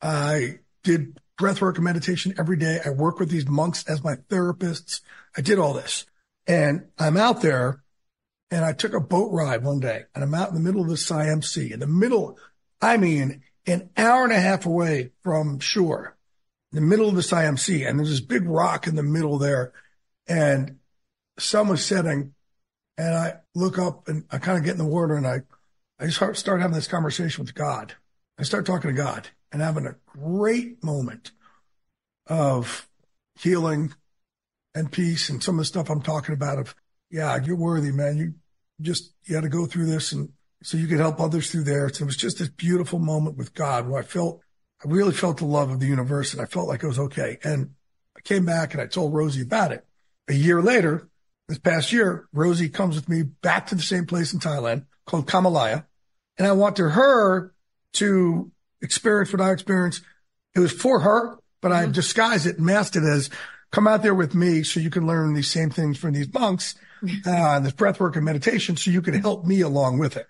I 0.00 0.60
did 0.82 1.18
breathwork 1.38 1.76
and 1.76 1.84
meditation 1.84 2.34
every 2.38 2.56
day. 2.56 2.80
I 2.84 2.90
work 2.90 3.18
with 3.18 3.30
these 3.30 3.48
monks 3.48 3.84
as 3.88 4.02
my 4.02 4.16
therapists. 4.16 5.00
I 5.36 5.40
did 5.40 5.58
all 5.58 5.72
this 5.72 6.06
and 6.46 6.86
I'm 6.98 7.16
out 7.16 7.42
there 7.42 7.82
and 8.50 8.64
I 8.64 8.72
took 8.72 8.94
a 8.94 9.00
boat 9.00 9.30
ride 9.32 9.62
one 9.62 9.80
day 9.80 10.04
and 10.14 10.24
I'm 10.24 10.34
out 10.34 10.48
in 10.48 10.54
the 10.54 10.60
middle 10.60 10.82
of 10.82 10.88
the 10.88 10.96
Siam 10.96 11.42
Sea 11.42 11.72
in 11.72 11.80
the 11.80 11.86
middle. 11.86 12.38
I 12.80 12.96
mean, 12.96 13.42
an 13.66 13.90
hour 13.96 14.24
and 14.24 14.32
a 14.32 14.40
half 14.40 14.66
away 14.66 15.12
from 15.22 15.60
shore. 15.60 16.16
in 16.72 16.76
the 16.76 16.86
middle 16.86 17.08
of 17.08 17.14
the 17.14 17.22
Siam 17.22 17.56
Sea, 17.56 17.84
and 17.84 17.98
there's 17.98 18.10
this 18.10 18.20
big 18.20 18.48
rock 18.48 18.86
in 18.86 18.96
the 18.96 19.02
middle 19.02 19.38
there, 19.38 19.72
and 20.26 20.78
sun 21.38 21.68
was 21.68 21.84
setting, 21.84 22.34
and 22.96 23.14
I 23.14 23.36
look 23.54 23.78
up 23.78 24.08
and 24.08 24.24
I 24.30 24.38
kind 24.38 24.58
of 24.58 24.64
get 24.64 24.72
in 24.72 24.78
the 24.78 24.86
water, 24.86 25.14
and 25.14 25.26
I 25.26 25.42
I 26.00 26.06
just 26.06 26.40
start 26.40 26.60
having 26.60 26.74
this 26.74 26.86
conversation 26.86 27.44
with 27.44 27.54
God. 27.54 27.94
I 28.38 28.44
start 28.44 28.66
talking 28.66 28.90
to 28.90 28.96
God 28.96 29.28
and 29.52 29.62
having 29.62 29.86
a 29.86 29.96
great 30.06 30.82
moment 30.82 31.32
of 32.26 32.88
healing 33.38 33.94
and 34.74 34.92
peace 34.92 35.28
and 35.28 35.42
some 35.42 35.56
of 35.56 35.60
the 35.60 35.64
stuff 35.64 35.90
I'm 35.90 36.02
talking 36.02 36.34
about 36.34 36.58
of, 36.58 36.74
yeah, 37.10 37.38
you're 37.42 37.56
worthy, 37.56 37.92
man. 37.92 38.16
You 38.16 38.34
just, 38.80 39.12
you 39.24 39.34
had 39.34 39.44
to 39.44 39.48
go 39.48 39.66
through 39.66 39.86
this 39.86 40.12
and 40.12 40.30
so 40.62 40.76
you 40.76 40.86
could 40.86 40.98
help 40.98 41.20
others 41.20 41.50
through 41.50 41.64
there. 41.64 41.88
So 41.88 42.02
it 42.02 42.06
was 42.06 42.16
just 42.16 42.38
this 42.38 42.48
beautiful 42.48 42.98
moment 42.98 43.36
with 43.36 43.54
God 43.54 43.88
where 43.88 44.00
I 44.00 44.04
felt, 44.04 44.40
I 44.84 44.88
really 44.88 45.12
felt 45.12 45.38
the 45.38 45.44
love 45.44 45.70
of 45.70 45.80
the 45.80 45.86
universe 45.86 46.32
and 46.32 46.42
I 46.42 46.46
felt 46.46 46.68
like 46.68 46.82
it 46.82 46.88
was 46.88 46.98
okay. 46.98 47.38
And 47.42 47.70
I 48.16 48.20
came 48.20 48.44
back 48.44 48.74
and 48.74 48.82
I 48.82 48.86
told 48.86 49.14
Rosie 49.14 49.42
about 49.42 49.72
it. 49.72 49.86
A 50.28 50.34
year 50.34 50.60
later, 50.60 51.08
this 51.48 51.58
past 51.58 51.92
year, 51.92 52.28
Rosie 52.32 52.68
comes 52.68 52.96
with 52.96 53.08
me 53.08 53.22
back 53.22 53.68
to 53.68 53.74
the 53.74 53.82
same 53.82 54.04
place 54.04 54.34
in 54.34 54.40
Thailand 54.40 54.86
called 55.06 55.26
Kamalaya. 55.26 55.86
And 56.36 56.46
I 56.46 56.52
wanted 56.52 56.90
her 56.90 57.54
to 57.94 58.52
experience 58.82 59.32
what 59.32 59.40
I 59.40 59.52
experienced. 59.52 60.02
It 60.54 60.60
was 60.60 60.72
for 60.72 61.00
her, 61.00 61.38
but 61.60 61.72
I 61.72 61.86
disguised 61.86 62.46
it 62.46 62.56
and 62.56 62.66
masked 62.66 62.96
it 62.96 63.04
as 63.04 63.30
come 63.70 63.86
out 63.86 64.02
there 64.02 64.14
with 64.14 64.34
me 64.34 64.62
so 64.62 64.80
you 64.80 64.90
can 64.90 65.06
learn 65.06 65.34
these 65.34 65.50
same 65.50 65.70
things 65.70 65.98
from 65.98 66.12
these 66.12 66.32
monks, 66.32 66.74
uh, 67.26 67.60
this 67.60 67.72
breath 67.72 68.00
work 68.00 68.16
and 68.16 68.24
meditation 68.24 68.76
so 68.76 68.90
you 68.90 69.02
can 69.02 69.14
help 69.14 69.44
me 69.44 69.60
along 69.60 69.98
with 69.98 70.16
it. 70.16 70.26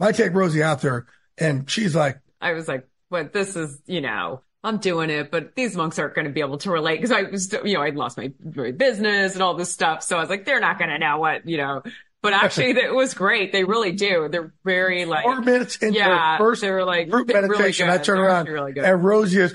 I 0.00 0.12
take 0.12 0.32
Rosie 0.32 0.62
out 0.62 0.80
there 0.80 1.06
and 1.36 1.68
she's 1.68 1.94
like, 1.94 2.20
I 2.40 2.52
was 2.52 2.68
like, 2.68 2.86
but 3.10 3.32
this 3.32 3.56
is, 3.56 3.80
you 3.86 4.00
know, 4.00 4.42
I'm 4.62 4.78
doing 4.78 5.10
it, 5.10 5.30
but 5.30 5.54
these 5.54 5.76
monks 5.76 5.98
aren't 5.98 6.14
going 6.14 6.26
to 6.26 6.32
be 6.32 6.40
able 6.40 6.58
to 6.58 6.70
relate 6.70 6.96
because 6.96 7.12
I 7.12 7.22
was, 7.22 7.52
you 7.64 7.74
know, 7.74 7.82
I'd 7.82 7.96
lost 7.96 8.16
my, 8.16 8.32
my 8.54 8.72
business 8.72 9.34
and 9.34 9.42
all 9.42 9.54
this 9.54 9.72
stuff. 9.72 10.02
So 10.02 10.16
I 10.16 10.20
was 10.20 10.28
like, 10.28 10.44
they're 10.44 10.60
not 10.60 10.78
going 10.78 10.90
to 10.90 10.98
know 10.98 11.18
what, 11.18 11.48
you 11.48 11.56
know, 11.56 11.82
but 12.22 12.32
actually 12.32 12.70
it 12.70 12.92
was 12.94 13.14
great. 13.14 13.52
They 13.52 13.64
really 13.64 13.92
do. 13.92 14.28
They're 14.28 14.52
very 14.64 15.04
like 15.04 15.22
four 15.24 15.40
minutes 15.40 15.76
into 15.76 15.98
yeah, 15.98 16.36
first 16.38 16.60
they 16.62 16.70
were 16.70 16.84
like 16.84 17.08
group 17.10 17.28
really 17.28 17.48
meditation. 17.48 17.86
good. 17.86 18.00
I 18.00 18.02
turn 18.02 18.18
around 18.18 18.48
really 18.48 18.72
good. 18.72 18.84
and 18.84 19.04
Rosie 19.04 19.40
is 19.40 19.52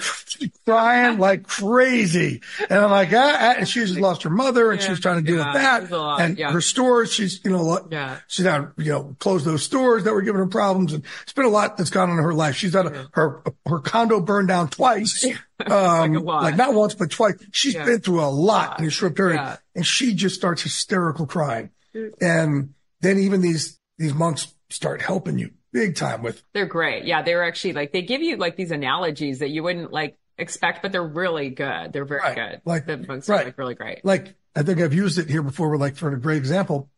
crying 0.66 1.18
like 1.20 1.44
crazy. 1.48 2.42
And 2.70 2.80
I'm 2.80 2.90
like, 2.92 3.10
ah, 3.14 3.38
ah, 3.40 3.54
and 3.58 3.68
she 3.68 3.82
just 3.82 3.98
lost 4.00 4.24
her 4.24 4.30
mother 4.30 4.72
and 4.72 4.80
Yeah, 4.82 4.88
she's 4.88 5.00
trying 5.00 5.18
to 5.18 5.22
deal 5.24 5.38
yeah, 5.40 5.54
with 5.54 5.62
that. 5.62 5.92
a 5.92 5.98
lot, 5.98 6.22
and 6.22 6.38
yeah. 6.38 6.52
her 6.52 6.62
stores, 6.62 7.12
she's, 7.14 7.44
you 7.44 7.52
know, 7.52 7.86
Yeah. 7.92 8.20
she's 8.28 8.46
now, 8.46 8.72
you 8.78 8.92
know, 8.92 9.16
closed 9.20 9.46
those 9.46 9.64
stores 9.64 10.06
that 10.06 10.14
were 10.14 10.22
giving 10.22 10.40
her 10.40 10.48
problems. 10.48 10.94
And 10.94 11.04
it's 11.24 11.34
been 11.34 11.46
a 11.46 11.50
lot 11.50 11.78
that's 11.78 11.90
gone 11.90 12.10
on 12.10 12.18
in 12.18 12.24
her 12.24 12.34
life. 12.34 12.56
She's 12.56 12.74
had 12.74 12.86
a, 12.88 13.08
her, 13.14 13.42
her 13.68 13.80
condo 13.80 14.22
burned 14.22 14.48
down 14.48 14.70
twice. 14.70 15.26
Um, 15.66 16.16
a 16.16 16.20
lot. 16.20 16.44
like 16.44 16.58
not 16.58 16.74
once, 16.74 16.94
but 16.94 17.10
twice. 17.10 17.36
She's 17.54 17.76
been 17.76 18.02
through 18.02 18.22
a 18.22 18.28
lot 18.28 18.80
in 18.80 18.86
a 18.86 18.90
short 18.90 19.16
period 19.16 19.58
and 19.76 19.86
she 19.86 20.14
just 20.14 20.36
starts 20.36 20.62
hysterical 20.64 21.26
crying. 21.26 21.70
Mm-hmm. 21.96 22.24
And 22.26 22.74
then 23.02 23.20
even 23.20 23.42
these, 23.42 23.80
these 23.98 24.14
monks 24.14 24.54
start 24.70 25.02
helping 25.02 25.38
you 25.40 25.52
big 25.72 25.96
time 25.96 26.22
with 26.24 26.44
They're 26.54 26.66
great. 26.66 27.06
Yeah. 27.06 27.22
They're 27.24 27.44
actually 27.44 27.74
like, 27.74 27.92
they 27.92 28.02
give 28.02 28.22
you 28.22 28.38
like 28.38 28.56
these 28.56 28.72
analogies 28.72 29.40
that 29.40 29.50
you 29.50 29.64
wouldn't 29.64 29.92
like 29.92 30.18
expect, 30.38 30.82
but 30.82 30.92
they're 30.92 31.04
really 31.04 31.50
good. 31.50 31.94
They're 31.94 32.06
very 32.06 32.22
Right. 32.22 32.36
good. 32.36 32.62
Like- 32.66 32.86
the 32.86 32.98
monks 32.98 33.30
right. 33.30 33.42
are 33.42 33.46
like 33.46 33.58
really 33.58 33.76
great. 33.76 34.04
like 34.06 34.36
I 34.56 34.62
think 34.62 34.80
I've 34.82 34.94
used 34.94 35.18
it 35.18 35.30
here 35.30 35.42
before. 35.42 35.70
We're 35.70 35.78
like 35.78 35.96
for 35.96 36.14
a 36.14 36.20
great 36.20 36.38
example. 36.38 36.90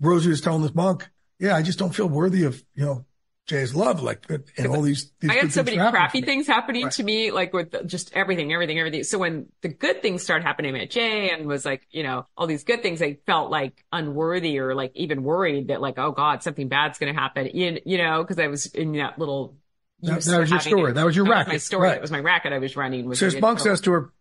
Rosie 0.00 0.28
was 0.28 0.40
telling 0.42 0.62
this 0.62 0.74
monk, 0.74 1.08
"Yeah, 1.38 1.56
I 1.56 1.62
just 1.62 1.78
don't 1.78 1.94
feel 1.94 2.08
worthy 2.08 2.44
of 2.44 2.62
you 2.74 2.84
know 2.84 3.06
Jay's 3.48 3.74
love, 3.74 4.02
like 4.02 4.24
and 4.30 4.66
all 4.68 4.82
these." 4.82 5.10
these 5.20 5.30
I 5.30 5.34
had 5.34 5.52
so 5.52 5.62
many 5.64 5.76
crappy 5.76 6.22
things 6.22 6.46
happening 6.46 6.84
Right. 6.84 6.92
to 6.92 7.02
me, 7.02 7.30
like 7.32 7.52
with 7.52 7.86
just 7.88 8.12
everything, 8.14 8.52
everything, 8.52 8.78
everything. 8.78 9.02
So 9.02 9.18
when 9.18 9.46
the 9.62 9.68
good 9.68 10.00
things 10.00 10.22
started 10.22 10.44
happening 10.44 10.76
at 10.78 10.90
Jay 10.90 11.30
and 11.30 11.46
was 11.46 11.64
like, 11.64 11.86
you 11.90 12.02
know, 12.04 12.26
all 12.36 12.46
these 12.46 12.62
good 12.64 12.82
things, 12.82 13.02
I 13.02 13.18
felt 13.26 13.50
like 13.50 13.84
unworthy 13.92 14.58
or 14.60 14.74
like 14.74 14.92
even 14.94 15.24
worried 15.24 15.68
that 15.68 15.80
like, 15.80 15.98
oh 15.98 16.12
God, 16.12 16.42
something 16.42 16.68
bad's 16.68 16.98
going 16.98 17.12
to 17.12 17.20
happen. 17.20 17.50
You, 17.52 17.80
you 17.84 17.98
know, 17.98 18.24
cause 18.24 18.38
I 18.38 18.46
was 18.46 18.66
in 18.66 18.92
that 18.92 19.18
little. 19.18 19.56
That- 20.02 20.22
that 20.22 20.40
was 20.40 20.50
your 20.50 20.60
story. 20.60 20.90
it. 20.92 20.94
That 20.94 21.04
was 21.06 21.14
your 21.16 21.24
my 21.24 21.32
racket. 21.44 21.62
story. 21.62 21.88
Right. 21.88 21.94
That 21.94 22.00
was 22.02 22.10
my 22.10 22.20
racket 22.20 22.52
I 22.52 22.58
was 22.58 22.76
running. 22.76 23.06
Was 23.06 23.18
So 23.18 23.28
the- 23.30 23.40
monk 23.40 23.60
oh. 23.60 23.64
says 23.64 23.80
to 23.82 23.92
her, 23.92 24.12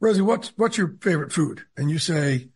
"Rosie, 0.00 0.22
what's 0.22 0.48
what's 0.56 0.76
your 0.78 0.96
favorite 1.00 1.32
food?" 1.32 1.62
And 1.76 1.90
you 1.90 1.98
say, 1.98 2.48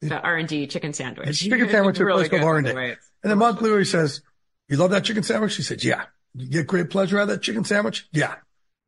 the 0.00 0.20
R 0.20 0.36
and 0.36 0.48
D 0.48 0.66
chicken 0.66 0.92
sandwich. 0.92 1.40
Chicken 1.40 1.68
sandwich 1.68 1.96
at 1.98 2.02
a 2.02 2.04
really 2.04 2.28
place 2.28 2.40
called 2.40 2.42
R&D. 2.42 2.68
the 2.70 2.74
way. 2.76 2.96
and 3.22 3.30
the 3.32 3.36
monk 3.36 3.60
literally 3.60 3.84
says, 3.84 4.20
"You 4.68 4.76
love 4.76 4.90
that 4.90 5.04
chicken 5.04 5.22
sandwich?" 5.22 5.52
She 5.52 5.62
said, 5.62 5.82
"Yeah." 5.84 6.04
You 6.34 6.48
get 6.48 6.66
great 6.66 6.88
pleasure 6.88 7.18
out 7.18 7.24
of 7.24 7.28
that 7.28 7.42
chicken 7.42 7.62
sandwich? 7.62 8.08
Yeah. 8.10 8.36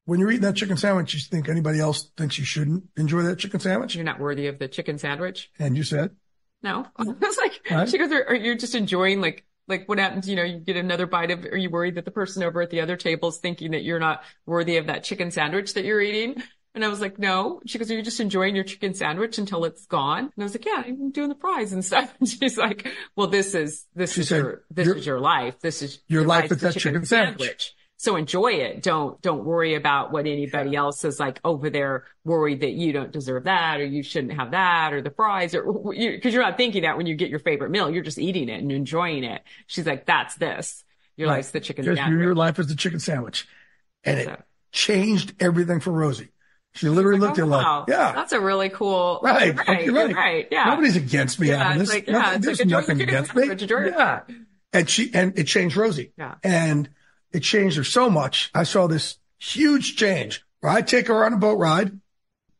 When 0.07 0.19
you're 0.19 0.31
eating 0.31 0.43
that 0.43 0.57
chicken 0.57 0.79
sandwich, 0.79 1.13
you 1.13 1.21
think 1.21 1.47
anybody 1.49 1.79
else 1.79 2.11
thinks 2.17 2.39
you 2.39 2.45
shouldn't 2.47 2.85
enjoy 2.97 3.23
that 3.25 3.39
chicken 3.39 3.61
sandwich? 3.61 3.95
You're 3.95 4.05
not 4.05 4.19
worthy 4.19 4.47
of 4.47 4.59
the 4.59 4.67
chicken 4.67 4.97
sandwich. 4.97 5.51
And 5.59 5.77
you 5.77 5.83
said, 5.83 6.13
No, 6.63 6.87
I 6.97 7.05
was 7.05 7.37
like, 7.37 7.61
Right. 7.71 7.89
she 7.89 7.99
goes, 7.99 8.11
are, 8.13 8.25
are 8.29 8.35
you 8.35 8.57
just 8.57 8.75
enjoying 8.75 9.21
like, 9.21 9.45
like 9.69 9.87
what 9.89 9.99
happens? 9.99 10.27
You 10.27 10.37
know, 10.37 10.43
you 10.43 10.59
get 10.59 10.77
another 10.77 11.07
bite 11.07 11.31
of, 11.31 11.45
are 11.45 11.57
you 11.57 11.69
worried 11.69 11.97
that 11.97 12.07
the 12.07 12.11
person 12.11 12.43
over 12.43 12.63
at 12.63 12.71
the 12.71 12.81
other 12.81 12.97
table 12.97 13.29
is 13.29 13.39
thinking 13.39 13.73
that 13.73 13.83
you're 13.83 14.01
not 14.01 14.23
worthy 14.47 14.79
of 14.79 14.87
that 14.87 15.05
chicken 15.05 15.31
sandwich 15.31 15.75
that 15.75 15.85
you're 15.85 16.01
eating? 16.01 16.43
And 16.75 16.85
I 16.85 16.89
was 16.89 17.01
like, 17.01 17.19
no. 17.19 17.61
She 17.67 17.79
goes, 17.79 17.91
are 17.91 17.95
you 17.95 18.03
just 18.03 18.19
enjoying 18.21 18.55
your 18.57 18.65
chicken 18.65 18.95
sandwich 18.95 19.39
until 19.39 19.65
it's 19.65 19.87
gone? 19.87 20.19
And 20.25 20.33
I 20.39 20.43
was 20.43 20.55
like, 20.55 20.67
yeah, 20.67 20.83
I'm 20.85 21.11
doing 21.13 21.29
the 21.29 21.37
fries 21.37 21.73
and 21.73 21.85
stuff. 21.85 22.13
And 22.21 22.29
she's 22.29 22.59
like, 22.59 22.87
well, 23.17 23.29
this 23.29 23.55
is, 23.55 23.87
this 23.95 24.15
She 24.15 24.23
is 24.23 24.29
said, 24.29 24.39
your, 24.39 24.63
this 24.71 24.87
your- 24.87 24.97
is 24.97 25.07
your 25.07 25.21
life. 25.21 25.61
This 25.61 25.83
is 25.83 26.01
your 26.09 26.25
life 26.25 26.51
is 26.51 26.61
that 26.63 26.75
chicken 26.75 27.05
sandwich. 27.07 27.75
So 27.97 28.17
enjoy 28.17 28.55
it. 28.55 28.83
Don't, 28.83 29.23
don't 29.23 29.45
worry 29.45 29.77
about 29.77 30.11
what 30.13 30.27
anybody 30.27 30.75
else 30.75 31.05
is 31.05 31.21
like 31.21 31.39
over 31.45 31.71
there 31.71 32.05
worried 32.25 32.61
that 32.61 32.73
you 32.73 32.93
don't 32.93 33.13
deserve 33.13 33.45
that 33.45 33.81
or 33.81 33.85
you 33.87 34.03
shouldn't 34.03 34.35
have 34.35 34.51
that 34.51 34.93
or 34.93 35.01
the 35.01 35.11
fries 35.11 35.55
or 35.55 35.65
you, 35.95 36.21
cause 36.21 36.35
you're 36.35 36.43
not 36.43 36.57
thinking 36.57 36.83
that 36.83 36.97
when 36.97 37.07
you 37.07 37.15
get 37.15 37.31
your 37.31 37.39
favorite 37.39 37.71
meal, 37.71 37.89
you're 37.91 38.03
just 38.03 38.19
eating 38.19 38.49
it 38.49 38.61
and 38.61 38.73
enjoying 38.73 39.23
it. 39.23 39.43
She's 39.69 39.87
like, 39.87 40.07
that's 40.07 40.35
this. 40.35 40.83
Your 41.17 41.29
Right. 41.29 41.37
life's 41.37 41.53
the 41.53 41.61
chicken 41.61 41.85
Just 41.85 41.99
sandwich. 41.99 42.21
your 42.21 42.35
life 42.35 42.59
is 42.59 42.67
the 42.67 42.75
chicken 42.75 42.99
sandwich. 42.99 43.47
And 44.03 44.19
it 44.19 44.41
changed 44.73 45.33
everything 45.41 45.79
for 45.79 45.93
Rosie. 45.93 46.31
She 46.75 46.89
literally 46.89 47.21
looked 47.21 47.39
at 47.39 47.43
Oh, 47.43 47.47
it 47.47 47.51
wow. 47.51 47.79
like, 47.81 47.89
yeah, 47.89 48.13
That's 48.13 48.33
a 48.33 48.41
really 48.41 48.69
cool. 48.69 49.21
right. 49.23 49.57
Right. 49.57 49.91
Right. 49.93 50.15
right. 50.15 50.49
Yeah. 50.51 50.65
Nobody's 50.65 50.97
against 50.97 51.39
me 51.39 51.49
Yeah, 51.49 51.71
it's 51.73 51.79
this. 51.81 51.89
like, 51.91 52.07
yeah, 52.09 52.13
Nothing- 52.13 52.35
it's 52.37 52.47
there's 52.47 52.59
like 52.61 52.69
nothing 52.69 53.01
against 53.01 53.35
me. 53.37 53.43
sandwich, 53.43 53.63
enjoy 53.63 53.83
it. 53.85 53.95
Yeah. 53.97 54.21
And 54.73 54.91
she, 54.91 55.11
and 55.15 55.39
it 55.39 55.45
changed 55.45 55.77
Rosie. 55.77 56.13
Yeah. 56.19 56.35
And 56.43 56.89
it 57.33 57.41
changed 57.45 57.77
her 57.77 57.85
so 57.85 58.11
much. 58.11 58.51
I 58.55 58.65
saw 58.65 58.89
this 58.89 59.19
huge 59.39 59.97
change 59.97 60.45
where 60.61 60.73
I 60.73 60.83
take 60.83 61.07
her 61.07 61.25
on 61.25 61.33
a 61.33 61.37
boat 61.37 61.59
ride, 61.59 62.01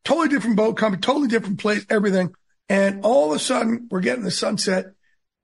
totally 0.05 0.29
different 0.29 0.57
boat 0.57 0.77
company, 0.77 1.01
totally 1.01 1.27
different 1.29 1.59
place, 1.59 1.85
everything. 1.91 2.33
And 2.69 2.97
mm-hmm. 2.97 3.05
all 3.07 3.31
of 3.33 3.37
a 3.37 3.41
sudden 3.41 3.89
we're 3.91 4.01
getting 4.01 4.23
the 4.25 4.31
sunset 4.31 4.93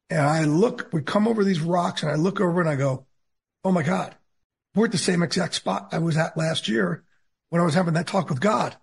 and 0.08 0.20
I 0.20 0.44
look, 0.44 0.90
we 0.92 1.02
come 1.02 1.26
over 1.26 1.42
these 1.42 1.60
rocks 1.60 2.02
and 2.04 2.12
I 2.12 2.14
look 2.14 2.40
over 2.40 2.60
and 2.60 2.70
I 2.70 2.76
go, 2.76 3.06
Oh 3.64 3.72
my 3.72 3.82
God, 3.82 4.14
we're 4.76 4.86
at 4.86 4.92
the 4.92 4.98
same 4.98 5.22
exact 5.24 5.54
spot 5.54 5.88
I 5.92 5.98
was 5.98 6.16
at 6.16 6.36
last 6.36 6.68
year 6.68 7.02
when 7.50 7.60
I 7.60 7.64
was 7.64 7.74
having 7.74 7.94
that 7.94 8.06
talk 8.06 8.28
with 8.30 8.40
God. 8.40 8.76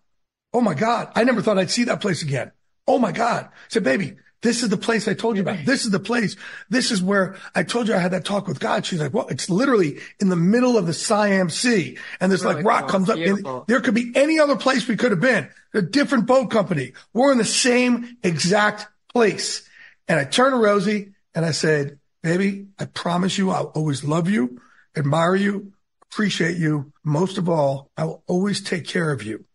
Oh 0.53 0.61
my 0.61 0.73
God. 0.73 1.11
I 1.15 1.23
never 1.23 1.41
thought 1.41 1.57
I'd 1.57 1.71
see 1.71 1.85
that 1.85 2.01
place 2.01 2.21
again. 2.21 2.51
Oh 2.87 2.99
my 2.99 3.11
God. 3.11 3.45
I 3.45 3.49
said, 3.67 3.83
baby, 3.83 4.15
this 4.41 4.63
is 4.63 4.69
the 4.69 4.77
place 4.77 5.07
I 5.07 5.13
told 5.13 5.35
you 5.35 5.41
about. 5.41 5.65
This 5.65 5.83
is 5.83 5.91
the 5.91 5.99
place. 5.99 6.35
This 6.69 6.91
is 6.91 7.01
where 7.01 7.35
I 7.55 7.63
told 7.63 7.87
you 7.87 7.95
I 7.95 7.97
had 7.97 8.11
that 8.11 8.23
talk 8.23 8.47
with 8.47 8.59
God. 8.59 8.85
She's 8.85 8.99
like, 9.01 9.13
well, 9.13 9.27
it's 9.27 9.49
literally 9.49 9.99
in 10.19 10.29
the 10.29 10.35
middle 10.35 10.77
of 10.77 10.85
the 10.85 10.93
Siam 10.93 11.49
Sea. 11.49 11.97
And 12.21 12.31
this 12.31 12.43
Really 12.43 12.55
like 12.55 12.65
rock 12.65 12.81
cool. 12.81 12.89
comes 12.89 13.09
up. 13.09 13.15
Beautiful. 13.17 13.65
there 13.67 13.81
could 13.81 13.95
be 13.95 14.11
any 14.15 14.39
other 14.39 14.55
place 14.55 14.87
we 14.87 14.95
could 14.95 15.11
have 15.11 15.19
been. 15.19 15.49
A 15.73 15.81
different 15.81 16.27
boat 16.27 16.51
company. 16.51 16.93
We're 17.13 17.31
in 17.31 17.37
the 17.39 17.45
same 17.45 18.17
exact 18.23 18.87
place. 19.11 19.67
And 20.07 20.19
I 20.19 20.23
turned 20.23 20.53
to 20.53 20.57
Rosie 20.59 21.13
and 21.35 21.45
I 21.45 21.51
said, 21.51 21.99
baby, 22.23 22.67
I 22.79 22.85
promise 22.85 23.37
you 23.37 23.49
I'll 23.51 23.65
always 23.75 24.03
love 24.03 24.29
you, 24.29 24.61
admire 24.95 25.35
you, 25.35 25.73
appreciate 26.11 26.57
you. 26.57 26.91
Most 27.03 27.37
of 27.37 27.49
all, 27.49 27.89
I 27.97 28.05
will 28.05 28.23
always 28.27 28.61
take 28.61 28.85
care 28.87 29.11
of 29.11 29.23
you 29.23 29.45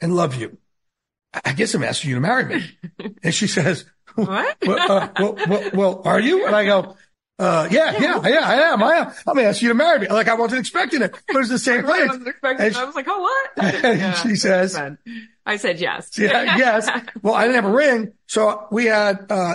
and 0.00 0.14
love 0.14 0.34
you. 0.34 0.58
I- 1.44 1.52
guess 1.52 1.74
I'm 1.74 1.84
asking 1.84 2.10
you 2.10 2.16
to 2.16 2.20
marry 2.20 2.44
me. 2.44 3.14
and 3.22 3.34
she 3.34 3.46
says, 3.46 3.84
What? 4.14 4.56
well, 4.66 4.90
uh, 4.92 5.08
well, 5.18 5.36
well, 5.48 5.70
well, 5.74 6.02
are 6.04 6.18
you? 6.20 6.46
And 6.46 6.56
I 6.56 6.64
go, 6.64 6.96
uh, 7.38 7.68
yeah, 7.70 7.92
yeah, 7.98 8.26
yeah, 8.28 8.40
I 8.42 8.54
am. 8.72 8.82
I 8.82 8.94
am. 8.96 9.06
I'm 9.26 9.34
gonna 9.36 9.48
ask 9.48 9.62
you 9.62 9.68
to 9.68 9.74
marry 9.74 10.00
me. 10.00 10.08
Like 10.08 10.28
I 10.28 10.34
wasn't 10.34 10.60
expecting 10.60 11.00
it, 11.00 11.12
but 11.28 11.36
it's 11.38 11.48
the 11.48 11.58
same 11.58 11.82
thing. 11.86 11.90
I 12.02 12.06
wasn't 12.06 12.28
expecting 12.28 12.66
And 12.66 12.74
it. 12.74 12.78
I 12.78 12.84
was 12.84 12.94
like, 12.94 13.06
oh, 13.08 13.20
what? 13.20 13.50
and 13.84 13.98
Yeah. 14.00 14.12
she 14.14 14.34
says, 14.36 14.76
I 15.46 15.56
said 15.56 15.80
yes. 15.80 16.18
yeah, 16.18 16.56
yes. 16.58 16.88
Well, 17.22 17.34
I 17.34 17.44
didn't 17.46 17.62
have 17.62 17.72
a 17.72 17.74
ring. 17.74 18.12
So 18.26 18.66
we 18.70 18.86
had, 18.86 19.26
uh, 19.30 19.54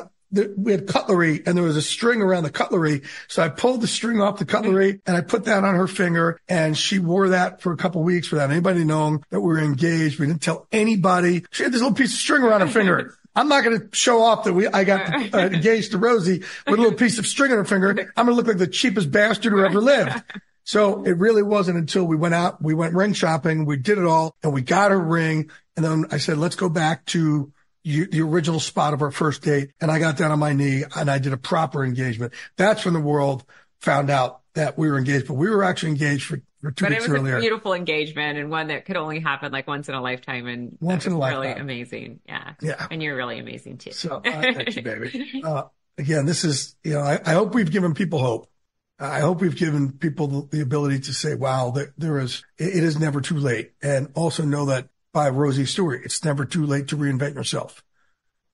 we 0.58 0.72
had 0.72 0.88
cutlery 0.88 1.42
and 1.46 1.58
there 1.58 1.64
was 1.64 1.78
a 1.78 1.82
string 1.82 2.22
around 2.22 2.44
the 2.44 2.52
cutlery. 2.52 3.02
So 3.28 3.44
I 3.44 3.50
pulled 3.50 3.82
the 3.82 3.88
string 3.88 4.22
off 4.22 4.40
the 4.40 4.46
cutlery 4.46 5.02
and 5.06 5.16
I 5.16 5.22
put 5.22 5.46
that 5.46 5.64
on 5.64 5.76
her 5.76 5.88
finger 5.88 6.40
and 6.48 6.78
she 6.78 7.00
wore 7.00 7.30
that 7.30 7.62
for 7.62 7.72
a 7.72 7.78
couple 7.78 8.02
of 8.02 8.06
weeks 8.06 8.32
without 8.32 8.52
anybody 8.52 8.84
knowing 8.84 9.24
that 9.30 9.42
we 9.42 9.48
were 9.48 9.60
engaged. 9.60 10.20
We 10.20 10.28
didn't 10.28 10.42
tell 10.42 10.68
anybody. 10.72 11.46
She 11.52 11.64
had 11.64 11.72
this 11.72 11.82
little 11.82 11.96
piece 11.96 12.14
of 12.14 12.20
string 12.20 12.44
around 12.44 12.62
her 12.62 12.68
finger. 12.68 13.16
I'm 13.38 13.50
not 13.50 13.66
going 13.66 13.80
to 13.80 13.94
show 13.94 14.22
off 14.22 14.46
that 14.46 14.54
we, 14.54 14.68
I 14.68 14.86
got 14.86 15.14
uh, 15.34 15.38
engaged 15.38 15.92
to 15.92 15.98
Rosie 15.98 16.44
with 16.66 16.80
a 16.80 16.82
little 16.82 16.98
piece 16.98 17.20
of 17.20 17.28
string 17.28 17.52
on 17.52 17.58
her 17.58 17.66
finger. 17.66 17.90
I'm 17.90 18.26
going 18.26 18.28
to 18.28 18.34
look 18.34 18.48
like 18.48 18.58
the 18.58 18.68
cheapest 18.68 19.12
bastard 19.12 19.52
who 19.52 19.64
ever 19.64 19.82
lived. 19.82 20.24
So 20.68 21.04
it 21.04 21.18
really 21.20 21.44
wasn't 21.44 21.78
until 21.78 22.06
we 22.06 22.16
went 22.16 22.34
out, 22.34 22.60
we 22.60 22.74
went 22.74 22.96
ring 22.96 23.14
shopping, 23.14 23.66
we 23.66 23.78
did 23.78 24.00
it 24.00 24.06
all 24.06 24.36
and 24.42 24.52
we 24.52 24.64
got 24.64 24.90
her 24.90 25.00
ring. 25.00 25.52
And 25.76 25.86
then 25.86 26.06
I 26.10 26.18
said, 26.18 26.40
let's 26.40 26.56
go 26.56 26.70
back 26.70 27.06
to 27.08 27.54
you, 27.86 28.08
the 28.08 28.22
original 28.22 28.60
spot 28.60 28.94
of 28.94 29.02
our 29.02 29.12
first 29.12 29.44
date. 29.44 29.72
And 29.80 29.92
I 29.92 30.00
got 30.00 30.18
down 30.18 30.32
on 30.32 30.40
my 30.40 30.54
knee 30.54 30.84
and 30.96 31.10
I 31.10 31.20
did 31.20 31.34
a 31.34 31.38
proper 31.38 31.86
engagement. 31.86 32.34
That's 32.58 32.84
when 32.84 32.96
the 32.96 33.00
world 33.00 33.46
found 33.80 34.10
out 34.10 34.42
that 34.56 34.78
we 34.78 34.90
were 34.90 34.98
engaged, 34.98 35.28
but 35.28 35.36
we 35.36 35.50
were 35.50 35.64
actually 35.64 35.90
engaged 35.90 36.26
for, 36.26 36.42
for 36.62 36.72
two 36.72 36.86
but 36.86 36.92
weeks 36.92 37.06
it 37.06 37.12
was 37.12 37.20
earlier. 37.22 37.38
a 37.38 37.40
beautiful 37.42 37.74
engagement 37.74 38.40
and 38.40 38.50
one 38.50 38.68
that 38.68 38.86
could 38.86 38.98
only 38.98 39.20
happen 39.20 39.52
like 39.52 39.68
once 39.68 39.88
in 39.88 39.94
a 39.94 40.02
lifetime. 40.02 40.48
And 40.48 40.78
Once 40.82 41.06
in 41.06 41.14
a 41.14 41.18
was 41.18 41.32
really 41.32 41.52
amazing. 41.52 42.22
Yeah. 42.28 42.54
Yeah. 42.60 42.88
And 42.90 43.04
you're 43.04 43.16
really 43.16 43.38
amazing 43.38 43.78
too. 43.78 43.92
So 43.92 44.16
uh, 44.16 44.22
thank 44.24 44.76
you, 44.76 44.82
baby. 44.82 45.42
Uh, 45.46 45.64
again, 46.00 46.26
this 46.26 46.44
is, 46.44 46.76
you 46.84 46.94
know, 46.94 47.02
I, 47.02 47.20
I 47.24 47.34
hope 47.34 47.54
we've 47.54 47.72
given 47.72 47.94
people 47.94 48.18
hope. 48.18 48.50
I 48.98 49.20
hope 49.20 49.42
we've 49.42 49.56
given 49.56 49.92
people 49.92 50.28
the, 50.28 50.58
the 50.58 50.62
ability 50.62 51.02
to 51.02 51.14
say, 51.14 51.36
wow, 51.36 51.70
there, 51.70 51.94
there 51.98 52.18
is, 52.20 52.44
it, 52.58 52.78
it 52.78 52.84
is 52.84 52.98
never 52.98 53.22
too 53.22 53.38
late. 53.38 53.74
And 53.82 54.10
also 54.16 54.44
know 54.44 54.66
that 54.68 54.88
by 55.16 55.30
Rosie's 55.30 55.70
story, 55.70 56.02
it's 56.04 56.26
never 56.26 56.44
too 56.44 56.66
late 56.66 56.90
to 56.90 56.98
reinvent 56.98 57.36
yourself. 57.36 57.82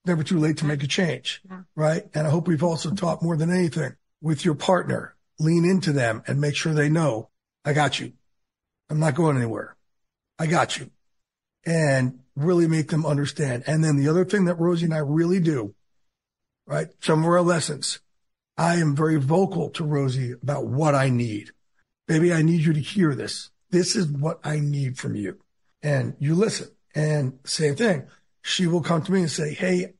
Never 0.05 0.22
too 0.22 0.38
late 0.38 0.57
to 0.57 0.66
make 0.66 0.84
a 0.84 0.88
change. 0.88 1.41
Yeah. 1.49 1.62
Right. 1.76 2.03
And 2.14 2.28
I 2.28 2.30
hope 2.30 2.47
we've 2.47 2.64
also 2.64 2.93
taught 2.93 3.24
more 3.24 3.36
than 3.36 3.49
anything 3.49 3.95
with 4.22 4.45
your 4.45 4.53
partner, 4.53 5.16
lean 5.39 5.66
into 5.66 5.91
them 5.91 6.22
and 6.28 6.39
make 6.39 6.55
sure 6.55 6.76
they 6.76 6.88
know, 6.88 7.30
I 7.66 7.74
got 7.74 7.99
you. 7.99 8.14
I'm 8.91 8.99
not 8.99 9.16
going 9.16 9.38
anywhere. 9.38 9.76
I 10.38 10.45
got 10.45 10.78
you 10.78 10.91
and 11.66 12.20
really 12.36 12.68
make 12.68 12.89
them 12.89 13.07
understand. 13.07 13.64
And 13.66 13.84
then 13.84 13.95
the 13.95 14.07
other 14.07 14.24
thing 14.24 14.45
that 14.45 14.59
Rosie 14.59 14.86
and 14.86 14.93
I 14.93 14.99
really 14.99 15.39
do, 15.39 15.74
right? 16.68 16.89
Some 17.01 17.24
of 17.24 17.26
our 17.26 17.41
lessons. 17.41 18.01
I 18.55 18.76
am 18.76 18.95
very 18.95 19.16
vocal 19.16 19.72
to 19.72 19.84
Rosie 19.84 20.34
about 20.34 20.68
what 20.68 20.93
I 20.93 21.09
need. 21.09 21.53
Baby, 22.07 22.32
I 22.32 22.43
need 22.43 22.62
you 22.62 22.74
to 22.74 22.80
hear 22.80 23.16
this. 23.16 23.49
This 23.72 23.95
is 23.95 24.07
what 24.07 24.39
I 24.43 24.59
need 24.59 24.99
from 24.99 25.16
you. 25.16 25.39
And 25.84 26.15
you 26.19 26.36
listen. 26.36 26.69
And 26.93 27.39
same 27.45 27.75
thing. 27.75 28.07
She 28.41 28.67
will 28.67 28.82
come 28.82 29.01
to 29.03 29.11
me 29.11 29.21
and 29.21 29.32
say, 29.32 29.53
Hey, 29.53 29.93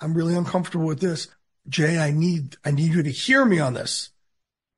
I'm 0.00 0.14
really 0.14 0.34
uncomfortable 0.34 0.86
with 0.86 1.00
this. 1.00 1.28
Jay, 1.68 1.98
I 1.98 2.10
need, 2.10 2.56
I 2.64 2.70
need 2.70 2.92
you 2.92 3.02
to 3.02 3.10
hear 3.10 3.44
me 3.44 3.58
on 3.58 3.74
this. 3.74 4.10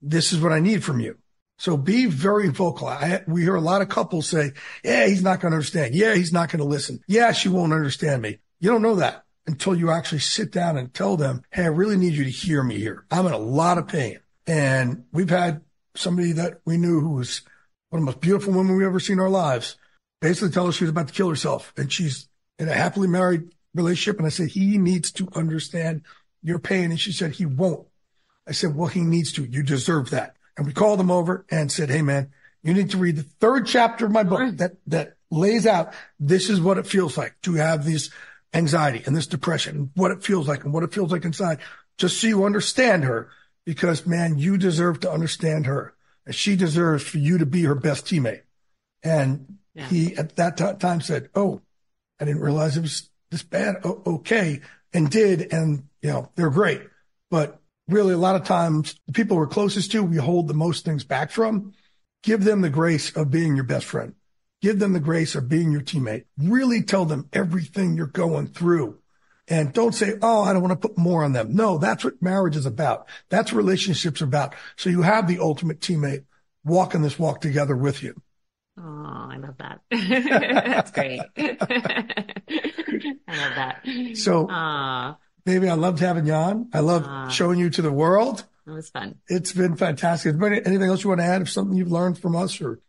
This 0.02 0.32
is 0.32 0.40
what 0.40 0.52
I 0.52 0.60
need 0.60 0.82
from 0.82 0.98
you. 1.00 1.18
So 1.58 1.76
be 1.76 2.06
very 2.06 2.48
vocal. 2.48 2.88
I, 2.88 3.22
we 3.28 3.42
hear 3.42 3.54
a 3.54 3.60
lot 3.60 3.82
of 3.82 3.90
couples 3.90 4.26
say, 4.26 4.52
yeah, 4.82 5.06
he's 5.06 5.22
not 5.22 5.40
going 5.40 5.52
to 5.52 5.56
understand. 5.56 5.94
Yeah, 5.94 6.14
he's 6.14 6.32
not 6.32 6.48
going 6.48 6.60
to 6.60 6.64
listen. 6.64 7.00
Yeah, 7.06 7.32
she 7.32 7.50
won't 7.50 7.74
understand 7.74 8.22
me. 8.22 8.38
You 8.60 8.70
don't 8.70 8.82
know 8.82 8.96
that 8.96 9.24
until 9.46 9.74
you 9.74 9.90
actually 9.90 10.20
sit 10.20 10.52
down 10.52 10.78
and 10.78 10.92
tell 10.92 11.16
them, 11.16 11.42
Hey, 11.50 11.64
I 11.64 11.66
really 11.66 11.96
need 11.96 12.14
you 12.14 12.24
to 12.24 12.30
hear 12.30 12.62
me 12.62 12.78
here. 12.78 13.04
I'm 13.10 13.26
in 13.26 13.32
a 13.32 13.38
lot 13.38 13.78
of 13.78 13.88
pain. 13.88 14.20
And 14.46 15.04
we've 15.12 15.30
had 15.30 15.60
somebody 15.94 16.32
that 16.32 16.60
we 16.64 16.78
knew 16.78 17.00
who 17.00 17.10
was 17.10 17.42
one 17.90 18.00
of 18.00 18.06
the 18.06 18.12
most 18.12 18.20
beautiful 18.20 18.54
women 18.54 18.76
we've 18.76 18.86
ever 18.86 19.00
seen 19.00 19.14
in 19.14 19.20
our 19.20 19.28
lives 19.28 19.76
basically 20.20 20.50
tell 20.50 20.66
us 20.66 20.76
she 20.76 20.84
was 20.84 20.90
about 20.90 21.08
to 21.08 21.14
kill 21.14 21.28
herself 21.28 21.72
and 21.76 21.92
she's 21.92 22.28
in 22.58 22.68
a 22.68 22.74
happily 22.74 23.08
married 23.08 23.50
relationship. 23.74 24.18
And 24.18 24.26
I 24.26 24.30
said, 24.30 24.48
he 24.48 24.78
needs 24.78 25.12
to 25.12 25.28
understand 25.34 26.02
your 26.42 26.58
pain. 26.58 26.90
And 26.90 27.00
she 27.00 27.12
said, 27.12 27.32
he 27.32 27.46
won't. 27.46 27.86
I 28.46 28.52
said, 28.52 28.74
well, 28.74 28.88
he 28.88 29.00
needs 29.00 29.32
to. 29.34 29.44
You 29.44 29.62
deserve 29.62 30.10
that. 30.10 30.36
And 30.60 30.66
we 30.66 30.74
called 30.74 31.00
him 31.00 31.10
over 31.10 31.46
and 31.50 31.72
said, 31.72 31.88
Hey, 31.88 32.02
man, 32.02 32.32
you 32.62 32.74
need 32.74 32.90
to 32.90 32.98
read 32.98 33.16
the 33.16 33.22
third 33.22 33.66
chapter 33.66 34.04
of 34.04 34.12
my 34.12 34.24
book 34.24 34.58
that, 34.58 34.72
that 34.88 35.16
lays 35.30 35.66
out 35.66 35.94
this 36.18 36.50
is 36.50 36.60
what 36.60 36.76
it 36.76 36.86
feels 36.86 37.16
like 37.16 37.34
to 37.44 37.54
have 37.54 37.84
this 37.84 38.10
anxiety 38.52 39.02
and 39.06 39.16
this 39.16 39.26
depression, 39.26 39.76
and 39.76 39.90
what 39.94 40.10
it 40.10 40.22
feels 40.22 40.48
like 40.48 40.64
and 40.64 40.74
what 40.74 40.82
it 40.82 40.92
feels 40.92 41.12
like 41.12 41.24
inside, 41.24 41.60
just 41.96 42.20
so 42.20 42.26
you 42.26 42.44
understand 42.44 43.04
her. 43.04 43.30
Because 43.64 44.06
man, 44.06 44.38
you 44.38 44.58
deserve 44.58 45.00
to 45.00 45.10
understand 45.10 45.64
her 45.64 45.94
and 46.26 46.34
she 46.34 46.56
deserves 46.56 47.04
for 47.04 47.18
you 47.18 47.38
to 47.38 47.46
be 47.46 47.62
her 47.62 47.74
best 47.74 48.04
teammate. 48.04 48.42
And 49.02 49.59
He 49.88 50.16
at 50.16 50.36
that 50.36 50.56
ti- 50.56 50.78
time 50.78 51.00
said, 51.00 51.30
Oh, 51.34 51.62
I 52.20 52.24
didn't 52.24 52.42
realize 52.42 52.76
it 52.76 52.82
was 52.82 53.08
this 53.30 53.42
bad. 53.42 53.76
O- 53.84 54.02
okay. 54.06 54.60
And 54.92 55.10
did. 55.10 55.52
And, 55.52 55.84
you 56.02 56.10
know, 56.10 56.30
they're 56.34 56.50
great. 56.50 56.82
But 57.30 57.60
really, 57.88 58.14
a 58.14 58.18
lot 58.18 58.36
of 58.36 58.44
times 58.44 58.96
the 59.06 59.12
people 59.12 59.36
we're 59.36 59.46
closest 59.46 59.92
to, 59.92 60.02
we 60.02 60.16
hold 60.16 60.48
the 60.48 60.54
most 60.54 60.84
things 60.84 61.04
back 61.04 61.30
from. 61.30 61.72
Give 62.22 62.44
them 62.44 62.60
the 62.60 62.70
grace 62.70 63.14
of 63.16 63.30
being 63.30 63.54
your 63.54 63.64
best 63.64 63.86
friend. 63.86 64.14
Give 64.60 64.78
them 64.78 64.92
the 64.92 65.00
grace 65.00 65.34
of 65.34 65.48
being 65.48 65.72
your 65.72 65.80
teammate. 65.80 66.24
Really 66.36 66.82
tell 66.82 67.06
them 67.06 67.28
everything 67.32 67.96
you're 67.96 68.06
going 68.06 68.48
through. 68.48 68.98
And 69.48 69.72
don't 69.72 69.94
say, 69.94 70.14
Oh, 70.22 70.42
I 70.42 70.52
don't 70.52 70.62
want 70.62 70.80
to 70.80 70.88
put 70.88 70.98
more 70.98 71.24
on 71.24 71.32
them. 71.32 71.54
No, 71.54 71.78
that's 71.78 72.04
what 72.04 72.22
marriage 72.22 72.56
is 72.56 72.66
about. 72.66 73.08
That's 73.30 73.52
relationships 73.52 74.20
are 74.20 74.26
about. 74.26 74.54
So 74.76 74.90
you 74.90 75.02
have 75.02 75.26
the 75.26 75.40
ultimate 75.40 75.80
teammate 75.80 76.24
walking 76.64 77.02
this 77.02 77.18
walk 77.18 77.40
together 77.40 77.76
with 77.76 78.02
you. 78.02 78.20
Oh, 78.78 79.28
I 79.30 79.36
love 79.36 79.56
that. 79.58 79.80
That's 79.90 80.90
great. 80.92 81.20
I 81.36 82.36
love 83.28 83.54
that. 83.56 83.80
So, 84.14 84.46
Ah, 84.50 85.18
baby, 85.44 85.68
I 85.68 85.74
loved 85.74 85.98
having 85.98 86.26
you 86.26 86.32
on. 86.32 86.70
I 86.72 86.80
love 86.80 87.04
Ah. 87.06 87.28
showing 87.28 87.58
you 87.58 87.70
to 87.70 87.82
the 87.82 87.92
world. 87.92 88.44
it 88.66 88.70
was 88.70 88.88
fun. 88.90 89.16
It's 89.28 89.52
been 89.52 89.76
fantastic. 89.76 90.34
Is 90.34 90.38
there 90.38 90.66
anything 90.66 90.88
else 90.88 91.02
you 91.02 91.08
want 91.08 91.20
to 91.20 91.26
add? 91.26 91.42
If 91.42 91.50
something 91.50 91.76
you've 91.76 91.90
learned 91.92 92.18
from 92.18 92.36
us 92.36 92.60
or 92.60 92.80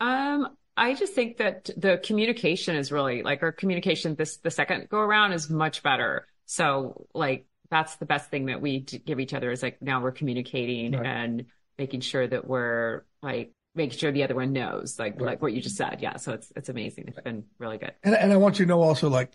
Um, 0.00 0.48
I 0.76 0.94
just 0.94 1.14
think 1.14 1.36
that 1.38 1.70
the 1.76 2.00
communication 2.04 2.76
is 2.76 2.90
really 2.90 3.22
like 3.22 3.42
our 3.42 3.52
communication 3.52 4.16
this 4.16 4.38
the 4.38 4.50
second 4.50 4.88
go 4.88 4.98
around 4.98 5.32
is 5.32 5.48
much 5.48 5.82
better. 5.82 6.26
So 6.46 7.06
like 7.14 7.46
that's 7.70 7.96
the 7.96 8.06
best 8.06 8.30
thing 8.30 8.46
that 8.46 8.60
we 8.60 8.80
give 8.80 9.20
each 9.20 9.32
other 9.32 9.50
is 9.50 9.62
like 9.62 9.80
now 9.80 10.02
we're 10.02 10.12
communicating 10.12 10.92
Right. 10.92 11.06
and 11.06 11.44
making 11.78 12.00
sure 12.00 12.26
that 12.26 12.46
we're 12.46 13.04
like 13.22 13.52
making 13.74 13.98
sure 13.98 14.12
the 14.12 14.22
other 14.24 14.34
one 14.34 14.52
knows 14.52 14.98
like 14.98 15.14
Right. 15.14 15.26
like 15.26 15.42
what 15.42 15.52
you 15.52 15.60
just 15.60 15.76
said. 15.76 15.98
Yeah, 16.00 16.16
so 16.16 16.32
it's 16.32 16.52
it's 16.56 16.68
amazing. 16.68 17.04
It's 17.08 17.20
been 17.20 17.44
really 17.58 17.78
good. 17.78 17.92
And, 18.02 18.14
and 18.14 18.32
I 18.32 18.36
want 18.36 18.58
you 18.58 18.64
to 18.64 18.68
know 18.68 18.82
also, 18.82 19.08
like, 19.08 19.32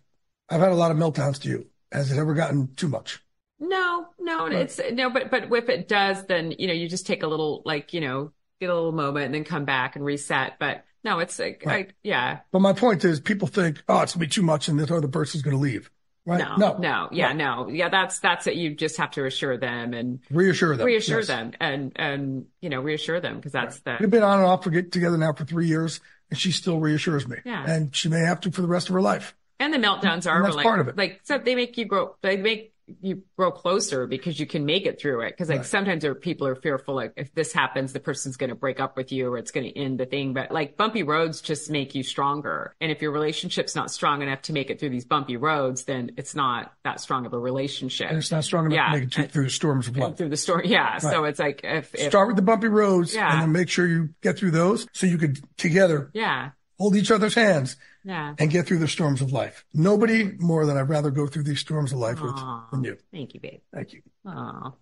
I've 0.50 0.62
had 0.62 0.72
a 0.72 0.76
lot 0.76 0.92
of 0.92 0.98
meltdowns 0.98 1.42
to 1.42 1.50
you. 1.50 1.68
Has 1.92 2.12
it 2.12 2.18
ever 2.18 2.34
gotten 2.34 2.74
too 2.76 2.88
much? 2.88 3.22
No, 3.60 4.08
no, 4.20 4.46
Right. 4.46 4.58
it's 4.58 4.80
no, 4.92 5.10
but 5.10 5.32
but 5.32 5.52
if 5.52 5.70
it 5.70 5.88
does, 5.88 6.26
then 6.26 6.52
you 6.52 6.68
know 6.68 6.74
you 6.74 6.88
just 6.88 7.08
take 7.08 7.24
a 7.24 7.28
little 7.28 7.64
like 7.66 7.94
you 7.94 8.02
know 8.02 8.32
get 8.60 8.70
a 8.70 8.74
little 8.76 8.92
moment 8.92 9.26
and 9.28 9.34
then 9.36 9.44
come 9.44 9.66
back 9.66 9.96
and 9.96 10.06
reset. 10.06 10.60
But 10.60 10.86
no, 11.04 11.20
it's 11.20 11.40
like 11.40 11.64
Right. 11.66 11.90
I 11.90 11.94
yeah. 12.04 12.40
But 12.52 12.60
my 12.60 12.74
point 12.74 13.04
is, 13.04 13.20
people 13.20 13.48
think, 13.48 13.82
oh, 13.88 14.02
it's 14.02 14.14
gonna 14.14 14.26
be 14.26 14.30
too 14.30 14.44
much, 14.44 14.68
and 14.68 14.80
this 14.80 14.92
other 14.92 15.08
person's 15.08 15.42
gonna 15.44 15.58
leave, 15.58 15.90
right? 16.28 16.58
No, 16.60 16.78
no, 16.78 17.10
yeah, 17.12 17.34
no, 17.34 17.68
yeah. 17.70 17.90
That's 17.90 18.20
that's 18.20 18.46
it. 18.46 18.54
You 18.56 18.76
just 18.76 18.98
have 18.98 19.10
to 19.12 19.22
reassure 19.24 19.58
them 19.58 19.94
and 19.96 20.20
Reassure 20.30 20.78
them. 20.78 20.86
reassure 20.86 21.20
Yes. 21.20 21.28
them 21.28 21.54
and 21.60 21.92
and 21.96 22.46
you 22.62 22.70
know 22.70 22.82
reassure 22.82 23.20
them 23.20 23.38
because 23.38 23.52
that's 23.54 23.80
the 23.80 23.98
We've 24.00 24.10
been 24.12 24.24
on 24.24 24.40
and 24.40 24.48
off 24.48 24.64
for 24.64 24.70
get 24.70 24.92
together 24.92 25.18
now 25.18 25.34
for 25.34 25.46
three 25.46 25.68
years, 25.68 26.00
and 26.30 26.38
she 26.40 26.52
still 26.52 26.80
reassures 26.80 27.28
me. 27.28 27.38
Yeah. 27.46 27.66
And 27.68 27.96
she 27.96 28.10
may 28.10 28.20
have 28.20 28.42
to 28.42 28.52
for 28.52 28.62
the 28.62 28.68
rest 28.68 28.90
of 28.90 28.94
her 28.94 29.02
life. 29.02 29.36
and 29.60 29.74
the 29.74 29.78
meltdowns 29.80 30.30
are 30.30 30.36
And 30.38 30.46
that's 30.46 30.56
like 30.56 30.64
part 30.66 30.80
of 30.80 30.88
it. 30.88 30.98
like 30.98 31.22
so 31.24 31.38
they 31.40 31.56
make 31.56 31.78
you 31.78 31.86
grow 31.86 32.16
they 32.22 32.38
make 32.38 32.74
you 33.02 33.22
grow 33.38 33.52
closer 33.52 34.08
because 34.08 34.40
you 34.40 34.46
can 34.46 34.66
make 34.66 34.86
it 34.86 34.98
through 35.00 35.20
it 35.22 35.32
because 35.32 35.50
like 35.50 35.58
Right. 35.60 35.66
sometimes 35.66 36.04
there 36.04 36.12
are 36.12 36.16
people 36.16 36.48
are 36.48 36.56
fearful 36.56 36.96
like 36.96 37.12
if 37.18 37.34
this 37.34 37.52
happens 37.52 37.92
the 37.92 38.00
person's 38.00 38.38
going 38.38 38.50
to 38.50 38.56
break 38.56 38.80
up 38.80 38.96
with 38.96 39.12
you 39.12 39.28
or 39.28 39.38
it's 39.38 39.52
going 39.52 39.66
to 39.70 39.78
end 39.78 40.00
the 40.00 40.06
thing 40.06 40.34
but 40.34 40.52
like 40.52 40.78
bumpy 40.78 41.04
roads 41.04 41.42
just 41.42 41.70
make 41.70 41.96
you 41.96 42.04
stronger 42.04 42.74
and 42.80 42.90
if 42.90 43.02
your 43.02 43.12
relationship's 43.12 43.76
not 43.76 43.92
strong 43.92 44.22
enough 44.22 44.42
to 44.44 44.54
make 44.54 44.70
it 44.70 44.80
through 44.80 44.90
these 44.90 45.04
bumpy 45.04 45.36
roads 45.36 45.84
then 45.84 46.12
it's 46.16 46.34
not 46.34 46.72
that 46.86 47.02
strong 47.02 47.26
of 47.26 47.34
a 47.34 47.40
relationship 47.40 48.08
And 48.10 48.18
it's 48.18 48.32
not 48.32 48.46
strong 48.46 48.68
enough 48.68 48.76
Yeah. 48.78 48.86
to 48.94 49.00
make 49.00 49.04
it 49.04 49.14
through, 49.14 49.26
through 49.28 49.44
the 49.44 49.50
storms 49.50 49.88
of 49.90 49.98
life. 49.98 50.16
through 50.16 50.30
the 50.30 50.38
story 50.38 50.70
yeah 50.70 50.98
so 51.00 51.26
it's 51.26 51.40
like 51.40 51.62
if, 51.66 51.94
if 51.94 52.10
Start 52.10 52.28
with 52.28 52.38
the 52.38 52.42
bumpy 52.42 52.68
roads 52.70 53.14
Yeah. 53.14 53.34
and 53.34 53.42
then 53.42 53.52
make 53.52 53.68
sure 53.68 53.86
you 53.86 54.10
get 54.22 54.38
through 54.38 54.52
those 54.52 54.88
so 54.94 55.08
you 55.08 55.18
could 55.18 55.40
together 55.58 56.10
yeah 56.14 56.52
hold 56.80 56.96
each 56.96 57.12
other's 57.12 57.36
hands 57.36 57.76
yeah 58.08 58.34
and 58.40 58.50
get 58.50 58.66
through 58.66 58.80
the 58.80 58.88
storms 58.88 59.22
of 59.22 59.32
life. 59.32 59.66
Nobody 59.74 60.32
more 60.40 60.66
than 60.66 60.78
I'd 60.78 60.90
rather 60.90 61.12
go 61.12 61.28
through 61.28 61.44
these 61.44 61.60
storms 61.60 61.92
of 61.92 62.00
life 62.00 62.20
with 62.22 62.36
than 62.72 62.84
you. 62.84 62.98
thank 63.12 63.34
you 63.34 63.40
babe 63.40 63.60
Thank 63.74 63.94
you. 63.94 64.02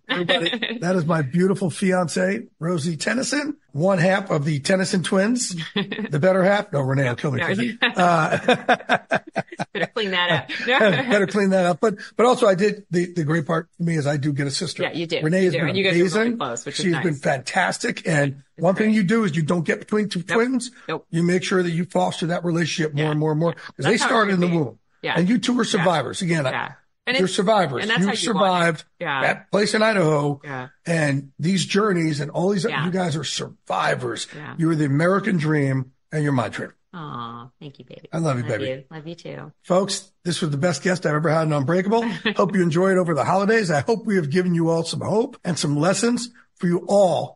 Everybody, 0.08 0.78
that 0.80 0.96
is 0.96 1.04
my 1.06 1.22
beautiful 1.22 1.70
fiance, 1.70 2.46
Rosie 2.58 2.96
Tenison, 2.96 3.56
one 3.72 3.98
half 3.98 4.28
of 4.30 4.44
the 4.44 4.58
Tenison 4.60 5.02
twins. 5.04 5.54
the 5.74 6.18
better 6.20 6.42
half? 6.42 6.72
No, 6.72 6.80
Renee 6.80 7.08
will 7.08 7.14
kill 7.16 7.30
me. 7.32 7.40
for 7.42 7.54
that. 7.54 7.96
Uh, 7.96 9.18
better 9.72 9.86
clean 9.94 10.10
that 10.10 10.30
up 10.30 10.50
better 10.66 11.26
clean 11.28 11.50
that 11.50 11.64
up. 11.66 11.78
But, 11.80 11.96
but 12.16 12.26
also 12.26 12.46
I 12.48 12.54
did, 12.56 12.86
the, 12.90 13.12
the 13.12 13.24
great 13.24 13.46
part 13.46 13.68
for 13.76 13.82
me 13.84 13.96
is 13.96 14.06
I 14.06 14.16
do 14.16 14.32
get 14.32 14.46
a 14.46 14.50
sister. 14.50 14.82
Yeah, 14.82 14.92
you 14.92 15.06
do. 15.06 15.20
Renee 15.22 15.40
You 15.40 15.44
has 15.46 15.52
do. 15.54 15.58
been 15.66 15.76
you 15.76 15.84
are 15.84 15.92
really 15.92 16.00
amazing. 16.00 16.38
close, 16.38 16.66
which 16.66 16.78
is 16.78 16.84
She's 16.84 16.92
nice. 16.92 17.04
been 17.04 17.14
fantastic. 17.14 18.06
And 18.08 18.42
one 18.58 18.74
thing 18.74 18.92
you 18.92 19.02
do 19.02 19.24
is 19.24 19.36
you 19.36 19.42
don't 19.42 19.64
get 19.64 19.78
between 19.78 20.08
two 20.08 20.22
twins. 20.22 20.70
Nope. 20.88 21.06
You 21.10 21.22
make 21.22 21.42
sure 21.42 21.62
that 21.62 21.70
you 21.70 21.84
foster 21.84 22.26
that 22.28 22.44
relationship 22.44 22.94
more 22.94 23.04
Yeah. 23.04 23.10
and 23.10 23.20
more 23.20 23.30
and 23.32 23.40
more 23.40 23.52
because 23.52 23.84
they 23.84 23.90
That's 23.92 24.02
how 24.02 24.06
it 24.06 24.10
started 24.10 24.34
in 24.34 24.40
the 24.40 24.48
be. 24.48 24.56
womb. 24.56 24.78
Yeah. 25.02 25.14
And 25.16 25.28
you 25.28 25.38
two 25.38 25.54
were 25.54 25.64
survivors. 25.64 26.22
Again, 26.22 26.44
yeah 26.44 26.72
and 27.08 27.16
you're 27.18 27.28
survivors. 27.28 27.82
and 27.82 27.90
that's 27.90 28.00
you 28.00 28.06
how 28.06 28.12
you 28.12 28.16
survived 28.16 28.84
Yeah. 28.98 29.22
that 29.22 29.50
place 29.52 29.74
in 29.74 29.82
Idaho. 29.82 30.40
Yeah. 30.42 30.68
And 30.84 31.30
these 31.38 31.64
journeys 31.64 32.18
and 32.20 32.30
all 32.32 32.48
these, 32.50 32.64
Yeah. 32.64 32.84
you 32.84 32.90
guys 32.90 33.14
are 33.16 33.22
survivors. 33.22 34.26
Yeah. 34.34 34.54
You're 34.58 34.74
the 34.74 34.86
American 34.86 35.36
dream 35.36 35.92
and 36.12 36.22
you're 36.24 36.32
my 36.32 36.48
dream. 36.48 36.72
Aw, 36.94 37.48
thank 37.60 37.78
you, 37.78 37.84
baby. 37.84 38.08
I 38.12 38.18
love 38.18 38.38
you, 38.38 38.42
love 38.44 38.58
baby. 38.58 38.70
You. 38.70 38.84
Love 38.90 39.06
you 39.06 39.14
too. 39.14 39.52
Folks, 39.64 40.10
this 40.24 40.40
was 40.40 40.50
the 40.50 40.56
best 40.56 40.82
guest 40.82 41.04
I've 41.04 41.14
ever 41.14 41.28
had 41.28 41.42
on 41.42 41.52
Unbreakable. 41.52 42.02
hope 42.36 42.54
you 42.56 42.62
enjoyed 42.62 42.96
over 42.96 43.14
the 43.14 43.24
holidays. 43.24 43.70
I 43.70 43.80
hope 43.80 44.06
we 44.06 44.16
have 44.16 44.30
given 44.30 44.54
you 44.54 44.70
all 44.70 44.82
some 44.82 45.00
hope 45.02 45.36
and 45.44 45.58
some 45.58 45.76
lessons 45.76 46.30
for 46.56 46.68
you 46.68 46.84
all 46.88 47.35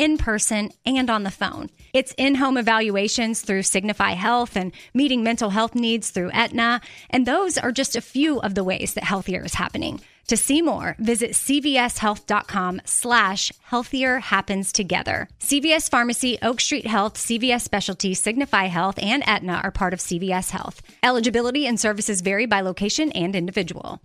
in 0.00 0.16
person 0.16 0.70
and 0.86 1.10
on 1.10 1.24
the 1.24 1.30
phone. 1.30 1.68
It's 1.92 2.14
in 2.16 2.36
home 2.36 2.56
evaluations 2.56 3.42
through 3.42 3.64
Signify 3.64 4.12
Health 4.12 4.56
and 4.56 4.72
meeting 4.94 5.22
mental 5.22 5.50
health 5.50 5.74
needs 5.74 6.10
through 6.10 6.30
Aetna. 6.32 6.80
And 7.10 7.26
those 7.26 7.58
are 7.58 7.70
just 7.70 7.94
a 7.94 8.00
few 8.00 8.40
of 8.40 8.54
the 8.54 8.64
ways 8.64 8.94
that 8.94 9.04
healthier 9.04 9.44
is 9.44 9.54
happening. 9.54 10.00
To 10.28 10.38
see 10.38 10.62
more, 10.62 10.96
visit 10.98 11.32
cvshealth.com 11.32 12.80
slash 12.84 13.52
healthier 13.62 14.20
happens 14.20 14.72
together. 14.72 15.28
CVS 15.40 15.90
Pharmacy, 15.90 16.38
Oak 16.40 16.60
Street 16.60 16.86
Health, 16.86 17.14
CVS 17.14 17.60
Specialty, 17.60 18.14
Signify 18.14 18.66
Health, 18.66 18.98
and 19.02 19.22
Aetna 19.26 19.60
are 19.62 19.72
part 19.72 19.92
of 19.92 19.98
CVS 19.98 20.50
Health. 20.50 20.80
Eligibility 21.02 21.66
and 21.66 21.78
services 21.78 22.22
vary 22.22 22.46
by 22.46 22.62
location 22.62 23.12
and 23.12 23.36
individual. 23.36 24.00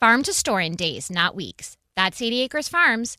Farm 0.00 0.22
to 0.24 0.32
store 0.32 0.60
in 0.60 0.74
days, 0.74 1.10
not 1.10 1.36
weeks. 1.36 1.76
That's 1.96 2.20
80 2.20 2.40
Acres 2.40 2.68
Farms. 2.68 3.18